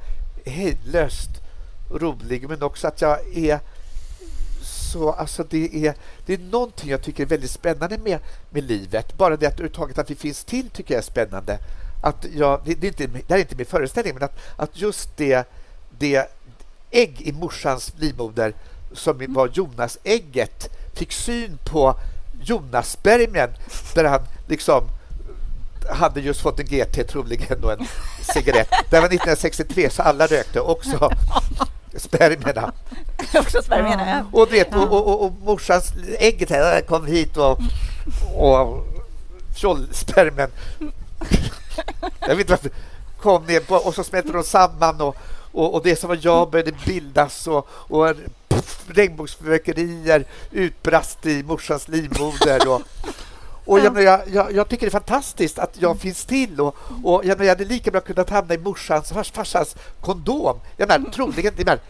hejdlöst 0.46 1.30
rolig 1.90 2.48
men 2.48 2.62
också 2.62 2.88
att 2.88 3.00
jag 3.00 3.36
är 3.36 3.60
så, 4.94 5.12
alltså 5.12 5.44
det 5.50 5.86
är, 5.86 5.94
det 6.26 6.34
är 6.34 6.38
någonting 6.38 6.90
jag 6.90 7.02
tycker 7.02 7.22
är 7.22 7.26
väldigt 7.26 7.50
spännande 7.50 7.98
med, 7.98 8.18
med 8.50 8.64
livet. 8.64 9.16
Bara 9.16 9.36
det 9.36 9.46
att 9.46 9.52
överhuvudtaget 9.52 9.98
att 9.98 10.10
vi 10.10 10.14
finns 10.14 10.44
till 10.44 10.70
tycker 10.70 10.94
jag 10.94 10.98
är 10.98 11.02
spännande. 11.02 11.58
Att 12.02 12.26
jag, 12.34 12.60
det, 12.64 12.74
det, 12.74 12.86
är 12.86 12.88
inte, 12.88 13.06
det 13.06 13.28
här 13.28 13.36
är 13.36 13.40
inte 13.40 13.56
min 13.56 13.66
föreställning, 13.66 14.14
men 14.14 14.22
att, 14.22 14.38
att 14.56 14.80
just 14.80 15.16
det, 15.16 15.48
det 15.98 16.30
ägg 16.90 17.20
i 17.20 17.32
morsans 17.32 17.92
livmoder 17.98 18.54
som 18.92 19.16
mm. 19.16 19.34
var 19.34 19.50
Jonas-ägget 19.52 20.70
fick 20.92 21.12
syn 21.12 21.58
på 21.64 21.96
Jonas-spermien 22.42 23.50
där 23.94 24.04
han 24.04 24.20
liksom 24.48 24.88
hade 25.90 26.20
just 26.20 26.40
fått 26.40 26.60
en 26.60 26.66
GT 26.66 27.08
troligen 27.08 27.64
och 27.64 27.72
en 27.72 27.86
cigarett. 28.34 28.68
Det 28.90 29.00
var 29.00 29.06
1963 29.06 29.90
så 29.90 30.02
alla 30.02 30.26
rökte 30.26 30.60
också 30.60 31.10
spermierna. 31.96 32.72
Också 33.34 33.62
spermierna, 33.62 34.08
ja. 34.08 34.40
Och, 34.40 34.52
vet, 34.52 34.74
och, 34.74 34.92
och, 34.92 35.08
och, 35.08 35.24
och 35.24 35.32
morsans 35.44 35.92
ägget 36.18 36.50
här 36.50 36.80
kom 36.80 37.06
hit 37.06 37.36
och, 37.36 37.58
och 38.36 38.86
fjollspermien 39.56 40.50
jag 42.20 42.28
vet 42.28 42.38
inte 42.38 42.52
varför 42.52 42.70
kom 43.20 43.44
ner 43.44 43.60
på, 43.60 43.74
och 43.74 43.94
så 43.94 44.04
smälte 44.04 44.32
de 44.32 44.44
samman 44.44 45.00
och, 45.00 45.16
och, 45.52 45.74
och 45.74 45.82
det 45.82 45.96
som 45.96 46.08
var 46.08 46.18
jag 46.22 46.50
började 46.50 46.72
bildas 46.86 47.46
och, 47.46 47.68
och 47.70 48.14
regnbågsfyrverkerier 48.86 50.24
utbrast 50.50 51.26
i 51.26 51.42
morsans 51.42 51.88
livmoder. 51.88 52.68
Och, 52.68 52.82
och 53.64 53.80
jag, 53.80 54.02
jag, 54.02 54.20
jag, 54.26 54.52
jag, 54.52 54.68
tycker 54.68 54.86
det 54.86 54.88
är 54.88 55.00
fantastiskt 55.00 55.58
att 55.58 55.76
jag 55.78 55.98
finns 55.98 56.24
till. 56.24 56.60
Och, 56.60 56.76
och 57.02 57.24
jag, 57.24 57.40
jag 57.40 57.48
hade 57.48 57.64
lika 57.64 57.90
bra 57.90 58.00
kunnat 58.00 58.30
hamna 58.30 58.54
i 58.54 58.58
morsans 58.58 59.12
farsans 59.32 59.76
kondom. 60.00 60.60
Jag 60.76 60.88
menar, 60.88 61.10
troligen, 61.10 61.52
jag 61.56 61.66
menar, 61.66 61.80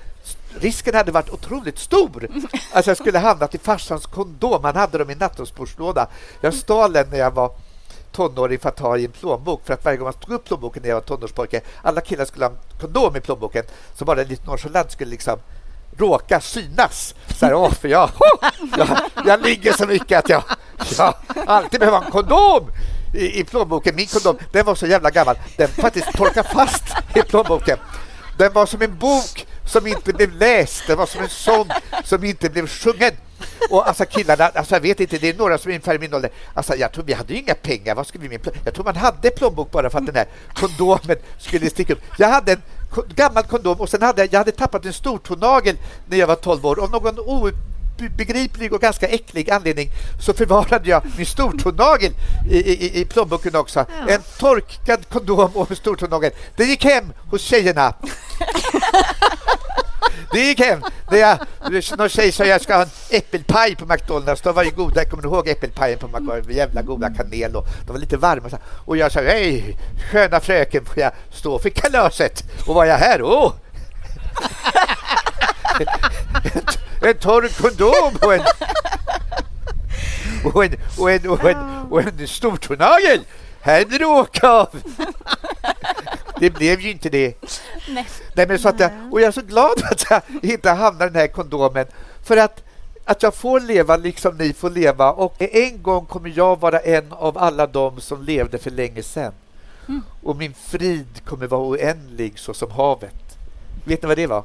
risken 0.60 0.94
hade 0.94 1.12
varit 1.12 1.30
otroligt 1.30 1.78
stor. 1.78 2.28
Alltså 2.72 2.90
jag 2.90 2.98
skulle 2.98 3.18
hamnat 3.18 3.54
i 3.54 3.58
farsans 3.58 4.06
kondom. 4.06 4.64
Han 4.64 4.76
hade 4.76 4.98
dem 4.98 5.10
i 5.10 5.14
nattduksbordslåda. 5.14 6.06
Jag 6.40 6.54
stal 6.54 6.92
den 6.92 7.10
när 7.10 7.18
jag 7.18 7.30
var 7.30 7.50
tonåring 8.12 8.58
för 8.58 8.68
att 8.68 8.78
ha 8.78 8.98
i 8.98 9.04
en 9.04 9.12
plånbok. 9.12 9.60
För 9.64 9.74
att 9.74 9.84
varje 9.84 9.96
gång 9.98 10.04
man 10.04 10.12
tog 10.14 10.34
upp 10.34 10.44
plånboken 10.44 10.82
när 10.82 10.88
jag 10.88 10.96
var 10.96 11.02
tonårspojke, 11.02 11.60
alla 11.82 12.00
killar 12.00 12.24
skulle 12.24 12.44
ha 12.44 12.52
en 12.52 12.58
kondom 12.80 13.16
i 13.16 13.20
plånboken, 13.20 13.64
så 13.94 14.04
bara 14.04 14.22
lite 14.22 14.46
nonchalant 14.46 14.92
skulle 14.92 15.10
liksom 15.10 15.38
råka 15.96 16.40
synas. 16.40 17.14
Så 17.38 17.46
här, 17.46 17.54
åh, 17.54 17.70
för 17.72 17.88
jag, 17.88 18.10
jag, 18.76 18.88
jag 19.26 19.42
ligger 19.42 19.72
så 19.72 19.86
mycket 19.86 20.18
att 20.18 20.28
jag, 20.28 20.42
Alltså, 20.78 21.02
ja, 21.02 21.42
alltid 21.46 21.80
behöva 21.80 22.04
en 22.04 22.10
kondom 22.10 22.70
i, 23.14 23.40
i 23.40 23.44
plånboken. 23.44 23.96
Min 23.96 24.06
kondom, 24.06 24.38
den 24.52 24.66
var 24.66 24.74
så 24.74 24.86
jävla 24.86 25.10
gammal. 25.10 25.36
Den 25.56 25.68
faktiskt 25.68 26.12
torkade 26.12 26.48
fast 26.48 26.84
i 27.14 27.22
plånboken. 27.22 27.78
Den 28.38 28.52
var 28.52 28.66
som 28.66 28.82
en 28.82 28.98
bok 28.98 29.46
som 29.66 29.86
inte 29.86 30.12
blev 30.12 30.32
läst. 30.36 30.86
Den 30.86 30.98
var 30.98 31.06
som 31.06 31.22
en 31.22 31.28
sång 31.28 31.68
som 32.04 32.24
inte 32.24 32.50
blev 32.50 32.68
sjungen. 32.68 33.12
Och 33.70 33.88
alltså 33.88 34.04
killarna, 34.04 34.44
alltså 34.44 34.74
jag 34.74 34.80
vet 34.80 35.00
inte, 35.00 35.18
det 35.18 35.28
är 35.28 35.34
några 35.34 35.58
som 35.58 35.70
är 35.70 35.74
ungefär 35.74 35.94
i 35.94 35.98
min 35.98 36.14
ålder. 36.14 36.30
Alltså 36.54 36.76
jag 36.76 36.92
tror 36.92 37.04
vi 37.04 37.12
hade 37.12 37.32
ju 37.32 37.38
inga 37.38 37.54
pengar. 37.54 37.94
Vad 37.94 38.06
skulle 38.06 38.28
vi 38.28 38.38
med 38.38 38.48
Jag 38.64 38.74
tror 38.74 38.84
man 38.84 38.96
hade 38.96 39.30
plånbok 39.30 39.70
bara 39.70 39.90
för 39.90 39.98
att 39.98 40.06
den 40.06 40.14
här 40.14 40.26
kondomen 40.54 41.16
skulle 41.38 41.70
sticka 41.70 41.92
upp. 41.92 42.00
Jag 42.18 42.28
hade 42.28 42.52
en 42.52 42.62
gammal 43.14 43.42
kondom 43.42 43.80
och 43.80 43.88
sen 43.88 44.02
hade 44.02 44.22
jag, 44.22 44.32
jag 44.32 44.38
hade 44.38 44.52
tappat 44.52 44.84
en 44.86 44.92
stortånagel 44.92 45.76
när 46.06 46.16
jag 46.16 46.26
var 46.26 46.34
12 46.36 46.66
år. 46.66 46.84
Av 46.84 46.90
någon 46.90 47.18
obegriplig 48.00 48.72
och 48.72 48.80
ganska 48.80 49.08
äcklig 49.08 49.50
anledning 49.50 49.90
så 50.20 50.32
förvarade 50.34 50.90
jag 50.90 51.02
min 51.16 51.26
stortånagel 51.26 52.12
i, 52.50 52.56
i, 52.56 53.00
i 53.00 53.04
plånboken 53.04 53.56
också. 53.56 53.86
Ja. 54.06 54.14
En 54.14 54.22
torkad 54.38 55.08
kondom 55.08 55.50
och 55.54 55.70
en 55.70 55.76
stortånagel. 55.76 56.32
Det 56.56 56.64
gick 56.64 56.84
hem 56.84 57.12
hos 57.30 57.42
tjejerna. 57.42 57.94
Det 60.32 60.40
gick 60.40 60.60
hem. 60.60 60.82
Det 61.10 61.20
är, 61.20 61.38
någon 61.96 62.08
tjej 62.08 62.32
sa 62.32 62.44
jag 62.44 62.60
ska 62.60 62.74
ha 62.74 62.82
en 62.82 62.88
äppelpaj 63.10 63.76
på 63.76 63.86
McDonalds. 63.86 64.42
De 64.42 64.54
var 64.54 64.64
ju 64.64 64.70
goda. 64.70 65.04
Kommer 65.04 65.22
du 65.22 65.28
ihåg 65.28 65.48
äppelpajen 65.48 65.98
på 65.98 66.06
McDonalds? 66.06 66.48
Jävla 66.48 66.82
goda 66.82 67.14
kanel 67.14 67.56
och 67.56 67.66
de 67.86 67.92
var 67.92 67.98
lite 67.98 68.16
varma. 68.16 68.48
Och 68.84 68.96
jag 68.96 69.12
sa, 69.12 69.20
hej 69.20 69.78
sköna 70.10 70.40
fröken, 70.40 70.84
får 70.84 70.98
jag 70.98 71.12
stå 71.32 71.58
för 71.58 71.70
kalaset? 71.70 72.44
Och 72.66 72.74
var 72.74 72.84
jag 72.84 72.96
här? 72.96 73.22
Åh! 73.22 73.46
Oh. 73.46 73.52
en, 77.00 77.14
torr 77.14 77.48
kondom 77.62 78.16
och 78.22 78.34
en 78.34 78.42
och 80.44 80.64
en, 80.64 80.76
och 80.98 81.10
en, 81.10 81.28
och 81.28 81.50
en, 81.50 81.56
och 81.90 82.02
en, 82.02 82.28
stortånagel. 82.28 83.20
Här 83.60 83.84
blir 83.84 83.98
det 83.98 84.04
åka 84.04 84.48
av. 84.48 84.68
Det 86.40 86.50
blev 86.50 86.80
ju 86.80 86.90
inte 86.90 87.08
det. 87.08 87.34
Nej. 87.88 88.06
Nej 88.34 88.46
men 88.46 88.58
så 88.58 88.68
att 88.68 88.80
jag, 88.80 88.90
och 89.10 89.20
jag 89.20 89.28
är 89.28 89.32
så 89.32 89.42
glad 89.42 89.82
att 89.90 90.10
jag 90.10 90.22
inte 90.42 90.70
hamnade 90.70 91.04
i 91.04 91.08
den 91.08 91.20
här 91.20 91.28
kondomen. 91.28 91.86
För 92.24 92.36
att, 92.36 92.62
att 93.04 93.22
jag 93.22 93.34
får 93.34 93.60
leva 93.60 93.96
liksom 93.96 94.36
ni 94.36 94.52
får 94.52 94.70
leva. 94.70 95.12
Och 95.12 95.34
en 95.38 95.82
gång 95.82 96.06
kommer 96.06 96.32
jag 96.36 96.60
vara 96.60 96.78
en 96.78 97.12
av 97.12 97.38
alla 97.38 97.66
dem 97.66 98.00
som 98.00 98.22
levde 98.22 98.58
för 98.58 98.70
länge 98.70 99.02
sedan. 99.02 99.32
Mm. 99.88 100.02
Och 100.22 100.36
min 100.36 100.54
frid 100.54 101.24
kommer 101.24 101.46
vara 101.46 101.62
oändlig 101.62 102.38
så 102.38 102.54
som 102.54 102.70
havet. 102.70 103.38
Vet 103.84 104.02
ni 104.02 104.08
vad 104.08 104.16
det 104.16 104.26
var? 104.26 104.44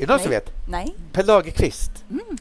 Är 0.00 0.06
det 0.06 0.12
någon 0.12 0.16
Nej. 0.16 0.22
som 0.22 0.30
vet? 0.30 0.50
Nej. 0.68 0.94
Per 1.12 1.24
Lagerkvist. 1.24 2.04
Mm. 2.10 2.38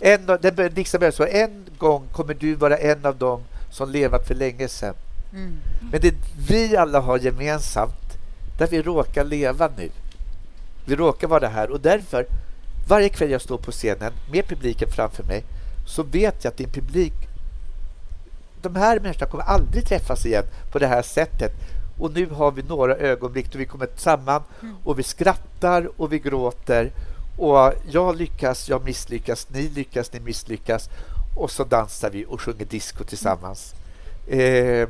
En, 0.00 0.26
den 0.26 0.74
liksom 0.74 1.12
så. 1.12 1.24
En 1.24 1.64
gång 1.78 2.06
kommer 2.12 2.34
du 2.34 2.54
vara 2.54 2.76
en 2.76 3.06
av 3.06 3.16
dem 3.16 3.42
som 3.70 3.90
levat 3.90 4.26
för 4.26 4.34
länge 4.34 4.68
sedan. 4.68 4.94
Mm. 5.32 5.56
Men 5.92 6.00
det 6.00 6.14
vi 6.48 6.76
alla 6.76 7.00
har 7.00 7.18
gemensamt, 7.18 8.18
där 8.58 8.66
vi 8.66 8.82
råkar 8.82 9.24
leva 9.24 9.70
nu. 9.76 9.90
Vi 10.84 10.96
råkar 10.96 11.28
vara 11.28 11.48
här 11.48 11.70
och 11.70 11.80
därför, 11.80 12.26
varje 12.88 13.08
kväll 13.08 13.30
jag 13.30 13.40
står 13.40 13.58
på 13.58 13.70
scenen 13.70 14.12
med 14.32 14.48
publiken 14.48 14.88
framför 14.90 15.22
mig, 15.22 15.44
så 15.86 16.02
vet 16.02 16.44
jag 16.44 16.50
att 16.50 16.56
din 16.56 16.70
publik, 16.70 17.14
de 18.62 18.76
här 18.76 19.00
människorna 19.00 19.30
kommer 19.30 19.44
aldrig 19.44 19.86
träffas 19.86 20.26
igen 20.26 20.44
på 20.72 20.78
det 20.78 20.86
här 20.86 21.02
sättet. 21.02 21.52
Och 21.98 22.12
nu 22.12 22.26
har 22.26 22.50
vi 22.52 22.62
några 22.62 22.96
ögonblick 22.96 23.52
då 23.52 23.58
vi 23.58 23.66
kommer 23.66 23.88
samman 23.96 24.42
mm. 24.62 24.76
och 24.84 24.98
vi 24.98 25.02
skrattar 25.02 25.90
och 25.96 26.12
vi 26.12 26.18
gråter. 26.18 26.92
Och 27.38 27.72
jag 27.90 28.16
lyckas, 28.16 28.68
jag 28.68 28.84
misslyckas, 28.84 29.46
ni 29.50 29.68
lyckas, 29.68 30.12
ni 30.12 30.20
misslyckas. 30.20 30.88
Och 31.36 31.50
så 31.50 31.64
dansar 31.64 32.10
vi 32.10 32.24
och 32.28 32.40
sjunger 32.40 32.64
disco 32.64 33.04
tillsammans. 33.04 33.74
Eh, 34.26 34.88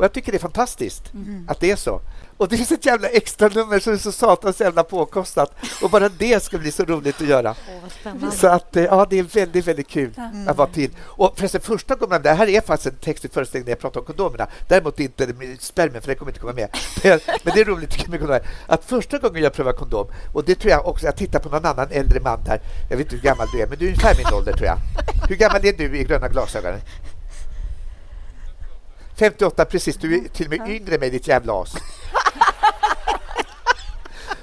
och 0.00 0.04
jag 0.04 0.12
tycker 0.12 0.32
det 0.32 0.38
är 0.38 0.40
fantastiskt 0.40 1.14
mm. 1.14 1.46
att 1.48 1.60
det 1.60 1.70
är 1.70 1.76
så. 1.76 2.00
Och 2.36 2.48
det 2.48 2.56
finns 2.56 2.72
ett 2.72 2.86
jävla 2.86 3.08
extra 3.08 3.48
nummer 3.48 3.78
som 3.78 3.92
är 3.92 3.96
så 3.96 4.12
satans 4.12 4.60
jävla 4.60 4.84
påkostat. 4.84 5.54
Och 5.82 5.90
bara 5.90 6.08
det 6.08 6.42
ska 6.42 6.58
bli 6.58 6.72
så 6.72 6.84
roligt 6.84 7.20
att 7.20 7.28
göra. 7.28 7.50
Oh, 7.50 8.30
så 8.30 8.48
att, 8.48 8.76
eh, 8.76 8.84
ja, 8.84 9.06
det 9.10 9.18
är 9.18 9.22
väldigt, 9.22 9.66
väldigt 9.66 9.88
kul 9.88 10.12
mm. 10.16 10.48
att 10.48 10.56
vara 10.56 10.68
till. 10.68 10.90
Och 11.00 11.38
förresten, 11.38 11.60
första 11.60 11.94
gången, 11.94 12.22
det 12.22 12.32
här 12.32 12.48
är 12.48 12.60
faktiskt 12.60 12.86
en 12.86 13.00
textig 13.00 13.32
föreställning 13.32 13.64
när 13.64 13.72
jag 13.72 13.78
pratar 13.78 14.00
om 14.00 14.06
kondomerna. 14.06 14.46
Däremot 14.68 15.00
inte 15.00 15.34
spermien, 15.58 16.02
för 16.02 16.08
det 16.08 16.14
kommer 16.14 16.30
inte 16.30 16.40
komma 16.40 16.52
med. 16.52 16.68
Men 17.44 17.54
det 17.54 17.60
är 17.60 17.64
roligt 17.64 18.08
med 18.08 18.20
kondomer. 18.20 18.42
Att 18.66 18.84
första 18.84 19.18
gången 19.18 19.42
jag 19.42 19.52
prövar 19.52 19.72
kondom, 19.72 20.06
och 20.34 20.44
det 20.44 20.54
tror 20.54 20.70
jag 20.70 20.86
också, 20.86 21.06
jag 21.06 21.16
tittar 21.16 21.38
på 21.38 21.48
någon 21.48 21.64
annan 21.64 21.88
äldre 21.90 22.20
man 22.20 22.44
där. 22.44 22.60
Jag 22.90 22.96
vet 22.96 23.06
inte 23.06 23.16
hur 23.16 23.22
gammal 23.22 23.46
du 23.52 23.60
är, 23.60 23.66
men 23.66 23.78
du 23.78 23.84
är 23.84 23.88
ungefär 23.88 24.14
min 24.16 24.34
ålder 24.34 24.52
tror 24.52 24.66
jag. 24.66 24.78
Hur 25.28 25.36
gammal 25.36 25.64
är 25.64 25.72
du 25.72 25.98
i 25.98 26.04
gröna 26.04 26.28
glasögon? 26.28 26.74
58, 29.20 29.64
precis. 29.64 29.96
Du 29.96 30.14
är 30.14 30.28
till 30.28 30.46
och 30.46 30.50
med 30.50 30.68
yngre 30.68 30.98
mig, 30.98 31.10
ditt 31.10 31.28
jävla 31.28 31.62
as. 31.62 31.74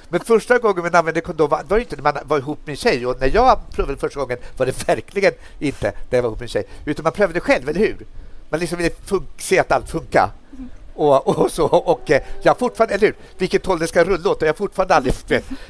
Men 0.08 0.20
första 0.20 0.58
gången 0.58 0.82
man 0.82 0.94
använde 0.94 1.20
kondom 1.20 1.50
var, 1.50 1.64
det 1.68 1.80
inte 1.80 1.96
när 1.96 2.02
man 2.02 2.14
var 2.24 2.38
ihop 2.38 2.58
med 2.64 2.72
en 2.72 2.76
tjej. 2.76 3.06
Och 3.06 3.20
när 3.20 3.30
jag 3.34 3.58
prövade 3.72 3.98
första 3.98 4.20
gången 4.20 4.38
var 4.56 4.66
det 4.66 4.88
verkligen 4.88 5.32
inte 5.58 5.92
när 6.10 6.18
jag 6.18 6.22
var 6.22 6.28
ihop 6.28 6.40
med 6.40 6.44
en 6.44 6.48
tjej. 6.48 6.66
Utan 6.84 7.02
man 7.02 7.12
prövade 7.12 7.40
själv, 7.40 7.68
eller 7.68 7.80
hur? 7.80 8.06
Man 8.48 8.60
liksom 8.60 8.78
ville 8.78 8.90
se 9.38 9.58
att 9.58 9.72
allt 9.72 9.90
funkar. 9.90 10.30
Och, 10.98 11.28
och, 11.28 11.52
så, 11.52 11.66
och 11.66 12.10
eh, 12.10 12.22
jag 12.42 12.58
fortfarande, 12.58 12.94
eller 12.94 13.06
hur? 13.06 13.16
Vilket 13.38 13.66
håll 13.66 13.78
det 13.78 13.86
ska 13.86 14.04
rulla 14.04 14.30
åt. 14.30 14.40
jag 14.40 14.48
har 14.48 14.54
fortfarande 14.54 14.94
aldrig... 14.94 15.14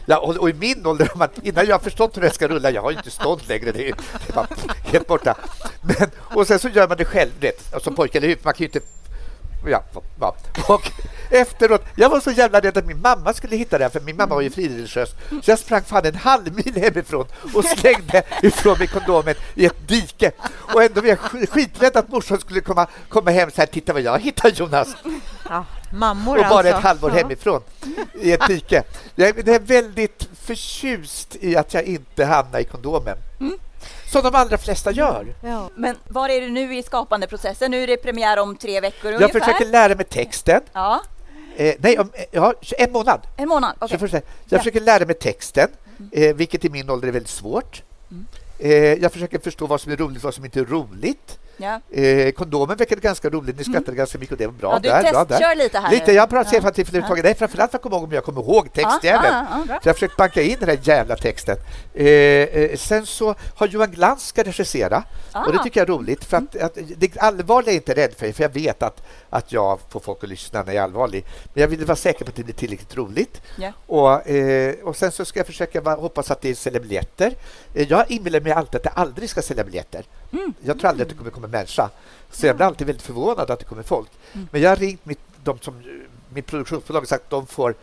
Jag, 0.07 0.25
och, 0.25 0.37
och, 0.37 0.51
i 0.51 0.53
min 0.53 0.87
ålder, 0.87 1.11
innan 1.43 1.67
jag 1.67 1.75
har 1.75 1.81
förstått 1.81 2.17
hur 2.17 2.23
det 2.23 2.31
ska 2.31 2.49
rulla, 2.49 2.71
jag 2.71 2.83
har 2.83 2.91
ju 2.91 2.97
inte 2.97 3.11
stånd 3.11 3.41
längre, 3.49 3.73
det 3.73 3.89
är, 3.89 3.95
det 4.27 4.37
är 4.37 4.47
helt 4.93 5.07
borta. 5.07 5.37
Men, 5.83 6.11
och 6.35 6.47
sen 6.47 6.59
så 6.59 6.69
gör 6.69 6.89
man 6.89 6.97
det 6.97 7.05
själv, 7.05 7.31
vet, 7.41 7.83
som 7.83 7.95
pojke, 7.95 8.19
eller 8.19 8.29
hur? 8.29 8.39
Man 8.43 8.55
kan 8.55 8.59
ju 8.59 8.67
inte 8.67 8.81
Ja, 9.67 9.83
ja. 10.21 10.35
Och 10.69 10.93
efteråt, 11.31 11.85
jag 11.97 12.09
var 12.11 12.21
så 12.21 12.31
jävla 12.31 12.61
rädd 12.61 12.77
att 12.77 12.87
min 12.87 13.01
mamma 13.01 13.35
skulle 13.35 13.57
hitta 13.57 13.79
det, 13.79 13.91
för 13.91 14.01
min 14.01 14.17
mamma 14.17 14.35
var 14.35 14.43
ju 14.43 14.51
frireligiös. 14.51 15.11
Så 15.43 15.51
jag 15.51 15.59
sprang 15.59 15.83
fan 15.83 16.07
en 16.07 16.15
halv 16.15 16.55
mil 16.55 16.77
hemifrån 16.77 17.27
och 17.55 17.65
slängde 17.65 18.23
ifrån 18.43 18.79
mig 18.79 18.87
kondomen 18.87 19.35
i 19.55 19.67
ett 19.67 19.89
dike. 19.89 20.33
Och 20.75 20.83
ändå 20.83 21.01
var 21.01 21.09
jag 21.09 21.19
skiträdd 21.49 21.97
att 21.97 22.09
morsan 22.09 22.41
skulle 22.41 22.61
komma, 22.61 22.87
komma 23.09 23.31
hem 23.31 23.51
så 23.51 23.61
här, 23.61 23.67
titta 23.67 23.93
vad 23.93 24.03
jag 24.03 24.19
hittade 24.19 24.55
Jonas. 24.55 24.97
Ja, 25.49 25.65
mammor 25.93 26.39
och 26.39 26.45
bara 26.45 26.59
alltså. 26.59 26.77
ett 26.77 26.83
halvår 26.83 27.11
ja. 27.11 27.17
hemifrån 27.17 27.63
i 28.15 28.33
ett 28.33 28.47
dike. 28.47 28.83
Jag 29.15 29.29
är 29.29 29.59
väldigt 29.59 30.29
förtjust 30.43 31.37
i 31.41 31.57
att 31.57 31.75
jag 31.75 31.83
inte 31.83 32.25
hamnar 32.25 32.59
i 32.59 32.65
kondomen. 32.65 33.17
Mm. 33.41 33.59
Som 34.13 34.23
de 34.23 34.35
allra 34.35 34.59
flesta 34.59 34.93
gör. 34.93 35.35
Ja. 35.43 35.71
Men 35.77 35.97
var 36.09 36.29
är 36.29 36.41
du 36.41 36.49
nu 36.51 36.77
i 36.77 36.83
skapandeprocessen? 36.83 37.71
Nu 37.71 37.83
är 37.83 37.87
det 37.87 37.97
premiär 37.97 38.39
om 38.39 38.57
tre 38.57 38.81
veckor 38.81 39.13
Jag 39.13 39.23
ungefär. 39.23 39.41
försöker 39.41 39.67
lära 39.67 39.95
mig 39.95 40.05
texten. 40.05 40.61
Ja. 40.73 41.01
Eh, 41.59 41.75
nej, 41.79 41.99
om, 41.99 42.11
ja, 42.31 42.55
en 42.79 42.93
månad. 42.93 43.21
En 43.37 43.49
månad, 43.49 43.77
okay. 43.81 43.89
Jag, 43.91 44.01
försöker, 44.01 44.29
jag 44.45 44.59
ja. 44.59 44.59
försöker 44.59 44.81
lära 44.81 45.07
mig 45.07 45.15
texten, 45.15 45.69
eh, 46.13 46.37
vilket 46.37 46.65
i 46.65 46.71
min 46.71 46.91
ålder 46.91 47.09
är 47.09 47.13
väldigt 47.13 47.31
svårt. 47.31 47.83
Mm. 48.11 48.27
Eh, 48.59 48.73
jag 49.03 49.13
försöker 49.13 49.39
förstå 49.39 49.67
vad 49.67 49.81
som 49.81 49.93
är 49.93 49.97
roligt 49.97 50.19
och 50.19 50.25
vad 50.25 50.35
som 50.35 50.45
inte 50.45 50.61
är 50.61 50.65
roligt. 50.65 51.39
Ja. 51.59 51.81
Eh, 51.91 52.33
kondomen 52.33 52.77
verkade 52.77 53.01
ganska 53.01 53.31
roligt. 53.31 53.59
Ni 53.59 53.65
skrattade 53.65 53.87
mm. 53.87 53.97
ganska 53.97 54.19
mycket 54.19 54.33
och 54.33 54.39
det 54.39 54.47
var 54.47 54.53
bra. 54.53 54.73
Ja, 54.73 54.79
du 54.79 54.89
där, 54.89 55.13
bra 55.13 55.25
där. 55.25 55.55
lite 55.55 55.79
här. 55.79 55.91
Lite, 55.91 56.13
jag 56.13 56.31
pratar 56.31 56.61
ja. 56.63 56.71
till 56.71 56.87
ja. 56.93 57.17
Nej, 57.23 57.35
framförallt 57.35 57.71
för 57.71 57.79
att 57.79 57.83
komma 57.83 57.97
ihåg 57.97 58.05
om 58.05 58.13
jag 58.13 58.25
kommer 58.25 58.41
ihåg 58.41 58.73
textjäveln. 58.73 59.35
Ja, 59.35 59.65
ja, 59.69 59.79
så 59.83 59.89
jag 59.89 59.97
försökt 59.97 60.17
banka 60.17 60.43
in 60.43 60.57
den 60.61 60.69
här 60.69 60.79
jävla 60.83 61.17
texten. 61.17 61.57
Eh, 61.95 62.07
eh, 62.07 62.77
sen 62.77 63.07
så 63.07 63.35
har 63.55 63.67
Johan 63.67 63.91
Glans 63.91 64.27
ska 64.27 64.43
regissera 64.43 65.05
ah. 65.33 65.45
och 65.45 65.53
det 65.53 65.63
tycker 65.63 65.81
jag 65.81 65.89
är 65.89 65.93
roligt. 65.93 66.25
För 66.25 66.37
att, 66.37 66.57
att, 66.57 66.79
det 66.97 67.19
allvarliga 67.19 67.71
är 67.71 67.75
jag 67.75 67.81
inte 67.81 67.95
rädd 67.95 68.15
för, 68.17 68.33
för 68.33 68.43
jag 68.43 68.55
vet 68.55 68.83
att, 68.83 69.03
att 69.31 69.53
jag 69.53 69.79
får 69.89 70.01
folk 70.01 70.25
att 70.25 70.29
lyssna 70.29 70.63
när 70.63 70.73
jag 70.73 70.81
är 70.81 70.85
allvarlig. 70.85 71.25
Men 71.55 71.61
jag 71.61 71.69
vill 71.69 71.85
vara 71.85 71.97
säker 71.97 72.25
på 72.25 72.29
att 72.29 72.37
det 72.37 72.45
blir 72.45 72.55
tillräckligt 72.55 72.97
roligt. 72.97 73.43
Yeah. 73.59 73.75
Och, 73.87 74.29
eh, 74.29 74.75
och 74.83 74.97
sen 74.97 75.13
så 75.13 75.25
ska 75.25 75.39
jag 75.39 75.47
försöka 75.47 75.81
va, 75.81 75.95
hoppas 75.95 76.31
att 76.31 76.41
det 76.41 76.55
säljer 76.55 76.81
biljetter. 76.81 77.35
Jag 77.73 78.11
inbillar 78.11 78.41
mig 78.41 78.53
alltid 78.53 78.77
att 78.77 78.83
det 78.83 78.91
aldrig 78.91 79.31
ska 79.31 79.43
sälja 79.43 79.65
biljetter. 79.65 80.05
Mm. 80.33 80.55
Jag 80.61 80.79
tror 80.79 80.89
aldrig 80.91 81.05
att 81.05 81.09
det 81.13 81.19
kommer 81.19 81.31
komma 81.31 81.48
människa. 81.51 81.91
Så 82.31 82.47
jag 82.47 82.57
blir 82.57 82.67
alltid 82.67 82.87
väldigt 82.87 83.07
förvånad 83.07 83.51
att 83.51 83.59
det 83.59 83.65
kommer 83.65 83.83
folk. 83.83 84.11
Mm. 84.33 84.49
Men 84.53 84.61
jag 84.61 84.71
har 84.71 84.77
ringt 84.77 85.07
mitt, 85.07 85.21
de 85.45 85.59
som, 85.59 85.83
mitt 86.29 86.47
produktionsbolag 86.47 87.03
och 87.03 87.09
sagt 87.09 87.25
att 87.25 87.31
de 87.31 87.47
får 87.47 87.75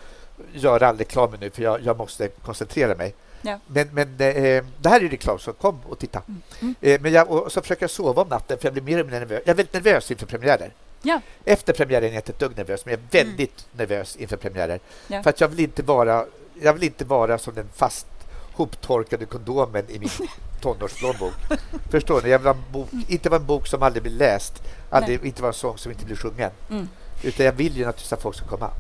göra 0.53 0.87
all 0.87 0.97
reklam 0.97 1.35
nu 1.39 1.49
för 1.49 1.63
jag, 1.63 1.81
jag 1.81 1.97
måste 1.97 2.27
koncentrera 2.27 2.95
mig. 2.95 3.13
Ja. 3.41 3.59
Men, 3.67 3.89
men 3.91 4.07
eh, 4.07 4.63
det 4.81 4.89
här 4.89 5.03
är 5.03 5.09
reklam, 5.09 5.39
så 5.39 5.53
kom 5.53 5.79
och 5.89 5.99
titta. 5.99 6.21
Mm. 6.27 6.41
Mm. 6.61 6.75
Eh, 6.81 7.01
men 7.01 7.11
jag, 7.13 7.31
och 7.31 7.51
så 7.51 7.61
försöker 7.61 7.83
jag 7.83 7.89
sova 7.89 8.21
om 8.21 8.27
natten 8.27 8.57
för 8.57 8.65
jag 8.65 8.73
blir 8.73 8.83
mer 8.83 8.99
och 8.99 9.05
mer 9.05 9.19
nervös. 9.19 9.41
Jag 9.45 9.53
är 9.53 9.57
väldigt 9.57 9.73
nervös 9.73 10.11
inför 10.11 10.25
premiärer. 10.25 10.73
Ja. 11.01 11.21
Efter 11.45 11.73
premiären 11.73 12.03
är 12.03 12.13
jag 12.13 12.17
inte 12.17 12.31
ett 12.31 12.39
dugg 12.39 12.57
nervös, 12.57 12.85
men 12.85 12.91
jag 12.91 12.99
är 12.99 13.25
väldigt 13.25 13.65
mm. 13.73 13.87
nervös 13.87 14.15
inför 14.15 14.37
premiärer. 14.37 14.79
Ja. 15.07 15.23
För 15.23 15.29
att 15.29 15.41
jag 15.41 15.47
vill 15.47 15.59
inte 15.59 15.83
vara, 15.83 16.25
jag 16.61 16.73
vill 16.73 16.83
inte 16.83 17.05
vara 17.05 17.37
som 17.37 17.53
den 17.53 17.69
fast 17.75 18.07
hoptorkade 18.53 19.25
kondomen 19.25 19.85
i 19.89 19.99
min 19.99 20.09
tonårsplånbok. 20.65 21.33
Förstår 21.91 22.21
ni? 22.21 22.29
Jag 22.29 22.39
vill 22.39 22.47
ha 22.47 22.53
en 22.53 22.63
bok, 22.71 22.89
inte 23.07 23.29
vara 23.29 23.39
en 23.39 23.45
bok 23.45 23.67
som 23.67 23.83
aldrig 23.83 24.03
blir 24.03 24.13
läst, 24.13 24.63
aldrig, 24.89 25.25
inte 25.25 25.41
vara 25.41 25.49
en 25.49 25.53
sång 25.53 25.77
som 25.77 25.91
inte 25.91 26.05
blir 26.05 26.15
sjungen. 26.15 26.51
Mm. 26.69 26.89
Utan 27.23 27.45
jag 27.45 27.53
vill 27.53 27.77
ju 27.77 27.85
naturligtvis 27.85 28.13
att 28.13 28.21
folk 28.21 28.35
ska 28.35 28.45
komma. 28.47 28.71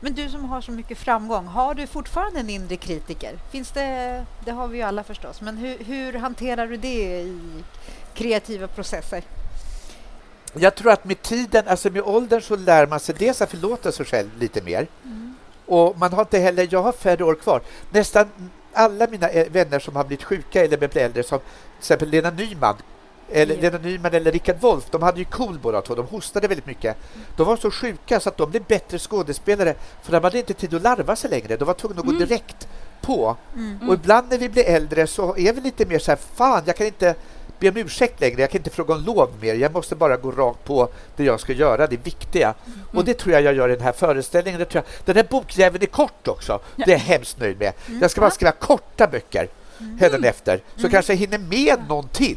Men 0.00 0.14
du 0.14 0.28
som 0.28 0.44
har 0.44 0.60
så 0.60 0.72
mycket 0.72 0.98
framgång, 0.98 1.46
har 1.46 1.74
du 1.74 1.86
fortfarande 1.86 2.40
en 2.40 2.50
inre 2.50 2.76
kritiker? 2.76 3.38
Finns 3.50 3.70
det, 3.70 4.24
det 4.44 4.50
har 4.50 4.68
vi 4.68 4.78
ju 4.78 4.82
alla 4.84 5.04
förstås, 5.04 5.40
men 5.40 5.56
hur, 5.56 5.78
hur 5.78 6.12
hanterar 6.12 6.66
du 6.66 6.76
det 6.76 7.20
i 7.20 7.64
kreativa 8.14 8.66
processer? 8.66 9.24
Jag 10.54 10.74
tror 10.74 10.92
att 10.92 11.04
med 11.04 11.22
tiden, 11.22 11.68
alltså 11.68 11.90
med 11.90 12.02
åldern 12.02 12.40
så 12.40 12.56
lär 12.56 12.86
man 12.86 13.00
sig 13.00 13.14
dels 13.18 13.42
att 13.42 13.50
förlåta 13.50 13.92
sig 13.92 14.06
själv 14.06 14.30
lite 14.38 14.62
mer. 14.62 14.86
Mm. 15.04 15.34
Och 15.66 15.98
man 15.98 16.12
har 16.12 16.22
inte 16.22 16.38
heller, 16.38 16.68
jag 16.70 16.82
har 16.82 16.92
färre 16.92 17.24
år 17.24 17.34
kvar. 17.34 17.60
Nästan 17.90 18.28
alla 18.76 19.06
mina 19.10 19.28
eh, 19.28 19.50
vänner 19.50 19.78
som 19.78 19.96
har 19.96 20.04
blivit 20.04 20.24
sjuka 20.24 20.64
eller 20.64 20.76
blivit 20.76 20.96
äldre, 20.96 21.22
som 21.22 21.38
till 21.38 21.78
exempel 21.78 22.08
Lena 22.08 22.30
Nyman, 22.30 22.76
eller 23.30 23.54
yeah. 23.54 23.72
Lena 23.72 23.78
Nyman 23.78 24.14
eller 24.14 24.32
Rickard 24.32 24.56
Wolff, 24.60 24.84
de 24.90 25.02
hade 25.02 25.18
ju 25.18 25.24
KOL 25.24 25.58
båda 25.62 25.82
två. 25.82 25.94
De 25.94 26.06
hostade 26.06 26.48
väldigt 26.48 26.66
mycket. 26.66 26.96
De 27.36 27.46
var 27.46 27.56
så 27.56 27.70
sjuka 27.70 28.20
så 28.20 28.28
att 28.28 28.36
de 28.36 28.50
blev 28.50 28.62
bättre 28.62 28.98
skådespelare 28.98 29.74
för 30.02 30.12
de 30.12 30.24
hade 30.24 30.38
inte 30.38 30.54
tid 30.54 30.74
att 30.74 30.82
larva 30.82 31.16
sig 31.16 31.30
längre. 31.30 31.56
De 31.56 31.64
var 31.64 31.74
tvungna 31.74 32.00
att 32.00 32.06
gå 32.06 32.12
mm. 32.12 32.28
direkt 32.28 32.68
på. 33.00 33.36
Mm. 33.54 33.88
Och 33.88 33.94
ibland 33.94 34.26
när 34.30 34.38
vi 34.38 34.48
blir 34.48 34.64
äldre 34.64 35.06
så 35.06 35.36
är 35.36 35.52
vi 35.52 35.60
lite 35.60 35.86
mer 35.86 35.98
så 35.98 36.10
här, 36.10 36.18
fan, 36.34 36.62
jag 36.66 36.76
kan 36.76 36.86
inte 36.86 37.14
be 37.58 37.68
om 37.68 37.76
ursäkt 37.76 38.20
längre. 38.20 38.40
Jag 38.40 38.50
kan 38.50 38.58
inte 38.58 38.70
fråga 38.70 38.94
om 38.94 39.04
lov 39.04 39.30
mer. 39.40 39.54
Jag 39.54 39.72
måste 39.72 39.94
bara 39.94 40.16
gå 40.16 40.30
rakt 40.30 40.64
på 40.64 40.88
det 41.16 41.24
jag 41.24 41.40
ska 41.40 41.52
göra, 41.52 41.86
det 41.86 41.96
viktiga. 41.96 42.54
Mm. 42.66 42.80
Och 42.92 43.04
det 43.04 43.14
tror 43.14 43.32
jag 43.32 43.42
jag 43.42 43.54
gör 43.54 43.68
i 43.68 43.72
den 43.72 43.84
här 43.84 43.92
föreställningen. 43.92 44.58
Det 44.60 44.64
tror 44.64 44.84
jag. 44.84 45.04
Den 45.04 45.16
här 45.16 45.30
bokjäveln 45.30 45.82
är 45.82 45.86
kort 45.86 46.28
också. 46.28 46.60
Ja. 46.76 46.84
Det 46.86 46.92
är 46.92 46.96
jag 46.96 46.98
hemskt 46.98 47.40
nöjd 47.40 47.58
med. 47.58 47.72
Mm. 47.86 48.00
Jag 48.00 48.10
ska 48.10 48.20
bara 48.20 48.30
skriva 48.30 48.52
korta 48.52 49.06
böcker 49.06 49.48
mm. 49.80 50.24
efter 50.24 50.60
så 50.74 50.80
mm. 50.80 50.90
kanske 50.90 51.12
jag 51.12 51.18
hinner 51.18 51.38
med 51.38 51.78
någon 51.88 52.08
till. 52.08 52.36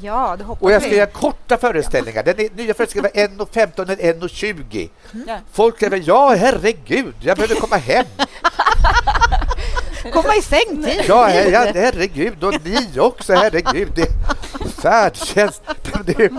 Ja, 0.00 0.36
det 0.38 0.44
hoppas 0.44 0.62
Och 0.62 0.72
jag 0.72 0.82
ska 0.82 0.94
göra 0.94 1.06
korta 1.06 1.58
föreställningar. 1.58 2.22
Den 2.22 2.48
nya 2.54 2.74
föreställningen 2.74 3.38
var 3.38 3.46
1.15 3.46 3.82
eller 3.82 4.14
1.20. 4.14 4.88
Mm. 5.12 5.40
Folk 5.52 5.80
säger 5.80 6.02
ja, 6.06 6.34
herregud, 6.38 7.14
jag 7.20 7.36
behöver 7.36 7.54
komma 7.54 7.76
hem. 7.76 8.06
Komma 10.10 10.36
i 10.36 10.42
säng 10.42 10.82
tid. 10.82 11.04
Ja, 11.08 11.26
her 11.26 11.74
herregud. 11.74 12.44
Och 12.44 12.54
ni 12.64 12.98
också, 12.98 13.32
herregud. 13.32 13.92
Det, 13.94 14.06
färdtjänst. 14.82 15.62
Det, 16.06 16.30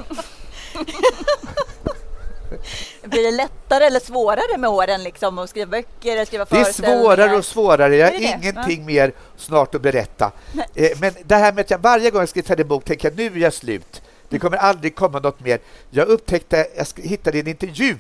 blir 3.10 3.24
det 3.24 3.32
lättare 3.32 3.86
eller 3.86 4.00
svårare 4.00 4.58
med 4.58 4.70
åren 4.70 5.04
liksom, 5.04 5.40
att 5.40 5.50
skriva 5.50 5.66
böcker 5.66 6.12
eller 6.12 6.26
skriva 6.26 6.46
Det 6.46 6.58
är 6.58 6.64
svårare 6.64 7.38
och 7.38 7.46
svårare. 7.46 7.96
Jag 7.96 8.08
har 8.08 8.14
ingenting 8.14 8.80
ja. 8.80 8.86
mer 8.86 9.14
snart 9.38 9.76
att 9.76 9.82
berätta. 9.82 10.32
Eh, 10.76 10.92
men 11.00 11.14
det 11.24 11.36
här 11.36 11.54
med 11.54 11.62
att 11.62 11.72
jag 11.72 11.78
varje 11.78 12.12
gång 12.12 12.22
jag 12.22 12.30
skriver 12.30 12.62
en 12.62 12.68
bok 12.68 12.86
tänker 12.86 13.10
jag 13.10 13.18
nu 13.18 13.26
är 13.26 13.38
jag 13.38 13.54
slut. 13.54 14.02
Det 14.30 14.40
kommer 14.40 14.58
aldrig 14.58 14.96
komma 14.96 15.20
något 15.20 15.40
mer. 15.40 15.60
Jag 15.90 16.08
upptäckte, 16.08 16.68
jag 16.76 16.88
hittade 16.96 17.40
en 17.40 17.48
intervju 17.48 17.98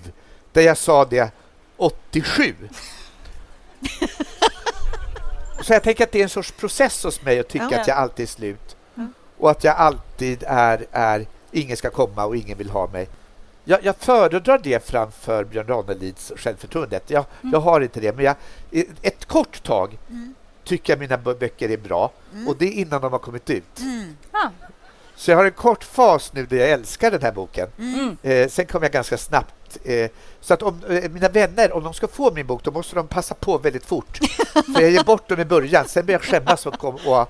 där 0.53 0.61
jag 0.61 0.77
sa 0.77 1.05
det 1.05 1.31
87. 1.77 2.55
Så 5.63 5.73
jag 5.73 5.83
tänker 5.83 6.03
att 6.03 6.11
det 6.11 6.19
är 6.19 6.23
en 6.23 6.29
sorts 6.29 6.51
process 6.51 7.03
hos 7.03 7.21
mig 7.21 7.39
att 7.39 7.47
tycka 7.47 7.67
ja. 7.71 7.81
att 7.81 7.87
jag 7.87 7.97
alltid 7.97 8.23
är 8.23 8.27
slut. 8.27 8.75
Mm. 8.95 9.13
Och 9.37 9.51
att 9.51 9.63
jag 9.63 9.75
alltid 9.75 10.43
är, 10.47 10.85
är 10.91 11.25
ingen 11.51 11.77
ska 11.77 11.89
komma 11.89 12.25
och 12.25 12.35
ingen 12.35 12.57
vill 12.57 12.69
ha 12.69 12.87
mig. 12.87 13.09
Jag, 13.63 13.83
jag 13.83 13.95
föredrar 13.95 14.59
det 14.63 14.85
framför 14.85 15.43
Björn 15.43 15.67
Ranelids 15.67 16.31
självförtroende. 16.35 16.99
Jag, 17.07 17.25
mm. 17.41 17.53
jag 17.53 17.59
har 17.59 17.81
inte 17.81 17.99
det, 17.99 18.15
men 18.15 18.25
jag, 18.25 18.35
ett 19.01 19.25
kort 19.25 19.63
tag 19.63 19.97
mm. 20.09 20.35
tycker 20.63 20.93
jag 20.93 20.99
mina 20.99 21.17
böcker 21.17 21.71
är 21.71 21.77
bra 21.77 22.11
mm. 22.33 22.47
och 22.47 22.57
det 22.57 22.65
är 22.65 22.71
innan 22.71 23.01
de 23.01 23.11
har 23.11 23.19
kommit 23.19 23.49
ut. 23.49 23.79
Ah. 24.31 24.49
Så 25.15 25.31
jag 25.31 25.37
har 25.37 25.45
en 25.45 25.51
kort 25.51 25.83
fas 25.83 26.33
nu 26.33 26.45
där 26.45 26.57
jag 26.57 26.69
älskar 26.69 27.11
den 27.11 27.21
här 27.21 27.31
boken. 27.31 27.67
Mm. 27.77 28.17
Eh, 28.23 28.47
sen 28.49 28.65
kommer 28.65 28.85
jag 28.85 28.93
ganska 28.93 29.17
snabbt. 29.17 29.53
Eh, 29.83 30.09
så 30.41 30.53
att 30.53 30.61
om 30.61 30.81
eh, 30.89 31.11
mina 31.11 31.29
vänner, 31.29 31.71
om 31.71 31.83
de 31.83 31.93
ska 31.93 32.07
få 32.07 32.31
min 32.31 32.47
bok, 32.47 32.63
då 32.63 32.71
måste 32.71 32.95
de 32.95 33.07
passa 33.07 33.35
på 33.35 33.57
väldigt 33.57 33.85
fort. 33.85 34.17
För 34.75 34.81
jag 34.81 34.91
ger 34.91 35.03
bort 35.03 35.29
dem 35.29 35.39
i 35.39 35.45
början, 35.45 35.87
sen 35.87 36.05
börjar 36.05 36.19
jag 36.19 36.29
skämmas 36.29 36.65
och, 36.65 36.79
kom, 36.79 36.95
och 36.95 37.29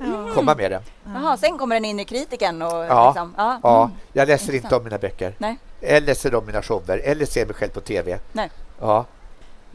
mm. 0.00 0.34
komma 0.34 0.54
med 0.54 0.70
den. 0.70 0.82
Jaha, 1.04 1.36
sen 1.36 1.58
kommer 1.58 1.76
den 1.76 1.84
in 1.84 2.00
i 2.00 2.04
kritiken? 2.04 2.62
Och 2.62 2.84
ja, 2.84 3.08
liksom, 3.08 3.34
ja. 3.36 3.60
ja, 3.62 3.84
mm. 3.84 3.96
jag 4.12 4.28
läser 4.28 4.54
inte 4.54 4.76
om 4.76 4.84
mina 4.84 4.98
böcker. 4.98 5.34
Nej. 5.38 5.58
Eller 5.80 6.14
ser 6.14 6.34
om 6.34 6.46
mina 6.46 6.62
shower, 6.62 6.98
eller 7.04 7.26
ser 7.26 7.46
mig 7.46 7.54
själv 7.54 7.70
på 7.70 7.80
TV. 7.80 8.18
Nej. 8.32 8.50
Ja 8.80 9.06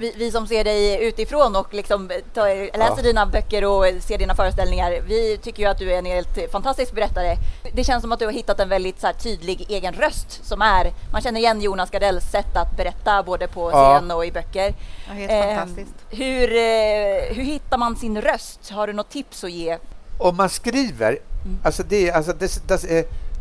vi, 0.02 0.14
vi, 0.18 0.32
som 0.32 0.48
ser 0.48 0.64
dig 0.64 1.08
utifrån 1.08 1.56
och 1.56 1.74
liksom 1.74 2.10
tar, 2.34 2.78
läser 2.78 2.98
ja. 2.98 3.04
dina 3.04 3.26
böcker 3.26 3.66
och 3.66 3.86
ser 4.04 4.18
dina 4.18 4.36
föreställningar, 4.36 5.02
vi 5.08 5.38
tycker 5.38 5.64
ju 5.64 5.70
att 5.70 5.78
du 5.78 5.94
är 5.94 5.98
en 5.98 6.06
helt 6.06 6.52
fantastisk 6.52 6.94
berättare. 6.94 7.38
Det 7.74 7.84
känns 7.84 8.02
som 8.02 8.12
att 8.12 8.20
du 8.20 8.26
har 8.26 8.34
hittat 8.34 8.60
en 8.60 8.70
väldigt 8.70 9.00
så 9.00 9.08
här, 9.08 9.14
tydlig 9.14 9.66
egen 9.70 9.94
röst 9.94 10.46
som 10.46 10.62
är, 10.62 10.94
man 11.12 11.22
känner 11.22 11.40
igen 11.40 11.62
Jonas 11.62 11.92
Gardells 11.92 12.32
sätt 12.32 12.58
att 12.58 12.78
berätta 12.78 13.24
både 13.24 13.48
på 13.48 13.70
scen 13.70 14.10
ja. 14.10 14.16
och 14.16 14.26
i 14.26 14.32
böcker. 14.32 14.74
Ja, 15.08 15.14
helt 15.14 15.32
eh, 15.32 15.56
fantastiskt. 15.56 15.96
Hur, 16.10 16.52
eh, 16.52 17.36
hur 17.36 17.44
hittar 17.44 17.78
man 17.78 17.96
sin 17.96 18.22
röst? 18.22 18.70
Har 18.70 18.88
du 18.88 18.94
något 18.94 19.10
tips 19.10 19.44
att 19.44 19.52
ge? 19.52 19.78
Om 20.18 20.38
man 20.38 20.50
skriver, 20.50 21.20
mm. 21.46 21.60
alltså 21.64 21.84
det, 21.84 22.12
alltså 22.12 22.34
det, 22.34 22.68
det, 22.68 22.88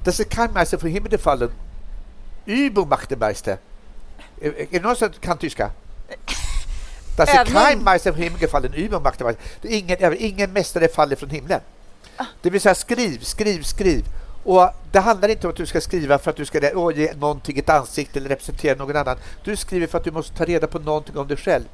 det, 0.04 0.16
det 0.16 0.24
kan 0.24 0.46
man, 0.46 0.56
alltså 0.56 0.78
för 0.78 0.88
himmelfallen 0.88 1.50
Übung 2.46 2.88
macht 2.88 3.10
Meister. 3.10 3.58
Är 4.40 4.66
det 4.70 4.80
någon 4.80 4.96
som 4.96 5.08
kan 5.20 5.38
tyska? 5.38 5.70
Das 7.20 7.34
ist 7.34 7.52
kein 7.52 7.84
Meister 7.84 8.12
från 8.12 8.22
himlen 8.22 8.40
gefallen, 8.40 9.02
macht 9.02 9.20
Meister. 9.20 9.42
Ingen, 9.62 10.16
ingen 10.18 10.52
mästare 10.52 10.88
faller 10.88 11.16
från 11.16 11.30
himlen. 11.30 11.60
Det 12.42 12.50
vill 12.50 12.60
säga 12.60 12.74
skriv, 12.74 13.18
skriv, 13.22 13.62
skriv. 13.62 14.04
Och 14.44 14.68
Det 14.92 15.00
handlar 15.00 15.28
inte 15.28 15.46
om 15.46 15.50
att 15.50 15.56
du 15.56 15.66
ska 15.66 15.80
skriva 15.80 16.18
för 16.18 16.30
att 16.30 16.36
du 16.36 16.44
ska 16.44 16.60
ge 16.92 17.12
någonting 17.14 17.58
ett 17.58 17.68
ansikte 17.68 18.18
eller 18.18 18.28
representera 18.28 18.78
någon 18.78 18.96
annan. 18.96 19.16
Du 19.44 19.56
skriver 19.56 19.86
för 19.86 19.98
att 19.98 20.04
du 20.04 20.10
måste 20.10 20.36
ta 20.36 20.44
reda 20.44 20.66
på 20.66 20.78
någonting 20.78 21.16
om 21.16 21.28
dig 21.28 21.36
själv. 21.36 21.64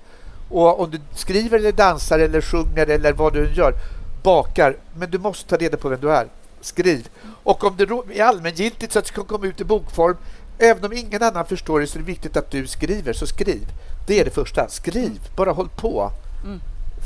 Och 0.51 0.81
Om 0.81 0.91
du 0.91 1.01
skriver 1.15 1.59
eller 1.59 1.73
dansar 1.73 2.19
eller 2.19 2.41
sjunger 2.41 2.87
eller 2.87 3.13
vad 3.13 3.33
du 3.33 3.53
gör, 3.53 3.75
bakar, 4.23 4.77
men 4.97 5.11
du 5.11 5.19
måste 5.19 5.49
ta 5.49 5.57
reda 5.57 5.77
på 5.77 5.89
vem 5.89 6.01
du 6.01 6.11
är. 6.11 6.27
Skriv. 6.61 7.09
Och 7.43 7.65
om 7.65 7.77
det 7.77 8.19
är 8.19 8.25
allmängiltigt 8.25 8.93
så 8.93 8.99
att 8.99 9.05
det 9.05 9.09
ska 9.09 9.25
komma 9.25 9.47
ut 9.47 9.61
i 9.61 9.65
bokform, 9.65 10.17
även 10.59 10.85
om 10.85 10.93
ingen 10.93 11.23
annan 11.23 11.47
förstår 11.47 11.81
det 11.81 11.87
så 11.87 11.99
är 11.99 12.01
det 12.01 12.07
viktigt 12.07 12.37
att 12.37 12.51
du 12.51 12.67
skriver, 12.67 13.13
så 13.13 13.27
skriv. 13.27 13.69
Det 14.07 14.21
är 14.21 14.25
det 14.25 14.31
första. 14.31 14.69
Skriv, 14.69 15.21
bara 15.37 15.53
håll 15.53 15.69
på. 15.77 16.11
Mm. 16.45 16.61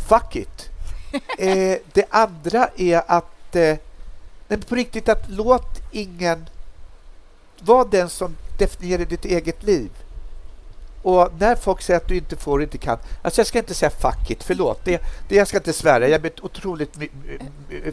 Fuck 0.08 0.36
it. 0.36 0.68
eh, 1.38 1.78
det 1.92 2.04
andra 2.10 2.68
är 2.76 3.02
att 3.06 3.56
eh, 3.56 3.76
på 4.68 4.74
riktigt 4.74 5.08
att 5.08 5.24
låt 5.28 5.82
ingen 5.92 6.48
vara 7.60 7.84
den 7.84 8.08
som 8.08 8.36
definierar 8.58 9.04
ditt 9.04 9.24
eget 9.24 9.62
liv. 9.62 9.90
Och 11.02 11.28
när 11.38 11.56
folk 11.56 11.82
säger 11.82 12.00
att 12.00 12.08
du 12.08 12.16
inte 12.16 12.36
får 12.36 12.58
och 12.58 12.62
inte 12.62 12.78
kan, 12.78 12.98
alltså 13.22 13.40
jag 13.40 13.46
ska 13.46 13.58
inte 13.58 13.74
säga 13.74 13.90
fuck 13.90 14.30
it, 14.30 14.42
förlåt, 14.42 14.84
det, 14.84 15.00
det 15.28 15.36
jag 15.36 15.48
ska 15.48 15.56
inte 15.56 15.72
svära, 15.72 16.08
jag 16.08 16.26
är 16.26 16.32
otroligt... 16.42 16.94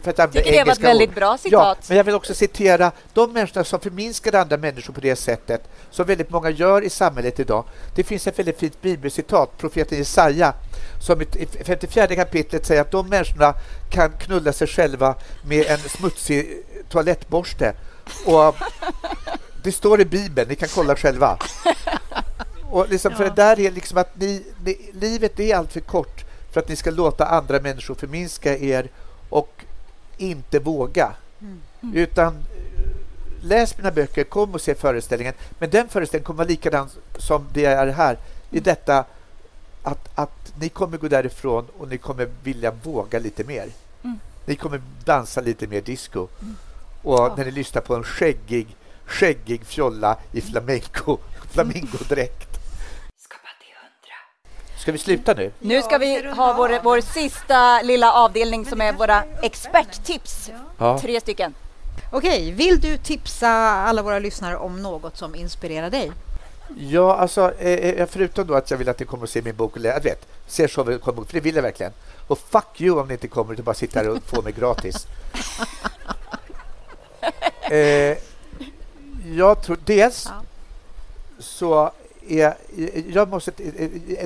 För 0.02 0.22
att 0.22 0.32
Tycker 0.32 0.52
det 0.52 0.64
var 0.64 0.72
ett 0.72 0.80
väldigt 0.80 1.08
ord. 1.08 1.14
bra 1.14 1.38
citat. 1.38 1.78
Ja, 1.80 1.84
men 1.88 1.96
jag 1.96 2.04
vill 2.04 2.14
också 2.14 2.34
citera 2.34 2.92
de 3.14 3.32
människorna 3.32 3.64
som 3.64 3.80
förminskar 3.80 4.34
andra 4.34 4.56
människor 4.56 4.92
på 4.92 5.00
det 5.00 5.16
sättet, 5.16 5.68
som 5.90 6.06
väldigt 6.06 6.30
många 6.30 6.50
gör 6.50 6.82
i 6.82 6.90
samhället 6.90 7.40
idag. 7.40 7.64
Det 7.94 8.04
finns 8.04 8.26
ett 8.26 8.38
väldigt 8.38 8.58
fint 8.58 8.82
bibelcitat, 8.82 9.58
profeten 9.58 9.98
Jesaja, 9.98 10.54
som 11.00 11.22
i 11.22 11.26
54 11.64 12.06
kapitlet 12.06 12.66
säger 12.66 12.80
att 12.80 12.90
de 12.90 13.08
människorna 13.08 13.54
kan 13.90 14.10
knulla 14.10 14.52
sig 14.52 14.66
själva 14.66 15.14
med 15.44 15.66
en 15.66 15.78
smutsig 15.78 16.64
toalettborste. 16.88 17.74
Och 18.26 18.54
det 19.62 19.72
står 19.72 20.00
i 20.00 20.04
Bibeln, 20.04 20.48
ni 20.48 20.54
kan 20.54 20.68
kolla 20.74 20.96
själva. 20.96 21.38
Och 22.70 22.88
liksom, 22.88 23.14
För 23.14 23.24
det 23.24 23.36
där 23.36 23.60
är 23.60 23.70
liksom 23.70 23.98
att 23.98 24.20
ni, 24.20 24.42
ni, 24.64 24.90
livet 24.92 25.40
är 25.40 25.56
alltför 25.56 25.80
kort 25.80 26.24
för 26.52 26.60
att 26.60 26.68
ni 26.68 26.76
ska 26.76 26.90
låta 26.90 27.26
andra 27.26 27.60
människor 27.60 27.94
förminska 27.94 28.58
er 28.58 28.88
och 29.28 29.64
inte 30.16 30.58
våga. 30.58 31.12
Mm. 31.40 31.60
Utan 31.94 32.44
läs 33.42 33.76
mina 33.76 33.90
böcker, 33.90 34.24
kom 34.24 34.54
och 34.54 34.60
se 34.60 34.74
föreställningen. 34.74 35.34
Men 35.58 35.70
den 35.70 35.88
föreställningen 35.88 36.26
kommer 36.26 36.38
vara 36.38 36.48
likadan 36.48 36.88
som 37.18 37.46
det 37.52 37.64
är 37.64 37.86
här. 37.86 38.18
I 38.50 38.60
detta 38.60 39.04
att, 39.82 40.08
att 40.14 40.52
ni 40.60 40.68
kommer 40.68 40.98
gå 40.98 41.08
därifrån 41.08 41.66
och 41.78 41.88
ni 41.88 41.98
kommer 41.98 42.28
vilja 42.42 42.70
våga 42.70 43.18
lite 43.18 43.44
mer. 43.44 43.68
Mm. 44.02 44.18
Ni 44.46 44.56
kommer 44.56 44.80
dansa 45.04 45.40
lite 45.40 45.66
mer 45.66 45.80
disco. 45.80 46.28
Mm. 46.40 46.56
Och 47.02 47.18
ja. 47.18 47.34
när 47.36 47.44
ni 47.44 47.50
lyssnar 47.50 47.82
på 47.82 47.94
en 47.94 48.04
skäggig, 48.04 48.76
skäggig 49.04 49.64
fjolla 49.64 50.16
i 50.32 50.40
flamenco, 50.40 51.18
flamingodräkt 51.50 52.47
Ska 54.78 54.92
vi 54.92 54.98
sluta 54.98 55.34
nu? 55.34 55.52
Nu 55.58 55.82
ska 55.82 55.98
vi 55.98 56.28
ha 56.28 56.52
vår, 56.52 56.80
vår 56.82 57.00
sista 57.00 57.82
lilla 57.82 58.12
avdelning 58.12 58.64
som 58.64 58.80
är 58.80 58.92
våra 58.92 59.24
experttips. 59.42 60.50
Ja. 60.78 60.98
Tre 60.98 61.20
stycken. 61.20 61.54
Okej, 62.12 62.52
vill 62.52 62.80
du 62.80 62.96
tipsa 62.96 63.48
alla 63.70 64.02
våra 64.02 64.18
lyssnare 64.18 64.56
om 64.56 64.82
något 64.82 65.16
som 65.16 65.34
inspirerar 65.34 65.90
dig? 65.90 66.12
Ja, 66.76 67.16
alltså 67.16 67.52
eh, 67.58 67.72
eh, 67.72 68.08
förutom 68.10 68.46
då 68.46 68.54
att 68.54 68.70
jag 68.70 68.78
vill 68.78 68.88
att 68.88 68.98
ni 68.98 69.06
kommer 69.06 69.24
att 69.24 69.30
se 69.30 69.42
min 69.42 69.56
bok 69.56 69.74
och 69.74 69.80
läsa, 69.80 70.00
vet, 70.00 70.26
ser 70.46 70.68
så 70.68 70.82
vi 70.82 70.98
kommer, 70.98 71.24
för 71.24 71.32
det 71.32 71.40
vill 71.40 71.54
jag 71.54 71.62
verkligen. 71.62 71.92
Och 72.26 72.38
fuck 72.38 72.80
you 72.80 73.00
om 73.00 73.08
ni 73.08 73.14
inte 73.14 73.28
kommer 73.28 73.54
att 73.54 73.60
bara 73.60 73.74
sitta 73.74 74.00
här 74.00 74.08
och 74.08 74.22
få 74.22 74.42
mig 74.42 74.52
gratis. 74.52 75.06
eh, 77.70 78.18
jag 79.36 79.62
tror 79.62 79.78
dels 79.84 80.26
ja. 80.26 80.42
så 81.38 81.92
är, 82.28 82.54
jag 83.08 83.28
måste, 83.28 83.52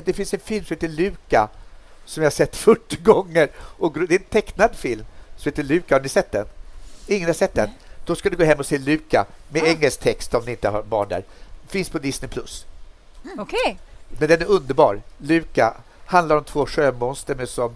det 0.05 0.13
finns 0.13 0.33
en 0.33 0.39
film 0.39 0.65
som 0.65 0.75
heter 0.75 0.87
Luka 0.87 1.49
som 2.05 2.23
jag 2.23 2.25
har 2.25 2.31
sett 2.31 2.55
40 2.55 2.97
gånger. 2.97 3.49
Och 3.57 3.93
det 3.93 4.15
är 4.15 4.19
en 4.19 4.25
tecknad 4.25 4.75
film 4.75 5.05
som 5.37 5.49
heter 5.49 5.63
Luka. 5.63 5.95
Har 5.95 6.01
ni 6.01 6.09
sett 6.09 6.31
den? 6.31 6.45
Ingen 7.07 7.27
har 7.27 7.33
sett 7.33 7.53
den? 7.53 7.69
Då 8.05 8.15
ska 8.15 8.29
du 8.29 8.37
gå 8.37 8.43
hem 8.43 8.59
och 8.59 8.65
se 8.65 8.77
Luka 8.77 9.25
med 9.49 9.63
ah. 9.63 9.67
engelsk 9.67 9.99
text 9.99 10.33
om 10.33 10.45
ni 10.45 10.51
inte 10.51 10.69
har 10.69 10.83
barn 10.83 11.09
där. 11.09 11.23
Finns 11.67 11.89
på 11.89 11.99
Disney+. 11.99 12.29
Plus. 12.29 12.65
Okej. 13.37 13.41
Okay. 13.41 13.75
Men 14.19 14.29
den 14.29 14.41
är 14.41 14.45
underbar. 14.45 15.01
Luka 15.17 15.73
handlar 16.05 16.37
om 16.37 16.43
två 16.43 16.65
sjömonster 16.65 17.35
med 17.35 17.49
som, 17.49 17.75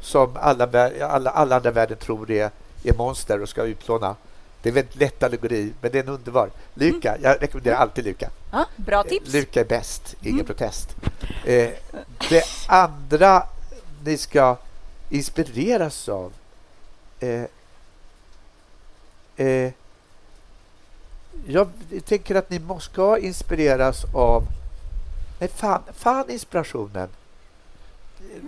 som 0.00 0.36
alla, 0.36 0.90
alla, 1.06 1.30
alla 1.30 1.56
andra 1.56 1.70
världen 1.70 1.98
tror 1.98 2.30
är, 2.30 2.50
är 2.84 2.94
monster 2.94 3.42
och 3.42 3.48
ska 3.48 3.62
utplåna. 3.62 4.16
Det 4.62 4.68
är 4.68 4.72
väldigt 4.72 4.96
lätt 4.96 5.22
allegori, 5.22 5.72
men 5.80 5.92
det 5.92 5.98
är 5.98 6.02
en 6.02 6.08
underbar. 6.08 6.50
Luka, 6.74 7.10
mm. 7.10 7.22
jag 7.22 7.42
rekommenderar 7.42 7.76
alltid 7.76 8.04
Luka. 8.04 8.30
Ja, 8.56 8.66
bra 8.76 9.02
tips. 9.02 9.32
Luka 9.32 9.60
är 9.60 9.64
bäst, 9.64 10.16
ingen 10.20 10.34
mm. 10.34 10.46
protest. 10.46 10.96
Eh, 11.44 11.70
det 12.28 12.44
andra 12.68 13.42
ni 14.04 14.16
ska 14.16 14.56
inspireras 15.10 16.08
av 16.08 16.32
eh, 17.20 17.44
eh, 19.36 19.72
jag 21.46 21.68
tänker 22.04 22.34
att 22.34 22.50
ni 22.50 22.60
ska 22.80 23.18
inspireras 23.18 24.04
av... 24.14 24.42
Nej, 25.38 25.48
fan, 25.48 25.82
fan 25.94 26.30
inspirationen. 26.30 27.08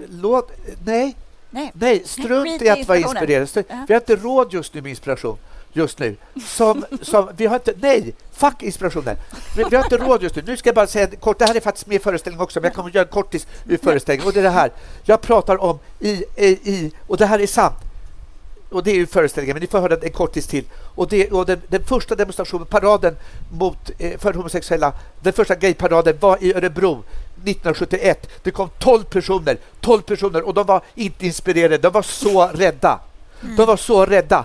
Låt... 0.08 0.50
Nej. 0.84 1.16
Nej, 1.50 1.70
nej 1.74 2.02
strunt 2.04 2.62
i 2.62 2.68
att 2.68 2.88
vara 2.88 2.98
inspirerad. 2.98 3.48
Vi 3.88 3.94
har 3.94 4.00
inte 4.00 4.16
råd 4.16 4.52
just 4.52 4.74
nu 4.74 4.82
med 4.82 4.90
inspiration 4.90 5.38
just 5.78 5.98
nu. 5.98 6.16
Som, 6.46 6.84
som, 7.02 7.30
vi 7.36 7.46
har 7.46 7.54
inte, 7.54 7.74
nej, 7.80 8.14
fuck 8.32 8.62
inspirationen. 8.62 9.16
Vi, 9.56 9.64
vi 9.70 9.76
har 9.76 9.84
inte 9.84 9.96
råd 9.96 10.22
just 10.22 10.36
nu. 10.36 10.42
Nu 10.46 10.56
ska 10.56 10.68
jag 10.68 10.74
bara 10.74 10.86
säga 10.86 11.06
kort, 11.06 11.38
det 11.38 11.46
här 11.46 11.54
är 11.54 11.60
faktiskt 11.60 11.86
med 11.86 11.96
i 11.96 11.98
föreställningen 11.98 12.42
också, 12.42 12.60
men 12.60 12.64
jag 12.64 12.74
kommer 12.74 12.88
att 12.88 12.94
göra 12.94 13.04
en 13.04 13.12
kortis 13.12 13.46
ur 13.68 13.78
föreställningen. 13.78 14.26
Och 14.26 14.32
det 14.32 14.40
är 14.40 14.44
det 14.44 14.50
här, 14.50 14.72
jag 15.04 15.20
pratar 15.20 15.62
om 15.62 15.78
i, 16.00 16.24
i, 16.36 16.46
i 16.46 16.92
och 17.06 17.16
det 17.16 17.26
här 17.26 17.38
är 17.38 17.46
sant. 17.46 17.76
Och 18.70 18.82
det 18.84 18.90
är 18.90 18.94
ju 18.94 19.06
föreställningen, 19.06 19.54
men 19.54 19.60
ni 19.60 19.66
får 19.66 19.80
höra 19.80 19.96
en 20.02 20.12
kortis 20.12 20.46
till. 20.46 20.64
Och, 20.94 21.08
det, 21.08 21.30
och 21.30 21.46
den, 21.46 21.60
den 21.68 21.84
första 21.84 22.14
demonstrationen, 22.14 22.66
paraden 22.66 23.16
mot, 23.52 23.90
eh, 23.98 24.18
för 24.18 24.32
homosexuella, 24.32 24.92
den 25.22 25.32
första 25.32 25.54
gayparaden 25.54 26.16
var 26.20 26.38
i 26.40 26.54
Örebro 26.54 27.04
1971. 27.44 28.28
Det 28.42 28.50
kom 28.50 28.70
12 28.78 29.04
personer, 29.04 29.58
12 29.80 30.02
personer 30.02 30.42
och 30.42 30.54
de 30.54 30.66
var 30.66 30.82
inte 30.94 31.26
inspirerade, 31.26 31.78
de 31.78 31.92
var 31.92 32.02
så 32.02 32.46
rädda. 32.46 33.00
De 33.40 33.66
var 33.66 33.76
så 33.76 34.06
rädda 34.06 34.44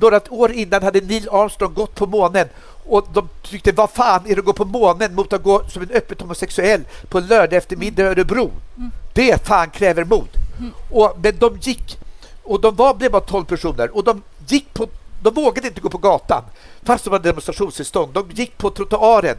några 0.00 0.20
år 0.30 0.52
innan 0.52 0.82
hade 0.82 1.00
Neil 1.00 1.28
Armstrong 1.32 1.74
gått 1.74 1.94
på 1.94 2.06
månen 2.06 2.48
och 2.86 3.06
de 3.12 3.28
tyckte 3.42 3.72
vad 3.72 3.90
fan 3.90 4.26
är 4.26 4.34
det 4.34 4.38
att 4.38 4.44
gå 4.44 4.52
på 4.52 4.64
månen 4.64 5.14
mot 5.14 5.32
att 5.32 5.42
gå 5.42 5.62
som 5.68 5.82
en 5.82 5.90
öppet 5.90 6.20
homosexuell 6.20 6.80
på 7.08 7.18
en 7.18 7.26
lördag 7.26 7.56
eftermiddag 7.56 8.02
i 8.02 8.06
Örebro. 8.06 8.50
Mm. 8.76 8.90
Det 9.14 9.46
fan 9.46 9.70
kräver 9.70 10.04
mod. 10.04 10.28
Mm. 10.58 10.72
Och, 10.90 11.16
men 11.22 11.38
de 11.38 11.58
gick 11.62 11.98
och 12.42 12.60
de 12.60 12.76
var, 12.76 12.94
blev 12.94 13.10
bara 13.10 13.22
12 13.22 13.44
personer 13.44 13.96
och 13.96 14.04
de 14.04 14.22
gick 14.48 14.74
på 14.74 14.88
de 15.22 15.34
vågade 15.34 15.68
inte 15.68 15.80
gå 15.80 15.88
på 15.88 15.98
gatan 15.98 16.44
fast 16.82 17.04
de 17.04 17.10
hade 17.10 17.28
demonstrationstillstånd. 17.28 18.12
De 18.12 18.30
gick 18.30 18.58
på 18.58 18.70
trottoaren. 18.70 19.36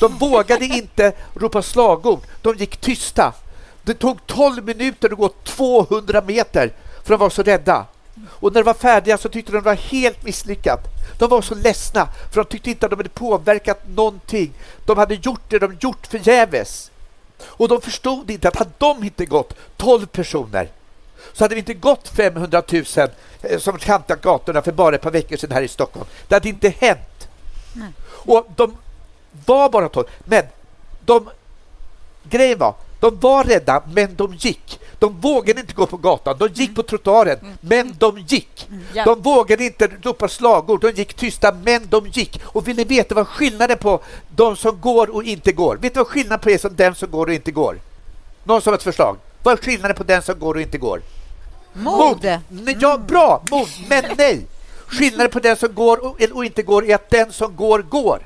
De 0.00 0.18
vågade 0.20 0.64
inte 0.64 1.12
ropa 1.34 1.62
slagord. 1.62 2.20
De 2.42 2.56
gick 2.56 2.76
tysta. 2.76 3.32
Det 3.82 3.94
tog 3.94 4.26
12 4.26 4.64
minuter 4.64 5.12
att 5.12 5.18
gå 5.18 5.28
200 5.28 6.22
meter 6.26 6.72
för 7.04 7.10
de 7.10 7.20
var 7.20 7.30
så 7.30 7.42
rädda. 7.42 7.86
Och 8.28 8.52
när 8.52 8.60
de 8.60 8.66
var 8.66 8.74
färdiga 8.74 9.18
så 9.18 9.28
tyckte 9.28 9.52
de 9.52 9.58
det 9.58 9.64
var 9.64 9.74
helt 9.74 10.22
misslyckat. 10.22 10.80
De 11.18 11.30
var 11.30 11.42
så 11.42 11.54
ledsna 11.54 12.08
för 12.32 12.42
de 12.42 12.48
tyckte 12.48 12.70
inte 12.70 12.86
att 12.86 12.90
de 12.90 12.96
hade 12.96 13.08
påverkat 13.08 13.80
någonting. 13.88 14.52
De 14.84 14.98
hade 14.98 15.14
gjort 15.14 15.42
det 15.48 15.58
de 15.58 15.76
gjort 15.80 16.06
förgäves. 16.06 16.90
Och 17.42 17.68
de 17.68 17.80
förstod 17.80 18.30
inte 18.30 18.48
att 18.48 18.56
hade 18.56 18.70
de 18.78 19.04
inte 19.04 19.26
gått 19.26 19.54
12 19.76 20.06
personer 20.06 20.68
så 21.32 21.44
hade 21.44 21.54
vi 21.54 21.58
inte 21.58 21.74
gått 21.74 22.08
500 22.08 22.62
000 22.72 22.84
eh, 23.42 23.58
som 23.58 23.78
kantat 23.78 24.22
gatorna 24.22 24.62
för 24.62 24.72
bara 24.72 24.94
ett 24.94 25.02
par 25.02 25.10
veckor 25.10 25.36
sedan 25.36 25.52
här 25.52 25.62
i 25.62 25.68
Stockholm. 25.68 26.06
Det 26.28 26.34
hade 26.34 26.48
inte 26.48 26.68
hänt. 26.68 27.28
Nej. 27.72 27.92
Och 28.02 28.46
de 28.56 28.76
var 29.46 29.70
bara 29.70 29.88
12. 29.88 30.06
Men 30.24 30.44
de, 31.04 31.30
grejen 32.22 32.58
var, 32.58 32.74
de 33.00 33.18
var 33.18 33.44
rädda, 33.44 33.82
men 33.92 34.14
de 34.16 34.34
gick. 34.34 34.80
De 35.00 35.20
vågade 35.20 35.60
inte 35.60 35.74
gå 35.74 35.86
på 35.86 35.96
gatan, 35.96 36.36
de 36.38 36.48
gick 36.48 36.74
på 36.74 36.82
trottoaren, 36.82 37.38
mm. 37.38 37.52
men 37.60 37.94
de 37.98 38.18
gick. 38.18 38.68
Mm. 38.68 39.04
De 39.04 39.22
vågade 39.22 39.64
inte 39.64 39.88
ropa 40.02 40.28
slagord, 40.28 40.80
de 40.80 40.90
gick 40.90 41.14
tysta, 41.14 41.52
men 41.64 41.86
de 41.88 42.06
gick. 42.06 42.40
Och 42.44 42.68
vill 42.68 42.76
ni 42.76 42.84
veta 42.84 43.14
vad 43.14 43.28
skillnaden 43.28 43.78
på 43.78 44.00
de 44.36 44.56
som 44.56 44.80
går 44.80 45.10
och 45.10 45.24
inte 45.24 45.52
går? 45.52 45.76
Vet 45.76 45.94
du 45.94 46.00
vad 46.00 46.06
skillnaden 46.06 46.38
på 46.38 46.50
är 46.50 46.58
som 46.58 46.76
den 46.76 46.94
som 46.94 47.10
går 47.10 47.26
och 47.26 47.32
inte 47.32 47.50
går? 47.50 47.78
Någon 48.44 48.62
som 48.62 48.70
har 48.70 48.78
ett 48.78 48.82
förslag? 48.82 49.16
Vad 49.42 49.58
är 49.58 49.62
skillnaden 49.62 49.96
på 49.96 50.04
den 50.04 50.22
som 50.22 50.38
går 50.38 50.54
och 50.54 50.60
inte 50.60 50.78
går? 50.78 51.02
Mod! 51.72 52.38
mod. 52.48 52.76
Ja, 52.80 52.98
bra! 52.98 53.42
Mod, 53.50 53.68
men 53.88 54.04
nej! 54.18 54.46
Skillnaden 54.86 55.30
på 55.30 55.40
den 55.40 55.56
som 55.56 55.74
går 55.74 56.04
och, 56.04 56.22
och 56.32 56.44
inte 56.44 56.62
går 56.62 56.84
är 56.84 56.94
att 56.94 57.10
den 57.10 57.32
som 57.32 57.56
går, 57.56 57.78
går. 57.78 58.22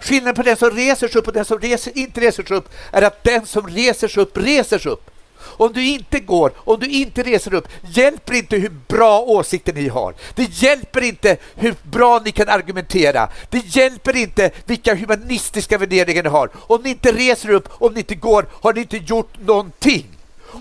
Skillnaden 0.00 0.34
på 0.34 0.42
den 0.42 0.56
som 0.56 0.70
reser 0.70 1.08
sig 1.08 1.18
upp 1.18 1.26
och 1.26 1.32
den 1.32 1.44
som 1.44 1.58
reser, 1.58 1.98
inte 1.98 2.20
reser 2.20 2.42
sig 2.42 2.56
upp 2.56 2.68
är 2.92 3.02
att 3.02 3.24
den 3.24 3.46
som 3.46 3.68
reser 3.68 4.08
sig 4.08 4.22
upp 4.22 4.36
reser 4.36 4.78
sig 4.78 4.92
upp. 4.92 5.10
Om 5.42 5.72
du 5.72 5.86
inte 5.86 6.20
går, 6.20 6.52
om 6.56 6.80
du 6.80 6.86
inte 6.86 7.22
reser 7.22 7.54
upp, 7.54 7.68
hjälper 7.82 8.34
inte 8.34 8.56
hur 8.56 8.72
bra 8.88 9.20
åsikter 9.20 9.72
ni 9.72 9.88
har. 9.88 10.14
Det 10.34 10.62
hjälper 10.62 11.00
inte 11.00 11.36
hur 11.54 11.74
bra 11.82 12.20
ni 12.24 12.32
kan 12.32 12.48
argumentera. 12.48 13.28
Det 13.50 13.76
hjälper 13.76 14.16
inte 14.16 14.50
vilka 14.64 14.94
humanistiska 14.94 15.78
värderingar 15.78 16.22
ni 16.22 16.28
har. 16.28 16.50
Om 16.54 16.82
ni 16.82 16.90
inte 16.90 17.12
reser 17.12 17.50
upp, 17.50 17.68
om 17.70 17.92
ni 17.92 18.00
inte 18.00 18.14
går, 18.14 18.46
har 18.52 18.72
ni 18.72 18.80
inte 18.80 18.96
gjort 18.96 19.32
någonting. 19.40 20.06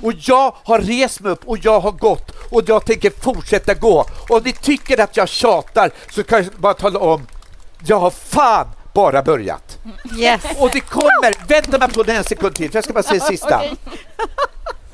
Och 0.01 0.13
jag 0.17 0.55
har 0.63 0.79
rest 0.79 1.19
mig 1.19 1.31
upp 1.31 1.47
och 1.47 1.57
jag 1.61 1.79
har 1.79 1.91
gått 1.91 2.31
och 2.51 2.63
jag 2.67 2.85
tänker 2.85 3.11
fortsätta 3.21 3.73
gå. 3.73 4.05
Om 4.29 4.41
ni 4.45 4.53
tycker 4.53 5.01
att 5.01 5.17
jag 5.17 5.29
tjatar 5.29 5.91
så 6.11 6.23
kan 6.23 6.43
jag 6.43 6.53
bara 6.53 6.73
tala 6.73 6.99
om, 6.99 7.27
jag 7.85 7.99
har 7.99 8.11
fan 8.11 8.67
bara 8.93 9.23
börjat. 9.23 9.77
Yes. 10.17 10.43
Och 10.57 10.69
det 10.73 10.79
kommer, 10.79 11.47
vänta 11.47 11.77
mig 11.77 11.89
på 11.89 12.11
en 12.11 12.23
sekund 12.23 12.55
till, 12.55 12.69
för 12.71 12.77
jag 12.77 12.83
ska 12.83 12.93
bara 12.93 13.03
säga 13.03 13.19
sista. 13.27 13.59
okay. 13.59 13.75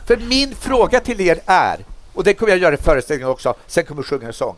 För 0.06 0.18
min 0.18 0.56
fråga 0.56 1.00
till 1.00 1.22
er 1.22 1.40
är, 1.46 1.86
och 2.14 2.24
det 2.24 2.34
kommer 2.34 2.52
jag 2.52 2.60
göra 2.60 2.76
i 2.76 2.78
föreställningen 2.78 3.30
också, 3.30 3.56
sen 3.68 3.86
kommer 3.86 4.02
jag 4.02 4.06
sjunga 4.06 4.28
en 4.28 4.34
sång. 4.34 4.56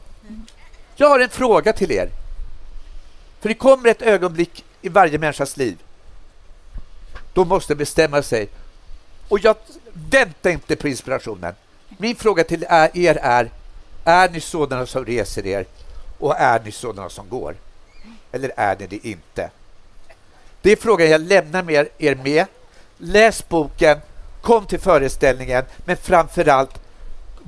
Jag 0.96 1.10
har 1.10 1.20
en 1.20 1.30
fråga 1.30 1.74
till 1.74 1.92
er. 1.92 2.10
För 3.42 3.50
det 3.50 3.56
kommer 3.56 3.90
ett 3.90 4.02
ögonblick 4.02 4.66
i 4.82 4.90
varje 4.90 5.18
människas 5.18 5.58
liv. 5.58 5.78
Då 7.34 7.46
måste 7.46 7.76
bestämma 7.76 8.22
sig. 8.22 8.50
Och 9.28 9.40
jag 9.40 9.56
väntar 9.94 10.50
inte 10.50 10.76
på 10.76 10.88
inspirationen. 10.88 11.54
Min 11.98 12.16
fråga 12.16 12.44
till 12.44 12.64
er 12.94 13.20
är, 13.22 13.52
är 14.04 14.30
ni 14.30 14.42
sådana 14.42 14.86
som 14.86 15.06
reser 15.06 15.48
er 15.48 15.66
och 16.20 16.36
är 16.38 16.60
ni 16.60 16.72
sådana 16.72 17.10
som 17.10 17.30
går? 17.30 17.56
Eller 18.32 18.52
är 18.56 18.76
ni 18.80 18.88
det 18.88 19.08
inte? 19.08 19.50
Det 20.62 20.72
är 20.72 20.76
frågan 20.76 21.10
jag 21.10 21.22
lämnar 21.22 21.64
med 21.64 21.88
er 21.98 22.16
med. 22.16 22.46
Läs 22.98 23.50
boken, 23.50 23.98
kom 24.42 24.66
till 24.66 24.80
föreställningen, 24.80 25.64
men 25.86 25.98
framför 25.98 26.48
allt 26.50 26.82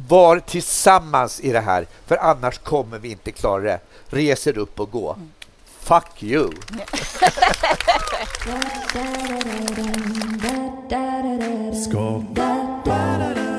var 0.08 0.40
tillsammans 0.40 1.40
i 1.40 1.52
det 1.52 1.60
här, 1.60 1.88
för 2.08 2.18
annars 2.18 2.58
kommer 2.58 3.00
vi 3.00 3.12
inte 3.12 3.32
klara 3.32 3.62
det. 3.62 3.80
Reser 4.10 4.58
upp 4.58 4.80
och 4.80 4.92
gå. 4.92 5.18
Fuck 5.80 6.24
you! 6.24 6.52
Skapa 11.74 13.59